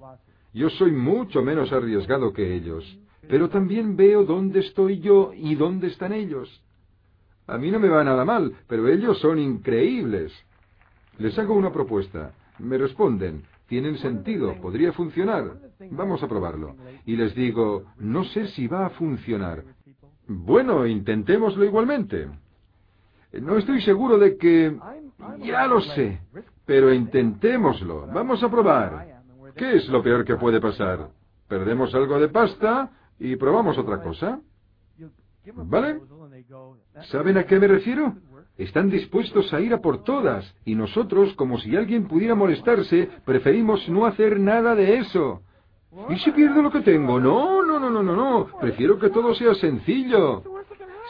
[0.54, 5.88] Yo soy mucho menos arriesgado que ellos, pero también veo dónde estoy yo y dónde
[5.88, 6.62] están ellos.
[7.48, 10.32] A mí no me va nada mal, pero ellos son increíbles.
[11.18, 12.32] Les hago una propuesta.
[12.58, 15.52] Me responden, tienen sentido, podría funcionar.
[15.90, 16.76] Vamos a probarlo.
[17.04, 19.64] Y les digo, no sé si va a funcionar.
[20.28, 22.28] Bueno, intentémoslo igualmente.
[23.32, 24.76] No estoy seguro de que...
[25.40, 26.20] Ya lo sé,
[26.64, 28.06] pero intentémoslo.
[28.06, 29.22] Vamos a probar.
[29.54, 31.08] ¿Qué es lo peor que puede pasar?
[31.48, 34.40] Perdemos algo de pasta y probamos otra cosa.
[35.54, 36.00] ¿Vale?
[37.10, 38.14] ¿Saben a qué me refiero?
[38.58, 43.86] Están dispuestos a ir a por todas, y nosotros, como si alguien pudiera molestarse, preferimos
[43.88, 45.42] no hacer nada de eso.
[46.08, 47.20] ¿Y si pierdo lo que tengo?
[47.20, 48.46] No, no, no, no, no, no.
[48.58, 50.42] Prefiero que todo sea sencillo.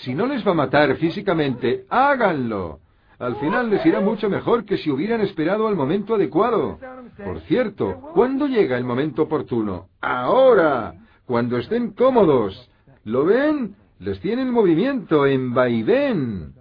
[0.00, 2.80] Si no les va a matar físicamente, háganlo.
[3.18, 6.78] Al final les irá mucho mejor que si hubieran esperado al momento adecuado.
[7.24, 9.86] Por cierto, ¿cuándo llega el momento oportuno?
[10.00, 10.94] Ahora,
[11.24, 12.70] cuando estén cómodos.
[13.04, 13.76] ¿Lo ven?
[14.00, 16.55] Les tiene el movimiento en vaivén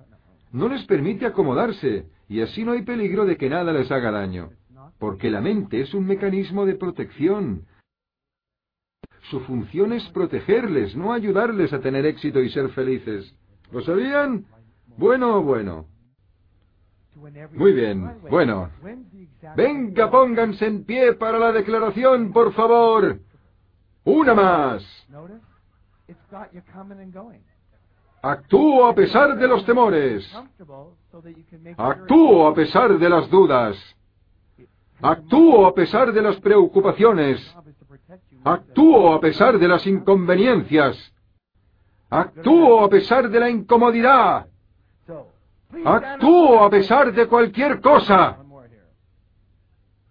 [0.56, 4.52] no les permite acomodarse, y así no hay peligro de que nada les haga daño,
[5.00, 7.66] porque la mente es un mecanismo de protección.
[9.30, 13.36] Su función es protegerles, no ayudarles a tener éxito y ser felices.
[13.70, 14.46] ¿Lo sabían?
[14.98, 15.88] Bueno, bueno.
[17.52, 18.70] Muy bien, bueno.
[19.58, 23.20] Venga, pónganse en pie para la declaración, por favor.
[24.06, 24.84] Una más.
[28.26, 30.28] Actúo a pesar de los temores.
[31.78, 33.78] Actúo a pesar de las dudas.
[35.00, 37.56] Actúo a pesar de las preocupaciones.
[38.44, 41.14] Actúo a pesar de las inconveniencias.
[42.10, 44.48] Actúo a pesar de la incomodidad.
[45.86, 48.40] Actúo a pesar de cualquier cosa.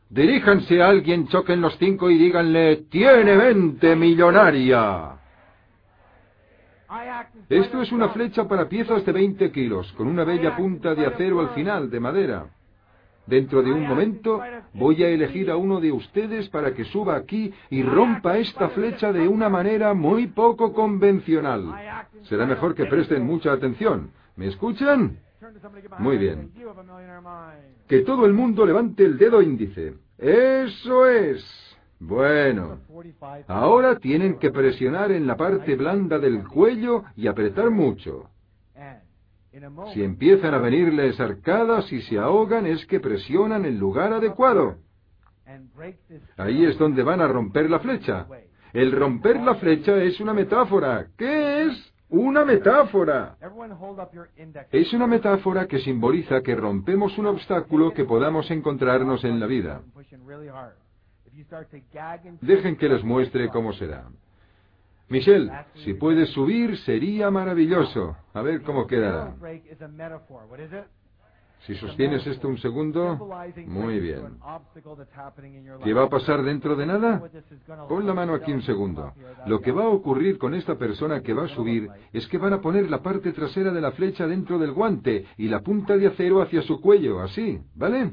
[0.08, 5.23] Diríjanse a alguien, choquen los cinco y díganle, tiene mente millonaria.
[7.48, 11.40] Esto es una flecha para piezas de 20 kilos, con una bella punta de acero
[11.40, 12.46] al final, de madera.
[13.26, 14.40] Dentro de un momento
[14.74, 19.12] voy a elegir a uno de ustedes para que suba aquí y rompa esta flecha
[19.12, 21.74] de una manera muy poco convencional.
[22.24, 24.10] Será mejor que presten mucha atención.
[24.36, 25.18] ¿Me escuchan?
[25.98, 26.50] Muy bien.
[27.88, 29.94] Que todo el mundo levante el dedo índice.
[30.18, 31.63] Eso es.
[32.06, 32.80] Bueno,
[33.48, 38.28] ahora tienen que presionar en la parte blanda del cuello y apretar mucho.
[39.94, 44.76] Si empiezan a venirles arcadas y se ahogan es que presionan el lugar adecuado.
[46.36, 48.26] Ahí es donde van a romper la flecha.
[48.74, 51.06] El romper la flecha es una metáfora.
[51.16, 51.94] ¿Qué es?
[52.10, 53.38] Una metáfora.
[54.70, 59.80] Es una metáfora que simboliza que rompemos un obstáculo que podamos encontrarnos en la vida.
[62.40, 64.04] Dejen que les muestre cómo será.
[65.08, 65.50] Michelle,
[65.84, 68.16] si puedes subir sería maravilloso.
[68.32, 69.34] A ver cómo quedará.
[71.66, 73.16] Si sostienes esto un segundo,
[73.66, 74.38] muy bien.
[75.82, 77.22] ¿Qué va a pasar dentro de nada?
[77.88, 79.14] Pon la mano aquí un segundo.
[79.46, 82.52] Lo que va a ocurrir con esta persona que va a subir es que van
[82.52, 86.08] a poner la parte trasera de la flecha dentro del guante y la punta de
[86.08, 88.12] acero hacia su cuello, así, ¿vale?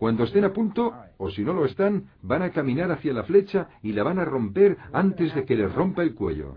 [0.00, 3.68] Cuando estén a punto, o si no lo están, van a caminar hacia la flecha
[3.82, 6.54] y la van a romper antes de que les rompa el cuello.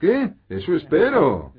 [0.00, 0.32] ¿Qué?
[0.48, 1.52] Eso espero.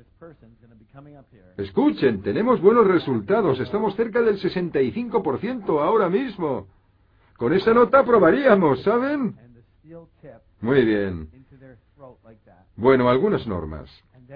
[1.56, 3.60] Escuchen, tenemos buenos resultados.
[3.60, 6.66] Estamos cerca del 65% ahora mismo.
[7.36, 9.36] Con esa nota probaríamos, ¿saben?
[10.60, 11.28] Muy bien.
[12.74, 13.88] Bueno, algunas normas.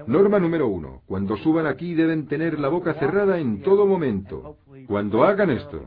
[0.06, 1.02] Norma número uno.
[1.06, 4.56] Cuando suban aquí deben tener la boca cerrada en todo momento.
[4.86, 5.82] Cuando hagan esto.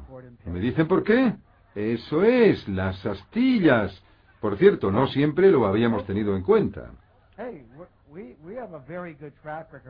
[0.52, 1.34] ¿Me dicen por qué?
[1.76, 4.04] Eso es, las astillas.
[4.40, 6.92] Por cierto, no siempre lo habíamos tenido en cuenta.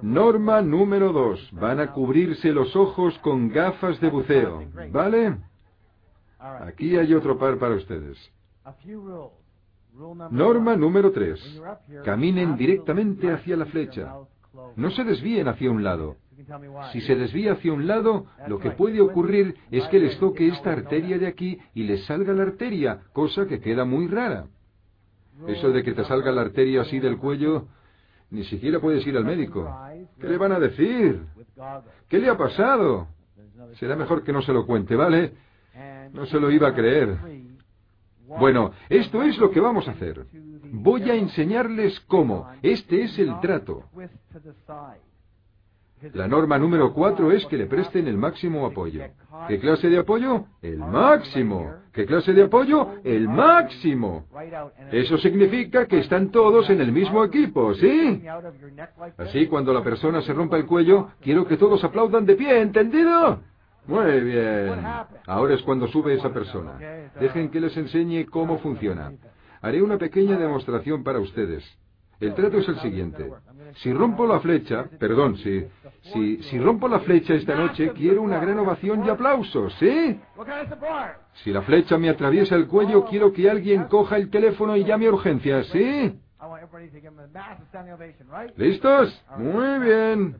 [0.02, 1.50] Norma número dos.
[1.52, 4.64] Van a cubrirse los ojos con gafas de buceo.
[4.92, 5.38] ¿Vale?
[6.40, 8.18] Aquí hay otro par para ustedes.
[10.32, 11.40] Norma número tres.
[12.04, 14.14] Caminen directamente hacia la flecha.
[14.76, 16.18] No se desvíen hacia un lado.
[16.92, 20.72] Si se desvía hacia un lado, lo que puede ocurrir es que les toque esta
[20.72, 24.46] arteria de aquí y les salga la arteria, cosa que queda muy rara.
[25.48, 27.68] Eso de que te salga la arteria así del cuello,
[28.30, 29.68] ni siquiera puedes ir al médico.
[30.20, 31.22] ¿Qué le van a decir?
[32.08, 33.08] ¿Qué le ha pasado?
[33.80, 35.34] Será mejor que no se lo cuente, ¿vale?
[36.14, 37.18] No se lo iba a creer.
[38.28, 40.26] Bueno, esto es lo que vamos a hacer.
[40.72, 42.50] Voy a enseñarles cómo.
[42.62, 43.86] Este es el trato.
[46.14, 49.04] La norma número cuatro es que le presten el máximo apoyo.
[49.48, 50.46] ¿Qué clase de apoyo?
[50.62, 51.74] El máximo.
[51.92, 52.90] ¿Qué clase de apoyo?
[53.04, 54.26] El máximo.
[54.92, 58.22] Eso significa que están todos en el mismo equipo, ¿sí?
[59.18, 63.40] Así, cuando la persona se rompa el cuello, quiero que todos aplaudan de pie, ¿entendido?
[63.88, 64.86] Muy bien.
[65.26, 66.78] Ahora es cuando sube esa persona.
[67.20, 69.14] Dejen que les enseñe cómo funciona.
[69.62, 71.64] Haré una pequeña demostración para ustedes.
[72.20, 73.32] El trato es el siguiente.
[73.82, 75.68] Si rompo la flecha, perdón, si,
[76.14, 80.20] si, si rompo la flecha esta noche, quiero una gran ovación y aplausos, ¿sí?
[81.44, 85.06] Si la flecha me atraviesa el cuello, quiero que alguien coja el teléfono y llame
[85.08, 86.20] a urgencias, ¿sí?
[88.56, 89.24] ¿Listos?
[89.38, 90.36] Muy bien.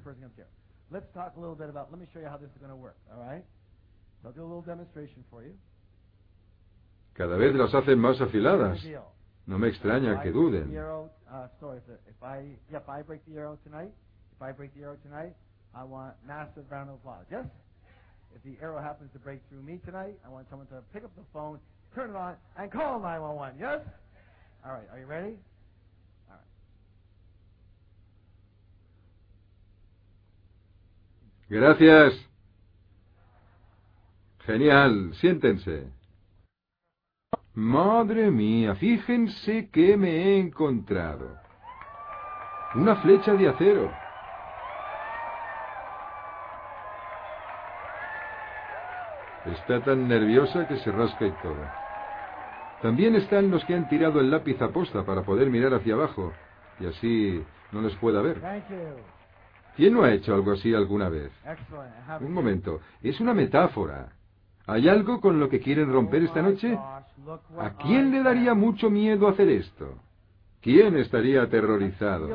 [7.14, 8.80] Cada vez las hacen más afiladas.
[9.46, 10.72] No me extraña que duden.
[11.34, 11.78] Uh, story.
[11.78, 13.92] If, if I, yeah, if I break the arrow tonight,
[14.36, 15.34] if I break the arrow tonight,
[15.76, 17.26] I want massive round of applause.
[17.32, 17.46] Yes?
[18.36, 21.16] If the arrow happens to break through me tonight, I want someone to pick up
[21.16, 21.60] the phone,
[21.96, 23.60] turn it on, and call 911.
[23.60, 23.80] Yes?
[24.66, 24.88] All right.
[24.92, 25.36] Are you ready?
[26.30, 26.36] All
[31.60, 31.78] right.
[31.78, 32.20] Gracias.
[34.46, 35.12] Genial.
[35.22, 35.97] Siéntense.
[37.58, 41.40] Madre mía, fíjense que me he encontrado.
[42.76, 43.92] Una flecha de acero.
[49.56, 51.58] Está tan nerviosa que se rasca y todo.
[52.84, 56.34] También están los que han tirado el lápiz a posta para poder mirar hacia abajo
[56.80, 58.40] y así no les pueda ver.
[59.76, 61.32] ¿Quién no ha hecho algo así alguna vez?
[62.22, 64.10] Un momento, es una metáfora.
[64.68, 66.78] ¿Hay algo con lo que quieren romper esta noche?
[67.60, 69.96] ¿A quién le daría mucho miedo hacer esto?
[70.62, 72.28] ¿Quién estaría aterrorizado?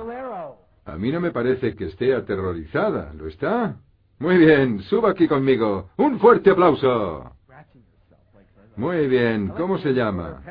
[0.84, 3.76] A mí no me parece que esté aterrorizada, ¿lo está?
[4.18, 5.90] Muy bien, suba aquí conmigo.
[5.96, 7.32] Un fuerte aplauso.
[8.76, 10.42] Muy bien, ¿cómo se llama?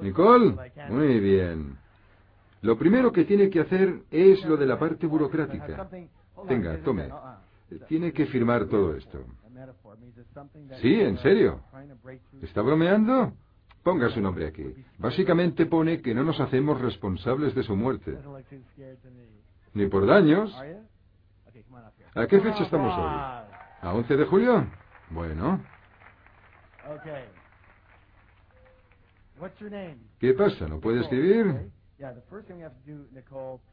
[0.00, 0.56] Nicole.
[0.88, 1.76] Muy bien.
[2.62, 5.88] Lo primero que tiene que hacer es lo de la parte burocrática.
[6.46, 7.10] Tenga, tome.
[7.88, 9.24] Tiene que firmar todo esto.
[10.80, 11.60] Sí, en serio.
[12.42, 13.32] ¿Está bromeando?
[13.82, 14.64] Ponga su nombre aquí.
[14.98, 18.18] Básicamente pone que no nos hacemos responsables de su muerte.
[19.72, 20.54] Ni por daños.
[22.14, 23.46] ¿A qué fecha estamos hoy?
[23.82, 24.66] ¿A 11 de julio?
[25.10, 25.62] Bueno.
[30.18, 30.68] ¿Qué pasa?
[30.68, 31.70] ¿No puede escribir?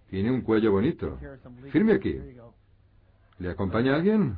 [0.09, 1.19] Tiene un cuello bonito.
[1.71, 2.17] Firme aquí.
[3.39, 4.37] ¿Le acompaña alguien?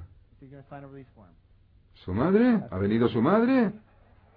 [1.93, 2.61] ¿Su madre?
[2.71, 3.71] ¿Ha venido su madre?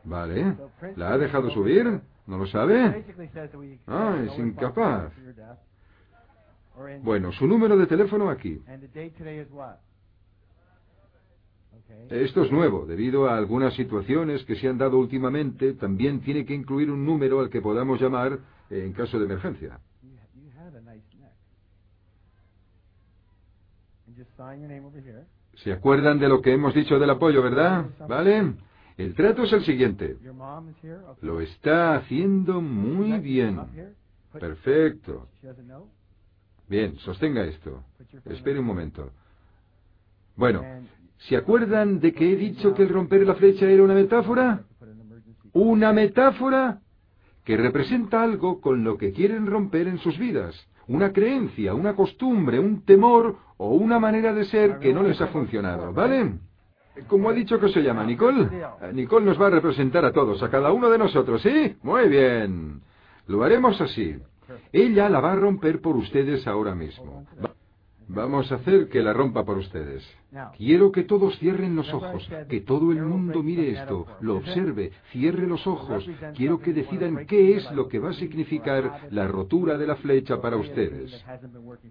[0.05, 0.57] Vale.
[0.97, 2.01] ¿La ha dejado subir?
[2.27, 3.05] ¿No lo sabe?
[3.87, 5.13] Ah, es incapaz.
[7.03, 8.63] Bueno, su número de teléfono aquí.
[12.11, 12.87] Esto es nuevo.
[12.87, 17.41] Debido a algunas situaciones que se han dado últimamente, también tiene que incluir un número
[17.41, 18.39] al que podamos llamar
[18.71, 19.79] en caso de emergencia.
[25.57, 27.87] ¿Se acuerdan de lo que hemos dicho del apoyo, verdad?
[28.09, 28.55] ¿Vale?
[28.97, 30.17] El trato es el siguiente.
[31.21, 33.61] Lo está haciendo muy bien.
[34.33, 35.29] Perfecto.
[36.69, 37.83] Bien, sostenga esto.
[38.27, 39.11] Espere un momento.
[40.37, 40.63] Bueno,
[41.19, 44.65] ¿se acuerdan de que he dicho que el romper la flecha era una metáfora?
[45.53, 46.81] Una metáfora
[47.45, 50.55] que representa algo con lo que quieren romper en sus vidas.
[50.89, 55.29] Una creencia, una costumbre, un temor o una manera de ser que no les ha
[55.29, 56.39] funcionado, ¿vale?
[57.09, 58.43] ¿Cómo ha dicho que se llama, Nicole?
[58.43, 61.77] Eh, Nicole nos va a representar a todos, a cada uno de nosotros, ¿sí?
[61.83, 62.81] Muy bien.
[63.27, 64.17] Lo haremos así.
[64.73, 67.27] Ella la va a romper por ustedes ahora mismo.
[68.09, 70.05] Vamos a hacer que la rompa por ustedes.
[70.59, 75.47] Quiero que todos cierren los ojos, que todo el mundo mire esto, lo observe, cierre
[75.47, 76.07] los ojos.
[76.37, 80.43] Quiero que decidan qué es lo que va a significar la rotura de la flecha
[80.43, 81.25] para ustedes.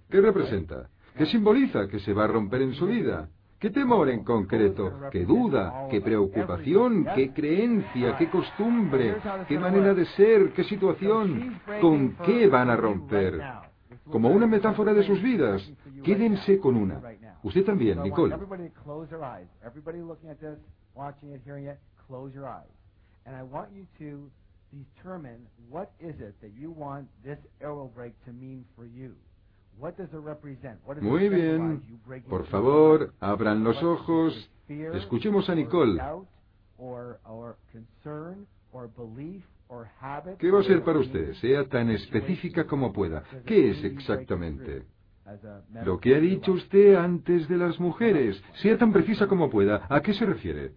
[0.09, 0.89] ¿Qué representa?
[1.17, 3.29] ¿Qué simboliza que se va a romper en su vida?
[3.61, 4.91] ¿Qué temor en concreto?
[5.11, 5.87] ¿Qué duda?
[5.91, 7.05] ¿Qué preocupación?
[7.13, 8.17] ¿Qué creencia?
[8.17, 9.17] ¿Qué costumbre?
[9.47, 10.51] ¿Qué manera de ser?
[10.53, 11.61] ¿Qué situación?
[11.79, 13.39] ¿Con qué van a romper?
[14.11, 15.61] Como una metáfora de sus vidas.
[16.03, 16.99] Quédense con una.
[17.43, 18.35] Usted también, Nicole.
[24.71, 29.13] determine what is it that you want this arrow break to mean for you.
[31.01, 31.81] Muy bien.
[32.29, 34.51] Por favor, abran los ojos.
[34.67, 36.01] Escuchemos a Nicole.
[40.37, 41.33] ¿Qué va a ser para usted?
[41.35, 43.23] Sea tan específica como pueda.
[43.45, 44.83] ¿Qué es exactamente?
[45.85, 48.41] Lo que ha dicho usted antes de las mujeres.
[48.61, 49.85] Sea tan precisa como pueda.
[49.89, 50.73] ¿A qué se refiere?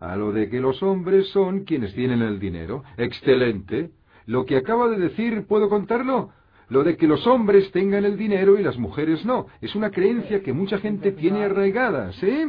[0.00, 2.84] A lo de que los hombres son quienes tienen el dinero.
[2.98, 3.90] Excelente.
[4.26, 6.30] Lo que acaba de decir, ¿puedo contarlo?
[6.74, 9.46] Lo de que los hombres tengan el dinero y las mujeres no.
[9.60, 12.46] Es una creencia que mucha gente tiene arraigada, ¿sí?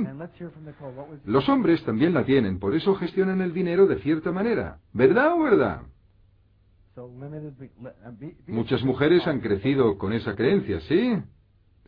[1.26, 4.80] Los hombres también la tienen, por eso gestionan el dinero de cierta manera.
[4.94, 5.82] ¿Verdad o verdad?
[8.48, 11.18] Muchas mujeres han crecido con esa creencia, ¿sí?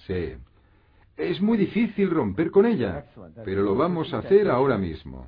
[0.05, 0.33] Sí.
[1.15, 3.05] Es muy difícil romper con ella,
[3.45, 5.27] pero lo vamos a hacer ahora mismo.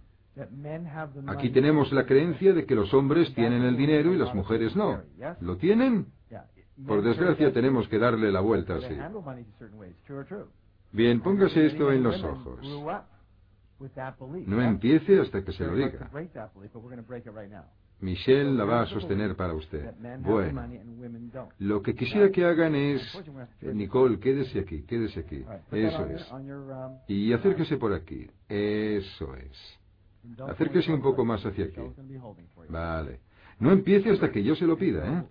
[1.26, 5.02] Aquí tenemos la creencia de que los hombres tienen el dinero y las mujeres no.
[5.42, 6.06] ¿Lo tienen?
[6.86, 8.96] Por desgracia tenemos que darle la vuelta así.
[10.92, 12.60] Bien, póngase esto en los ojos.
[14.46, 16.10] No empiece hasta que se lo diga.
[18.02, 19.94] Michelle la va a sostener para usted.
[20.22, 20.70] Bueno,
[21.60, 23.02] lo que quisiera que hagan es...
[23.62, 25.44] Nicole, quédese aquí, quédese aquí.
[25.72, 26.32] Eso es.
[27.08, 28.30] Y acérquese por aquí.
[28.48, 29.80] Eso es.
[30.48, 31.82] Acérquese un poco más hacia aquí.
[32.70, 33.20] Vale.
[33.60, 35.24] No empiece hasta que yo se lo pida, ¿eh?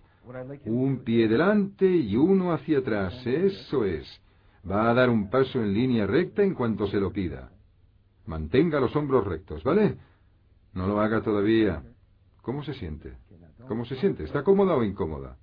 [0.65, 3.25] Un pie delante y uno hacia atrás.
[3.25, 4.05] Eso es.
[4.69, 7.51] Va a dar un paso en línea recta en cuanto se lo pida.
[8.25, 9.97] Mantenga los hombros rectos, ¿vale?
[10.73, 11.81] No lo haga todavía.
[12.41, 13.17] ¿Cómo se siente?
[13.67, 14.23] ¿Cómo se siente?
[14.23, 15.37] ¿Está cómoda o incómoda?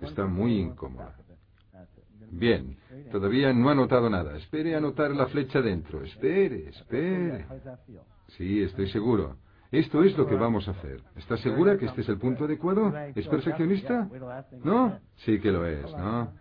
[0.00, 1.16] Está muy incómoda.
[2.30, 2.76] Bien,
[3.12, 4.36] todavía no ha notado nada.
[4.36, 6.02] Espere a notar la flecha dentro.
[6.02, 7.46] Espere, espere.
[8.36, 9.36] Sí, estoy seguro.
[9.78, 11.00] Esto es lo que vamos a hacer.
[11.16, 12.92] ¿Estás segura que este es el punto adecuado?
[13.14, 14.08] ¿Es perfeccionista?
[14.62, 15.00] ¿No?
[15.16, 16.32] Sí que lo es, ¿no?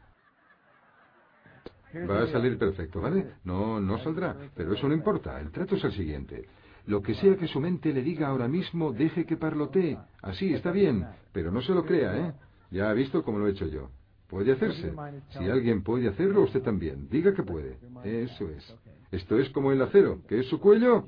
[2.10, 3.34] Va a salir perfecto, ¿vale?
[3.44, 5.40] No, no saldrá, pero eso no importa.
[5.40, 6.48] El trato es el siguiente.
[6.86, 9.98] Lo que sea que su mente le diga ahora mismo, deje que parlotee.
[10.22, 12.34] Así, está bien, pero no se lo crea, ¿eh?
[12.72, 13.90] Ya ha visto cómo lo he hecho yo.
[14.28, 14.94] Puede hacerse.
[15.30, 17.08] Si alguien puede hacerlo, usted también.
[17.10, 17.78] Diga que puede.
[18.04, 18.76] Eso es.
[19.14, 20.22] Esto es como el acero.
[20.28, 21.06] ¿Qué es su cuello?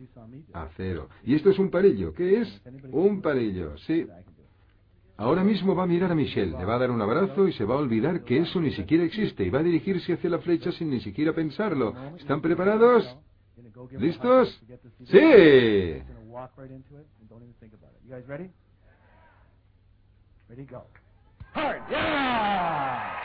[0.53, 1.10] Acero.
[1.23, 2.14] Y esto es un palillo.
[2.14, 2.61] ¿Qué es?
[2.91, 4.07] Un palillo, sí.
[5.18, 7.65] Ahora mismo va a mirar a Michelle, le va a dar un abrazo y se
[7.65, 10.72] va a olvidar que eso ni siquiera existe y va a dirigirse hacia la flecha
[10.73, 11.95] sin ni siquiera pensarlo.
[12.19, 13.18] ¿Están preparados?
[13.98, 14.61] ¿Listos?
[15.06, 16.03] ¡Sí!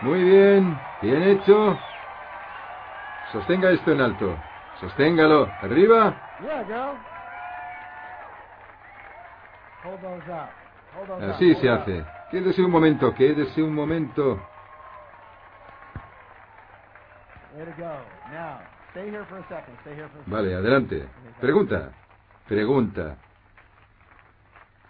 [0.02, 1.78] Muy bien, bien hecho.
[3.32, 4.49] Sostenga esto en alto.
[4.80, 5.46] Sosténgalo.
[5.60, 6.16] ¿Arriba?
[11.34, 12.04] Así se hace.
[12.30, 14.40] Quédese un momento, quédese un momento.
[20.26, 21.08] Vale, adelante.
[21.40, 21.92] Pregunta.
[22.48, 23.16] Pregunta.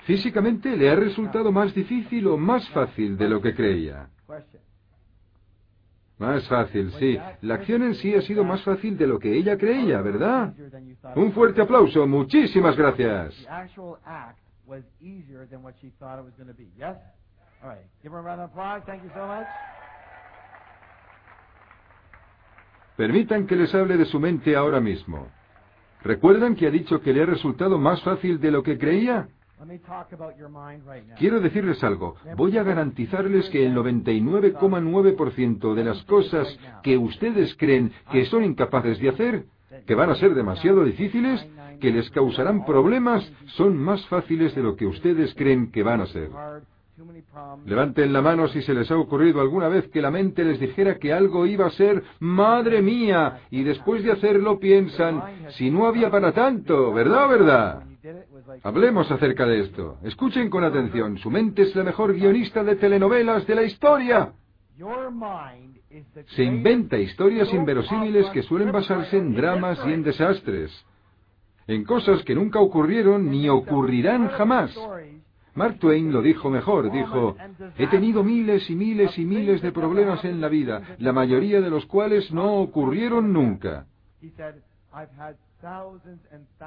[0.04, 4.08] ¿Físicamente le ha resultado más difícil o más fácil de lo que creía?
[6.20, 7.18] Más fácil, sí.
[7.40, 10.52] La acción en sí ha sido más fácil de lo que ella creía, ¿verdad?
[11.16, 12.06] Un fuerte aplauso.
[12.06, 13.34] Muchísimas gracias.
[22.98, 25.26] Permitan que les hable de su mente ahora mismo.
[26.02, 29.26] ¿Recuerdan que ha dicho que le ha resultado más fácil de lo que creía?
[31.18, 32.16] Quiero decirles algo.
[32.36, 38.98] Voy a garantizarles que el 99,9% de las cosas que ustedes creen que son incapaces
[39.00, 39.44] de hacer,
[39.86, 41.46] que van a ser demasiado difíciles,
[41.78, 46.06] que les causarán problemas, son más fáciles de lo que ustedes creen que van a
[46.06, 46.30] ser.
[47.66, 50.98] Levanten la mano si se les ha ocurrido alguna vez que la mente les dijera
[50.98, 56.10] que algo iba a ser madre mía y después de hacerlo piensan si no había
[56.10, 57.89] para tanto, ¿verdad o verdad?
[58.62, 59.98] Hablemos acerca de esto.
[60.02, 61.18] Escuchen con atención.
[61.18, 64.32] Su mente es la mejor guionista de telenovelas de la historia.
[66.34, 70.72] Se inventa historias inverosímiles que suelen basarse en dramas y en desastres,
[71.66, 74.74] en cosas que nunca ocurrieron ni ocurrirán jamás.
[75.54, 77.36] Mark Twain lo dijo mejor, dijo,
[77.76, 81.68] he tenido miles y miles y miles de problemas en la vida, la mayoría de
[81.68, 83.86] los cuales no ocurrieron nunca.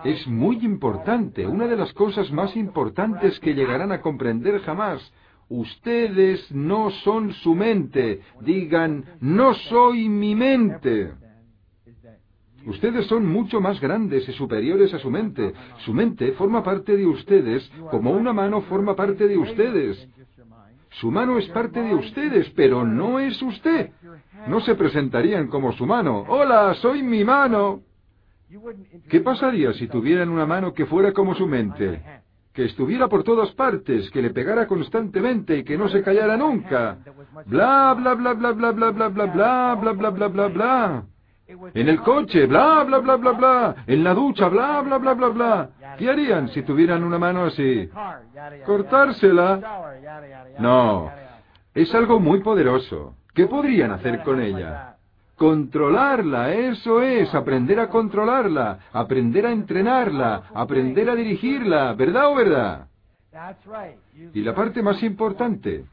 [0.04, 5.02] Es muy importante, una de las cosas más importantes que llegarán a comprender jamás.
[5.50, 8.22] Ustedes no son su mente.
[8.42, 11.14] Digan, no soy mi mente.
[12.66, 15.54] Ustedes son mucho más grandes y superiores a su mente.
[15.80, 20.08] Su mente forma parte de ustedes como una mano forma parte de ustedes.
[20.92, 23.92] Su mano es parte de ustedes, pero no es usted.
[24.48, 26.26] No se presentarían como su mano.
[26.28, 27.82] Hola, soy mi mano.
[29.10, 32.02] ¿Qué pasaría si tuvieran una mano que fuera como su mente?
[32.54, 36.98] Que estuviera por todas partes, que le pegara constantemente y que no se callara nunca.
[37.46, 41.04] Bla, bla, bla, bla, bla, bla, bla, bla, bla, bla, bla, bla, bla, bla.
[41.74, 43.76] En el coche, bla, bla, bla, bla, bla.
[43.88, 45.70] En la ducha, bla, bla, bla, bla, bla.
[45.98, 47.90] ¿Qué harían si tuvieran una mano así?
[48.66, 49.60] ¿Cortársela?
[50.60, 51.12] No.
[51.74, 53.16] Es algo muy poderoso.
[53.34, 54.93] ¿Qué podrían hacer con ella?
[55.36, 62.88] Controlarla, eso es, aprender a controlarla, aprender a entrenarla, aprender a dirigirla, ¿verdad o verdad?
[64.34, 65.86] Y la parte más importante,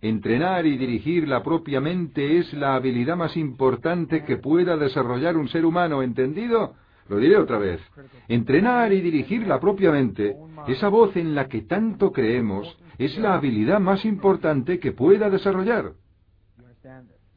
[0.00, 6.02] entrenar y dirigirla propiamente es la habilidad más importante que pueda desarrollar un ser humano,
[6.02, 6.74] ¿entendido?
[7.08, 7.80] Lo diré otra vez.
[8.28, 10.36] Entrenar y dirigirla propiamente,
[10.66, 15.92] esa voz en la que tanto creemos, es la habilidad más importante que pueda desarrollar.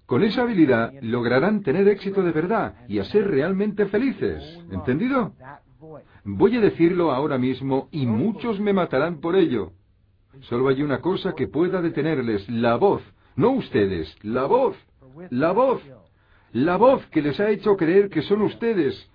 [0.10, 4.44] Con esa habilidad lograrán tener éxito de verdad y a ser realmente felices.
[4.72, 5.34] ¿Entendido?
[6.24, 9.74] Voy a decirlo ahora mismo y muchos me matarán por ello.
[10.42, 13.04] Solo hay una cosa que pueda detenerles, la voz.
[13.36, 14.76] No ustedes, la voz.
[15.30, 15.84] La voz.
[16.54, 19.12] La voz que les ha hecho creer que son ustedes.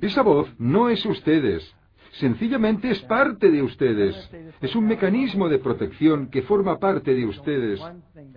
[0.00, 1.74] Esa voz no es ustedes.
[2.12, 4.16] Sencillamente es parte de ustedes.
[4.62, 7.78] Es un mecanismo de protección que forma parte de ustedes.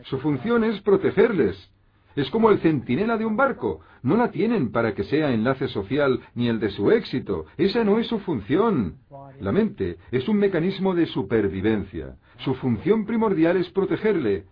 [0.03, 1.70] Su función es protegerles.
[2.15, 3.81] Es como el centinela de un barco.
[4.03, 7.45] No la tienen para que sea enlace social ni el de su éxito.
[7.57, 8.95] Esa no es su función.
[9.39, 12.15] La mente es un mecanismo de supervivencia.
[12.39, 14.45] Su función primordial es protegerle.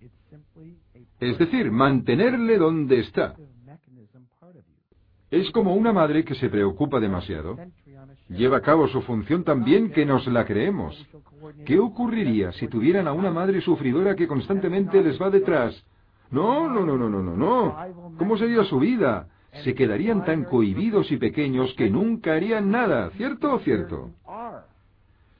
[1.20, 3.36] Es decir, mantenerle donde está.
[5.32, 7.58] Es como una madre que se preocupa demasiado.
[8.30, 10.96] Lleva a cabo su función tan bien que nos la creemos.
[11.66, 15.84] ¿Qué ocurriría si tuvieran a una madre sufridora que constantemente les va detrás,
[16.32, 18.16] no, no, no, no, no, no, no.
[18.18, 19.28] ¿Cómo sería su vida?
[19.64, 24.12] Se quedarían tan cohibidos y pequeños que nunca harían nada, ¿cierto o cierto?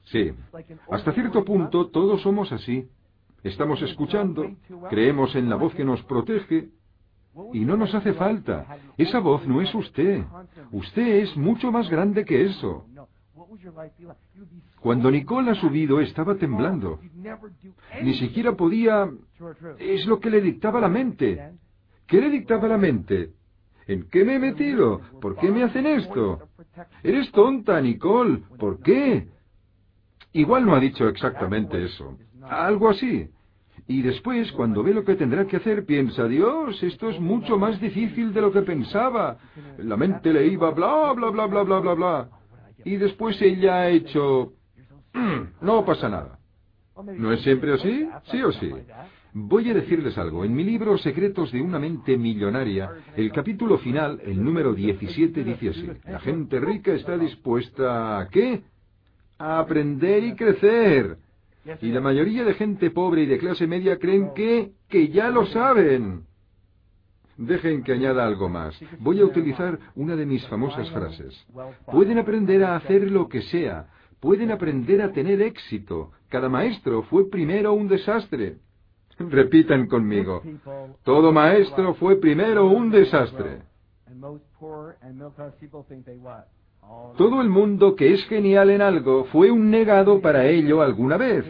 [0.06, 0.32] Sí,
[0.90, 2.88] hasta cierto punto todos somos así.
[3.44, 4.50] Estamos escuchando,
[4.90, 6.70] creemos en la voz que nos protege,
[7.52, 8.66] y no nos hace falta.
[8.98, 10.24] Esa voz no es usted.
[10.72, 12.84] Usted es mucho más grande que eso.
[14.80, 17.00] Cuando Nicole ha subido estaba temblando.
[18.02, 19.10] Ni siquiera podía...
[19.78, 21.52] Es lo que le dictaba la mente.
[22.06, 23.30] ¿Qué le dictaba la mente?
[23.86, 25.00] ¿En qué me he metido?
[25.20, 26.48] ¿Por qué me hacen esto?
[27.02, 28.42] Eres tonta, Nicole.
[28.58, 29.28] ¿Por qué?
[30.32, 32.16] Igual no ha dicho exactamente eso.
[32.42, 33.28] Algo así.
[33.88, 37.80] Y después, cuando ve lo que tendrá que hacer, piensa, Dios, esto es mucho más
[37.80, 39.38] difícil de lo que pensaba.
[39.78, 42.39] La mente le iba bla, bla, bla, bla, bla, bla, bla.
[42.84, 44.52] Y después ella ha hecho...
[45.12, 46.38] Mm, no pasa nada.
[47.16, 48.08] ¿No es siempre así?
[48.30, 48.70] Sí o sí.
[49.32, 50.44] Voy a decirles algo.
[50.44, 55.68] En mi libro Secretos de una mente millonaria, el capítulo final, el número 17, dice
[55.70, 55.88] así.
[56.04, 58.62] La gente rica está dispuesta a qué?
[59.38, 61.16] A aprender y crecer.
[61.80, 65.46] Y la mayoría de gente pobre y de clase media creen que, que ya lo
[65.46, 66.24] saben.
[67.40, 68.78] Dejen que añada algo más.
[68.98, 71.46] Voy a utilizar una de mis famosas frases.
[71.90, 73.86] Pueden aprender a hacer lo que sea.
[74.20, 76.10] Pueden aprender a tener éxito.
[76.28, 78.58] Cada maestro fue primero un desastre.
[79.18, 80.42] Repitan conmigo.
[81.02, 83.62] Todo maestro fue primero un desastre.
[87.16, 91.46] Todo el mundo que es genial en algo fue un negado para ello alguna vez.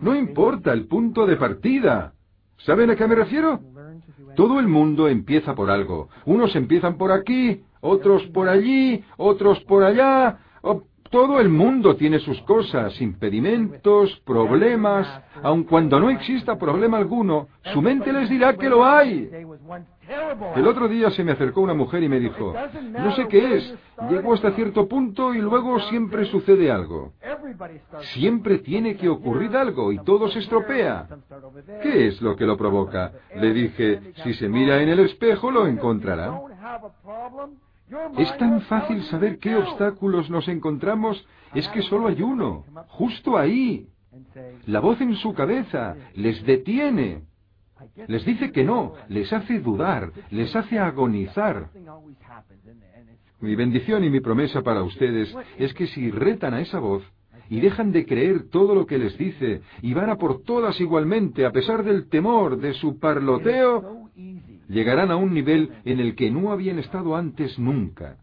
[0.00, 2.12] No importa el punto de partida.
[2.58, 3.60] ¿Saben a qué me refiero?
[4.38, 6.10] Todo el mundo empieza por algo.
[6.24, 10.38] Unos empiezan por aquí, otros por allí, otros por allá,
[11.10, 15.08] todo el mundo tiene sus cosas, impedimentos, problemas.
[15.42, 19.28] Aun cuando no exista problema alguno, su mente les dirá que lo hay.
[20.56, 22.54] El otro día se me acercó una mujer y me dijo,
[22.90, 23.74] no sé qué es,
[24.08, 27.12] llego hasta cierto punto y luego siempre sucede algo.
[28.14, 31.08] Siempre tiene que ocurrir algo y todo se estropea.
[31.82, 33.12] ¿Qué es lo que lo provoca?
[33.36, 36.40] Le dije, si se mira en el espejo lo encontrará.
[38.16, 43.88] Es tan fácil saber qué obstáculos nos encontramos, es que solo hay uno, justo ahí.
[44.66, 47.22] La voz en su cabeza les detiene.
[48.06, 51.70] Les dice que no, les hace dudar, les hace agonizar.
[53.40, 57.04] Mi bendición y mi promesa para ustedes es que si retan a esa voz
[57.48, 61.46] y dejan de creer todo lo que les dice y van a por todas igualmente
[61.46, 64.08] a pesar del temor de su parloteo,
[64.68, 68.16] llegarán a un nivel en el que no habían estado antes nunca.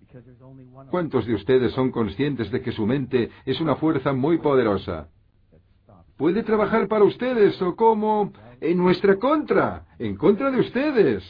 [0.91, 5.07] ¿Cuántos de ustedes son conscientes de que su mente es una fuerza muy poderosa?
[6.17, 8.31] Puede trabajar para ustedes o como
[8.71, 11.23] en nuestra contra, en contra de ustedes.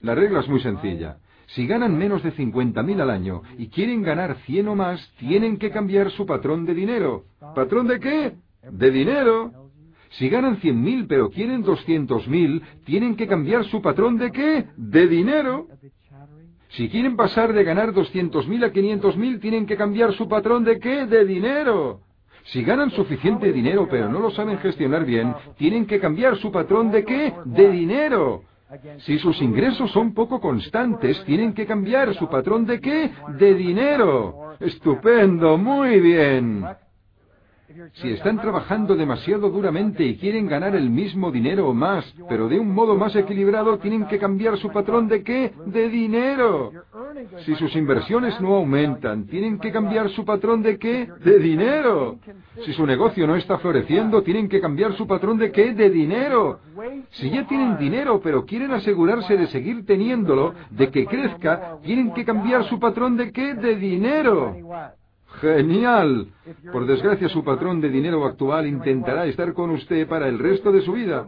[0.00, 1.18] La regla es muy sencilla.
[1.48, 5.70] Si ganan menos de 50.000 al año y quieren ganar 100 o más, tienen que
[5.70, 7.24] cambiar su patrón de dinero.
[7.54, 8.34] ¿Patrón de qué?
[8.70, 9.52] De dinero.
[10.10, 14.66] Si ganan 100.000 pero quieren 200.000, tienen que cambiar su patrón de qué?
[14.76, 15.66] De dinero.
[16.70, 21.06] Si quieren pasar de ganar 200.000 a 500.000, tienen que cambiar su patrón de qué?
[21.06, 22.00] De dinero.
[22.44, 26.90] Si ganan suficiente dinero pero no lo saben gestionar bien, tienen que cambiar su patrón
[26.90, 27.32] de qué?
[27.44, 28.42] De dinero.
[29.00, 33.10] Si sus ingresos son poco constantes, tienen que cambiar su patrón de qué?
[33.38, 34.54] De dinero.
[34.60, 36.64] Estupendo, muy bien.
[37.94, 42.58] Si están trabajando demasiado duramente y quieren ganar el mismo dinero o más, pero de
[42.58, 45.52] un modo más equilibrado, tienen que cambiar su patrón de qué?
[45.66, 46.72] De dinero.
[47.44, 51.08] Si sus inversiones no aumentan, tienen que cambiar su patrón de qué?
[51.24, 52.18] De dinero.
[52.64, 55.72] Si su negocio no está floreciendo, tienen que cambiar su patrón de qué?
[55.72, 56.60] De dinero.
[57.10, 62.24] Si ya tienen dinero, pero quieren asegurarse de seguir teniéndolo, de que crezca, tienen que
[62.24, 63.54] cambiar su patrón de qué?
[63.54, 64.56] De dinero.
[65.40, 66.26] Genial.
[66.72, 70.82] Por desgracia, su patrón de dinero actual intentará estar con usted para el resto de
[70.82, 71.24] su vida,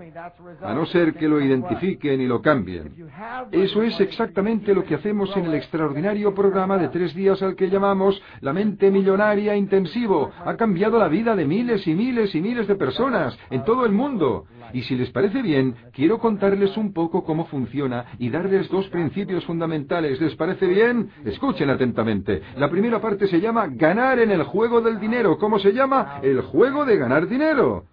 [0.63, 2.93] a no ser que lo identifiquen y lo cambien.
[3.51, 7.71] Eso es exactamente lo que hacemos en el extraordinario programa de tres días al que
[7.71, 10.31] llamamos La mente millonaria intensivo.
[10.45, 13.93] Ha cambiado la vida de miles y miles y miles de personas en todo el
[13.93, 14.47] mundo.
[14.73, 19.44] Y si les parece bien, quiero contarles un poco cómo funciona y darles dos principios
[19.44, 20.20] fundamentales.
[20.20, 21.11] ¿Les parece bien?
[21.24, 22.43] Escuchen atentamente.
[22.57, 25.39] La primera parte se llama ganar en el juego del dinero.
[25.39, 26.20] ¿Cómo se llama?
[26.23, 27.85] El juego de ganar dinero.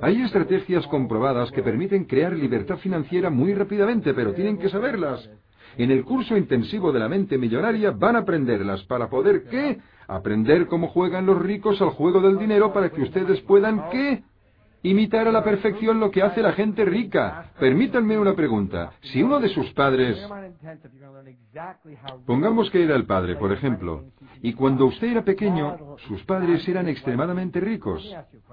[0.00, 5.28] Hay estrategias comprobadas que permiten crear libertad financiera muy rápidamente, pero tienen que saberlas.
[5.76, 9.78] En el curso intensivo de la mente millonaria van a aprenderlas para poder qué?
[10.08, 14.22] Aprender cómo juegan los ricos al juego del dinero para que ustedes puedan qué?
[14.82, 17.52] Imitar a la perfección lo que hace la gente rica.
[17.58, 18.92] Permítanme una pregunta.
[19.02, 20.16] Si uno de sus padres...
[22.26, 24.04] Pongamos que era el padre, por ejemplo,
[24.42, 28.02] y cuando usted era pequeño, sus padres eran extremadamente ricos.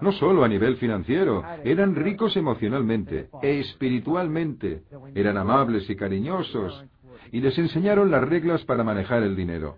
[0.02, 4.84] No solo a nivel financiero, eran ricos emocionalmente e espiritualmente.
[5.14, 6.86] Eran amables y cariñosos,
[7.34, 9.78] y les enseñaron las reglas para manejar el dinero.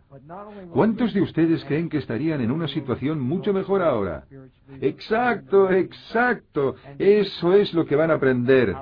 [0.74, 4.26] ¿Cuántos de ustedes creen que estarían en una situación mucho mejor ahora?
[4.82, 6.76] Exacto, exacto.
[7.00, 8.76] Eso es lo que van a aprender.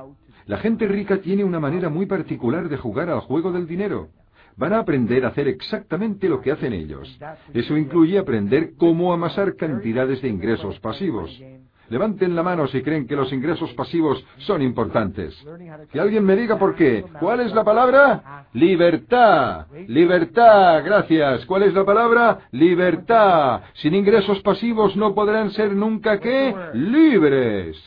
[0.47, 4.09] La gente rica tiene una manera muy particular de jugar al juego del dinero.
[4.57, 7.15] Van a aprender a hacer exactamente lo que hacen ellos.
[7.53, 11.29] Eso incluye aprender cómo amasar cantidades de ingresos pasivos.
[11.93, 15.31] Levanten la mano si creen que los ingresos pasivos son importantes.
[15.91, 17.05] Que alguien me diga por qué.
[17.19, 18.47] ¿Cuál es la palabra?
[18.53, 19.67] Libertad.
[19.87, 20.83] Libertad.
[20.83, 21.45] Gracias.
[21.45, 22.47] ¿Cuál es la palabra?
[22.49, 23.61] Libertad.
[23.75, 26.55] Sin ingresos pasivos no podrán ser nunca qué?
[26.73, 27.77] Libres.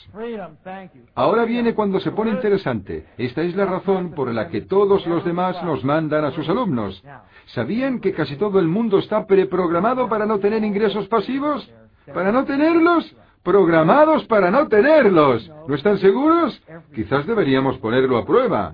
[1.17, 3.07] Ahora viene cuando se pone interesante.
[3.19, 7.03] Esta es la razón por la que todos los demás nos mandan a sus alumnos.
[7.47, 11.69] ¿Sabían que casi todo el mundo está preprogramado para no tener ingresos pasivos?
[12.15, 13.13] ¿Para no tenerlos?
[13.47, 15.49] Programados para no tenerlos.
[15.69, 16.61] ¿No están seguros?
[16.93, 18.73] Quizás deberíamos ponerlo a prueba.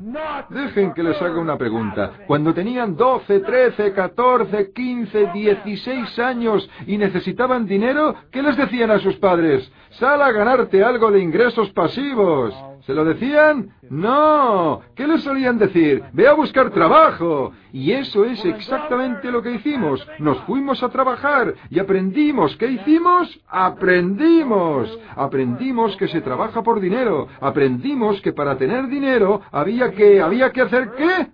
[0.49, 2.13] Dejen que les haga una pregunta.
[2.27, 8.99] Cuando tenían 12, 13, 14, 15, 16 años y necesitaban dinero, ¿qué les decían a
[8.99, 9.71] sus padres?
[9.91, 12.55] Sal a ganarte algo de ingresos pasivos.
[12.87, 13.71] ¿Se lo decían?
[13.91, 14.81] No.
[14.97, 16.03] ¿Qué les solían decir?
[16.13, 17.53] Ve a buscar trabajo.
[17.73, 20.05] Y eso es exactamente lo que hicimos.
[20.19, 22.57] Nos fuimos a trabajar y aprendimos.
[22.57, 23.41] ¿Qué hicimos?
[23.47, 24.99] Aprendimos.
[25.15, 27.29] Aprendimos que se trabaja por dinero.
[27.41, 31.29] Aprendimos que para tener dinero había que, había que hacer qué?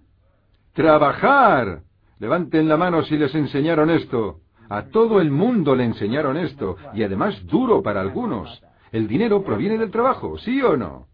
[0.74, 1.80] Trabajar.
[2.18, 4.40] Levanten la mano si les enseñaron esto.
[4.68, 8.62] A todo el mundo le enseñaron esto, y además duro para algunos.
[8.92, 11.07] El dinero proviene del trabajo, ¿sí o no?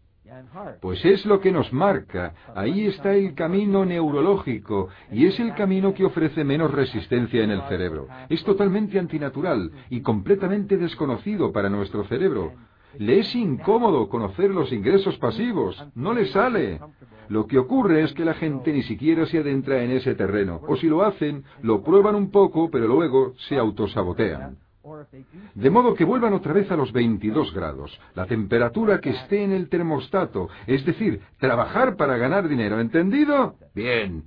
[0.80, 5.94] Pues es lo que nos marca, ahí está el camino neurológico, y es el camino
[5.94, 8.08] que ofrece menos resistencia en el cerebro.
[8.28, 12.52] Es totalmente antinatural y completamente desconocido para nuestro cerebro.
[12.98, 16.80] Le es incómodo conocer los ingresos pasivos, no le sale.
[17.28, 20.76] Lo que ocurre es que la gente ni siquiera se adentra en ese terreno, o
[20.76, 24.58] si lo hacen, lo prueban un poco, pero luego se autosabotean.
[25.54, 29.52] De modo que vuelvan otra vez a los 22 grados, la temperatura que esté en
[29.52, 33.54] el termostato, es decir, trabajar para ganar dinero, ¿entendido?
[33.74, 34.24] Bien.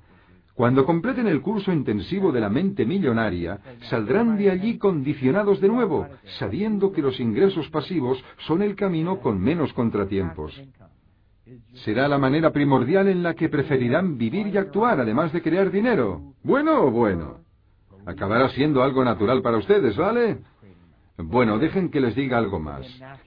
[0.56, 3.60] Cuando completen el curso intensivo de la mente millonaria,
[3.90, 6.08] saldrán de allí condicionados de nuevo,
[6.40, 10.60] sabiendo que los ingresos pasivos son el camino con menos contratiempos.
[11.86, 16.34] Será la manera primordial en la que preferirán vivir y actuar, además de crear dinero.
[16.42, 17.47] ¿Bueno o bueno?
[18.08, 20.38] Acabará siendo algo natural para ustedes, ¿vale?
[21.18, 22.86] Bueno, dejen que les diga algo más.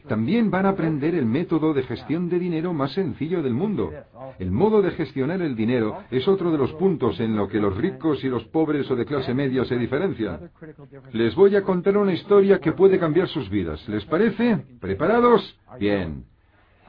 [0.08, 3.90] También van a aprender el método de gestión de dinero más sencillo del mundo.
[4.38, 7.76] El modo de gestionar el dinero es otro de los puntos en lo que los
[7.76, 10.50] ricos y los pobres o de clase media se diferencian.
[11.12, 13.86] Les voy a contar una historia que puede cambiar sus vidas.
[13.88, 14.64] ¿Les parece?
[14.80, 15.58] ¿Preparados?
[15.78, 16.24] Bien.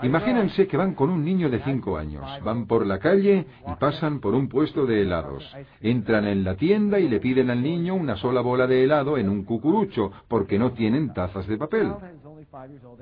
[0.03, 4.19] Imagínense que van con un niño de cinco años, van por la calle y pasan
[4.19, 5.43] por un puesto de helados.
[5.79, 9.29] Entran en la tienda y le piden al niño una sola bola de helado en
[9.29, 11.91] un cucurucho, porque no tienen tazas de papel.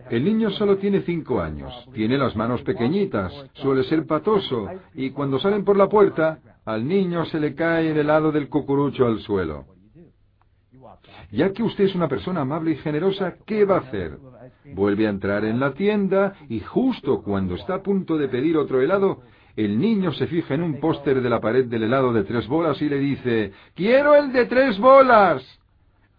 [0.09, 5.39] El niño solo tiene cinco años, tiene las manos pequeñitas, suele ser patoso, y cuando
[5.39, 9.65] salen por la puerta, al niño se le cae el helado del cucurucho al suelo.
[11.31, 14.17] Ya que usted es una persona amable y generosa, ¿qué va a hacer?
[14.73, 18.81] Vuelve a entrar en la tienda y justo cuando está a punto de pedir otro
[18.81, 19.21] helado,
[19.55, 22.81] el niño se fija en un póster de la pared del helado de tres bolas
[22.81, 25.43] y le dice, ¡Quiero el de tres bolas!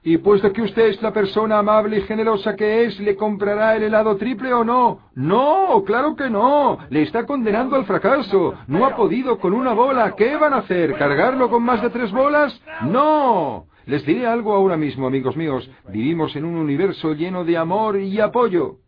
[0.03, 3.83] Y puesto que usted es la persona amable y generosa que es, ¿le comprará el
[3.83, 5.11] helado triple o no?
[5.15, 6.79] No, claro que no.
[6.89, 8.55] Le está condenando al fracaso.
[8.67, 10.15] No ha podido con una bola.
[10.17, 10.97] ¿Qué van a hacer?
[10.97, 12.59] ¿Cargarlo con más de tres bolas?
[12.85, 13.67] No.
[13.87, 15.69] Les diré algo ahora mismo, amigos míos.
[15.93, 18.79] Vivimos en un universo lleno de amor y apoyo.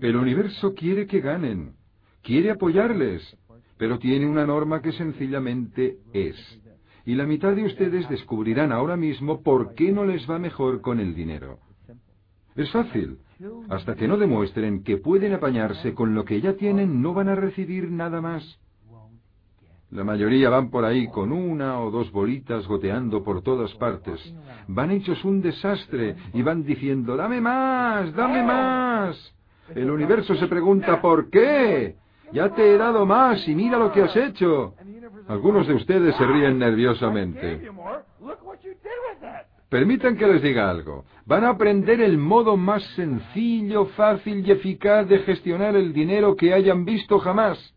[0.00, 1.74] El universo quiere que ganen,
[2.22, 3.36] quiere apoyarles,
[3.78, 6.36] pero tiene una norma que sencillamente es.
[7.06, 11.00] Y la mitad de ustedes descubrirán ahora mismo por qué no les va mejor con
[11.00, 11.58] el dinero.
[12.56, 13.18] Es fácil.
[13.68, 17.34] Hasta que no demuestren que pueden apañarse con lo que ya tienen, no van a
[17.34, 18.58] recibir nada más.
[19.94, 24.20] La mayoría van por ahí con una o dos bolitas goteando por todas partes.
[24.66, 29.34] Van hechos un desastre y van diciendo, dame más, dame más.
[29.72, 31.94] El universo se pregunta, ¿por qué?
[32.32, 34.74] Ya te he dado más y mira lo que has hecho.
[35.28, 37.70] Algunos de ustedes se ríen nerviosamente.
[39.68, 41.04] Permitan que les diga algo.
[41.24, 46.52] Van a aprender el modo más sencillo, fácil y eficaz de gestionar el dinero que
[46.52, 47.73] hayan visto jamás.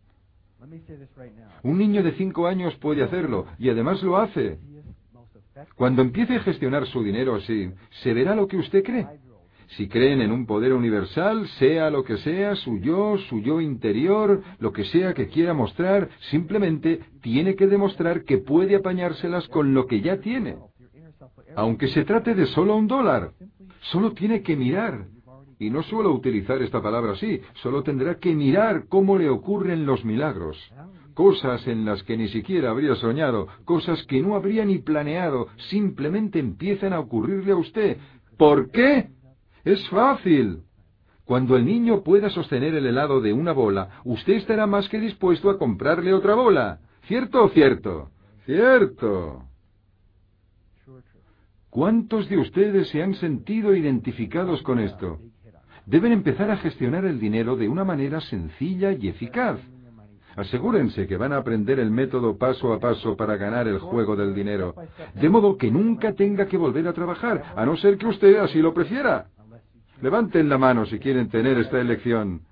[1.62, 4.58] Un niño de cinco años puede hacerlo y además lo hace.
[5.74, 7.70] Cuando empiece a gestionar su dinero así,
[8.02, 9.06] se verá lo que usted cree.
[9.76, 14.42] Si creen en un poder universal, sea lo que sea, su yo, su yo interior,
[14.60, 19.86] lo que sea que quiera mostrar, simplemente tiene que demostrar que puede apañárselas con lo
[19.86, 20.56] que ya tiene.
[21.54, 23.32] Aunque se trate de solo un dólar,
[23.80, 25.06] solo tiene que mirar,
[25.58, 30.04] y no suelo utilizar esta palabra así, solo tendrá que mirar cómo le ocurren los
[30.04, 30.56] milagros.
[31.14, 36.38] Cosas en las que ni siquiera habría soñado, cosas que no habría ni planeado, simplemente
[36.38, 37.96] empiezan a ocurrirle a usted.
[38.36, 39.08] ¿Por qué?
[39.64, 40.62] Es fácil.
[41.24, 45.50] Cuando el niño pueda sostener el helado de una bola, usted estará más que dispuesto
[45.50, 46.78] a comprarle otra bola.
[47.06, 48.10] ¿Cierto o cierto?
[48.46, 49.42] Cierto.
[51.68, 55.18] ¿Cuántos de ustedes se han sentido identificados con esto?
[55.88, 59.58] Deben empezar a gestionar el dinero de una manera sencilla y eficaz.
[60.36, 64.34] Asegúrense que van a aprender el método paso a paso para ganar el juego del
[64.34, 64.74] dinero,
[65.14, 68.60] de modo que nunca tenga que volver a trabajar, a no ser que usted así
[68.60, 69.28] lo prefiera.
[70.02, 72.42] Levanten la mano si quieren tener esta elección.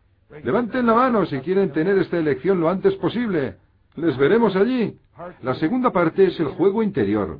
[0.42, 3.56] Levanten la mano si quieren tener esta elección lo antes posible.
[3.96, 4.96] Les veremos allí.
[5.42, 7.38] La segunda parte es el juego interior.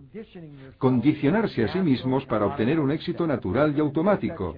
[0.77, 4.57] Condicionarse a sí mismos para obtener un éxito natural y automático.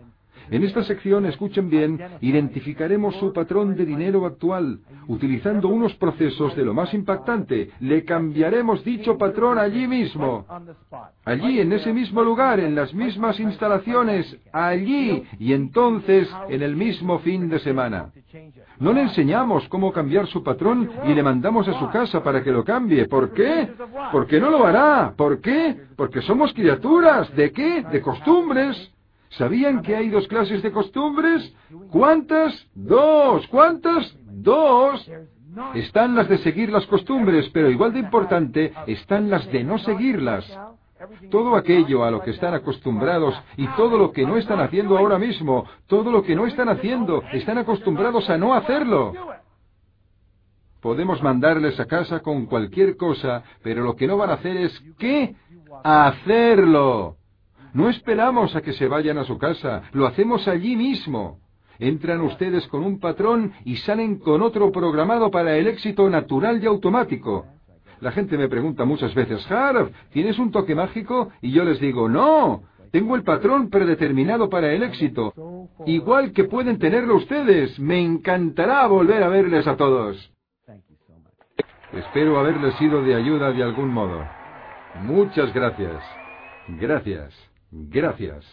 [0.51, 6.65] En esta sección, escuchen bien, identificaremos su patrón de dinero actual, utilizando unos procesos de
[6.65, 7.70] lo más impactante.
[7.81, 10.47] Le cambiaremos dicho patrón allí mismo.
[11.25, 17.19] Allí, en ese mismo lugar, en las mismas instalaciones, allí, y entonces en el mismo
[17.19, 18.11] fin de semana.
[18.79, 22.53] No le enseñamos cómo cambiar su patrón y le mandamos a su casa para que
[22.53, 23.07] lo cambie.
[23.07, 23.69] ¿Por qué?
[24.12, 25.12] Porque no lo hará.
[25.16, 25.77] ¿Por qué?
[25.97, 27.35] Porque somos criaturas.
[27.35, 27.85] ¿De qué?
[27.91, 28.93] De costumbres.
[29.31, 31.55] ¿Sabían que hay dos clases de costumbres?
[31.91, 32.67] ¿Cuántas?
[32.75, 33.47] Dos.
[33.49, 34.17] ¿Cuántas?
[34.25, 35.11] Dos.
[35.75, 40.47] Están las de seguir las costumbres, pero igual de importante están las de no seguirlas.
[41.31, 45.19] Todo aquello a lo que están acostumbrados y todo lo que no están haciendo ahora
[45.19, 49.13] mismo, todo lo que no están haciendo, están acostumbrados a no hacerlo.
[50.81, 54.83] Podemos mandarles a casa con cualquier cosa, pero lo que no van a hacer es
[54.99, 55.35] ¿qué?
[55.85, 57.18] Hacerlo.
[57.79, 61.39] No esperamos a que se vayan a su casa, lo hacemos allí mismo.
[61.79, 66.67] Entran ustedes con un patrón y salen con otro programado para el éxito natural y
[66.67, 67.47] automático.
[68.01, 71.31] La gente me pregunta muchas veces, Harv, ¿tienes un toque mágico?
[71.41, 75.33] Y yo les digo, no, tengo el patrón predeterminado para el éxito.
[75.87, 77.79] Igual que pueden tenerlo ustedes.
[77.79, 80.33] Me encantará volver a verles a todos.
[81.93, 84.27] Espero haberles sido de ayuda de algún modo.
[85.05, 86.03] Muchas gracias.
[86.67, 87.48] Gracias.
[87.70, 88.45] Gracias.